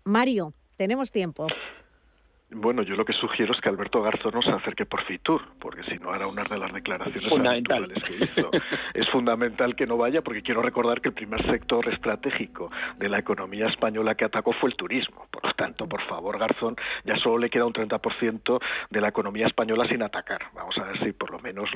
Mario, 0.05 0.53
tenemos 0.77 1.11
tiempo. 1.11 1.47
Bueno, 2.53 2.83
yo 2.83 2.97
lo 2.97 3.05
que 3.05 3.13
sugiero 3.13 3.53
es 3.53 3.61
que 3.61 3.69
Alberto 3.69 4.03
Garzón 4.03 4.33
no 4.35 4.43
se 4.43 4.51
acerque 4.51 4.87
por 4.87 5.05
Fitur, 5.05 5.43
porque 5.59 5.83
si 5.85 5.99
no 5.99 6.13
hará 6.13 6.27
una 6.27 6.45
de 6.45 6.59
las 6.59 6.73
declaraciones 6.73 7.29
fundamental. 7.29 7.93
que 8.07 8.25
hizo. 8.25 8.51
es 8.95 9.09
fundamental 9.11 9.77
que 9.77 9.87
no 9.87 9.97
vaya, 9.97 10.23
porque 10.23 10.43
quiero 10.43 10.63
recordar 10.63 11.01
que 11.01 11.09
el 11.09 11.15
primer 11.15 11.45
sector 11.47 11.89
estratégico 11.89 12.71
de 12.99 13.09
la 13.09 13.19
economía 13.19 13.67
española 13.67 14.15
que 14.15 14.25
atacó 14.25 14.53
fue 14.53 14.71
el 14.71 14.77
turismo. 14.77 15.27
Por 15.31 15.45
lo 15.45 15.53
tanto, 15.53 15.87
por 15.89 16.03
favor, 16.03 16.39
Garzón, 16.39 16.77
ya 17.05 17.17
solo 17.17 17.39
le 17.39 17.51
queda 17.51 17.67
un 17.67 17.73
30% 17.73 18.61
de 18.91 19.01
la 19.01 19.09
economía 19.09 19.47
española 19.47 19.87
sin 19.89 20.03
atacar. 20.03 20.43
Vamos 20.55 20.77
a 20.79 20.85
ver 20.85 20.99
si 21.05 21.13
por 21.13 21.31
lo 21.31 21.39
menos 21.39 21.51
menos 21.51 21.69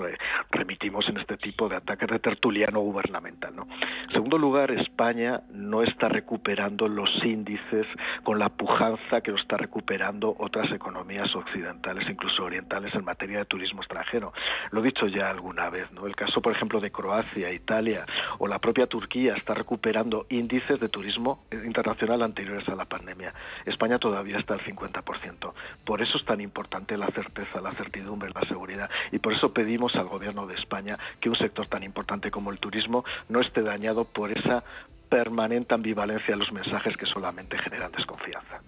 remitimos 0.51 1.09
en 1.09 1.19
este 1.19 1.37
tipo 1.37 1.69
de 1.69 1.77
ataques 1.77 2.09
de 2.09 2.19
tertuliano 2.21 2.81
gubernamental. 2.81 3.55
¿no? 3.57 3.67
En 4.05 4.11
segundo 4.11 4.39
lugar, 4.39 4.71
España 4.71 5.41
no 5.51 5.83
está 5.83 6.09
recuperando 6.09 6.87
los 6.87 7.11
índices 7.25 7.87
con 8.23 8.39
la 8.39 8.51
pujanza 8.51 9.21
que 9.21 9.33
lo 9.33 9.37
está 9.37 9.57
recuperando 9.57 10.35
otras 10.39 10.64
economías 10.71 11.35
occidentales, 11.35 12.09
incluso 12.09 12.45
orientales, 12.45 12.95
en 12.95 13.05
materia 13.05 13.39
de 13.39 13.45
turismo 13.45 13.81
extranjero. 13.81 14.33
Lo 14.71 14.81
he 14.81 14.85
dicho 14.85 15.07
ya 15.07 15.31
alguna 15.31 15.71
vez, 15.71 15.91
¿no? 15.93 16.07
El 16.07 16.17
caso, 16.17 16.41
por 16.41 16.53
ejemplo, 16.53 16.81
de 16.81 16.91
Croacia, 16.91 17.53
Italia 17.53 18.07
o 18.39 18.47
la 18.47 18.59
propia 18.59 18.87
Turquía 18.87 19.35
está 19.35 19.55
recuperando 19.55 20.27
índices 20.29 20.81
de 20.81 20.89
turismo 20.89 21.45
internacional 21.53 22.23
anteriores 22.23 22.69
a 22.69 22.75
la 22.75 22.85
pandemia. 22.85 23.35
España 23.65 23.99
todavía 23.99 24.39
está 24.39 24.55
al 24.55 24.61
50%. 24.61 25.53
Por 25.85 26.03
eso 26.03 26.19
es 26.19 26.25
tan 26.25 26.41
importante 26.41 26.97
la 26.97 27.09
certeza, 27.09 27.61
la 27.61 27.73
certidumbre, 27.73 28.31
la 28.35 28.47
seguridad. 28.49 28.91
Y 29.13 29.19
por 29.19 29.33
eso 29.33 29.53
pedimos 29.53 29.95
al 29.97 30.09
Gobierno 30.09 30.47
de 30.47 30.55
España 30.55 30.99
que 31.21 31.29
un 31.29 31.37
sector 31.37 31.67
tan 31.67 31.83
importante 31.83 32.31
como 32.31 32.51
el 32.51 32.59
turismo 32.59 33.05
no 33.29 33.41
esté 33.41 33.63
dañado 33.63 34.05
por 34.05 34.31
esa 34.31 34.65
permanente 35.09 35.75
ambivalencia 35.75 36.35
de 36.35 36.39
los 36.39 36.53
mensajes 36.53 36.97
que 36.97 37.07
solamente 37.07 37.59
generan 37.59 37.93
desconfianza. 37.93 38.61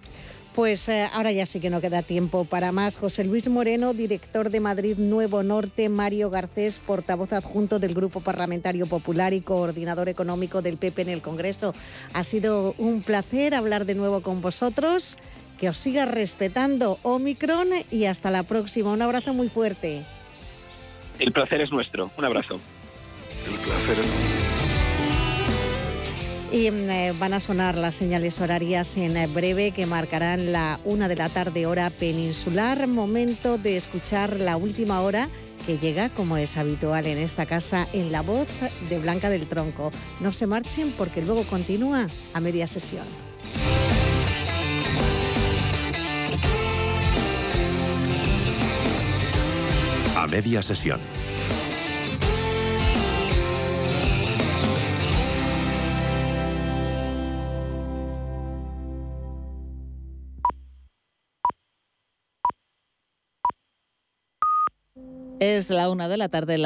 Pues 0.56 0.88
eh, 0.88 1.06
ahora 1.12 1.32
ya 1.32 1.44
sí 1.44 1.60
que 1.60 1.68
no 1.68 1.82
queda 1.82 2.00
tiempo 2.00 2.46
para 2.46 2.72
más. 2.72 2.96
José 2.96 3.24
Luis 3.24 3.46
Moreno, 3.46 3.92
director 3.92 4.48
de 4.48 4.60
Madrid 4.60 4.96
Nuevo 4.96 5.42
Norte, 5.42 5.90
Mario 5.90 6.30
Garcés, 6.30 6.78
portavoz 6.78 7.34
adjunto 7.34 7.78
del 7.78 7.92
Grupo 7.92 8.22
Parlamentario 8.22 8.86
Popular 8.86 9.34
y 9.34 9.42
coordinador 9.42 10.08
económico 10.08 10.62
del 10.62 10.78
PP 10.78 11.02
en 11.02 11.08
el 11.10 11.20
Congreso. 11.20 11.74
Ha 12.14 12.24
sido 12.24 12.74
un 12.78 13.02
placer 13.02 13.54
hablar 13.54 13.84
de 13.84 13.96
nuevo 13.96 14.22
con 14.22 14.40
vosotros. 14.40 15.18
Que 15.60 15.68
os 15.68 15.76
siga 15.76 16.06
respetando 16.06 16.98
Omicron 17.02 17.68
y 17.90 18.06
hasta 18.06 18.30
la 18.30 18.42
próxima. 18.42 18.92
Un 18.92 19.02
abrazo 19.02 19.34
muy 19.34 19.50
fuerte. 19.50 20.04
El 21.18 21.32
placer 21.32 21.60
es 21.60 21.70
nuestro. 21.70 22.10
Un 22.16 22.24
abrazo. 22.24 22.54
El 23.46 23.58
placer 23.58 23.98
es 23.98 24.45
y 26.52 26.70
mm, 26.70 26.90
eh, 26.90 27.14
van 27.18 27.34
a 27.34 27.40
sonar 27.40 27.76
las 27.76 27.96
señales 27.96 28.40
horarias 28.40 28.96
en 28.96 29.16
eh, 29.16 29.26
breve 29.26 29.72
que 29.72 29.86
marcarán 29.86 30.52
la 30.52 30.80
una 30.84 31.08
de 31.08 31.16
la 31.16 31.28
tarde 31.28 31.66
hora 31.66 31.90
peninsular. 31.90 32.86
Momento 32.86 33.58
de 33.58 33.76
escuchar 33.76 34.38
la 34.38 34.56
última 34.56 35.00
hora 35.00 35.28
que 35.66 35.78
llega, 35.78 36.10
como 36.10 36.36
es 36.36 36.56
habitual 36.56 37.06
en 37.06 37.18
esta 37.18 37.46
casa, 37.46 37.86
en 37.92 38.12
la 38.12 38.22
voz 38.22 38.48
de 38.88 38.98
Blanca 38.98 39.30
del 39.30 39.46
Tronco. 39.46 39.90
No 40.20 40.32
se 40.32 40.46
marchen 40.46 40.92
porque 40.96 41.22
luego 41.22 41.42
continúa 41.42 42.06
a 42.34 42.40
media 42.40 42.66
sesión. 42.66 43.04
A 50.16 50.26
media 50.26 50.62
sesión 50.62 51.00
Es 65.38 65.68
la 65.68 65.90
una 65.90 66.08
de 66.08 66.16
la 66.16 66.30
tarde. 66.30 66.54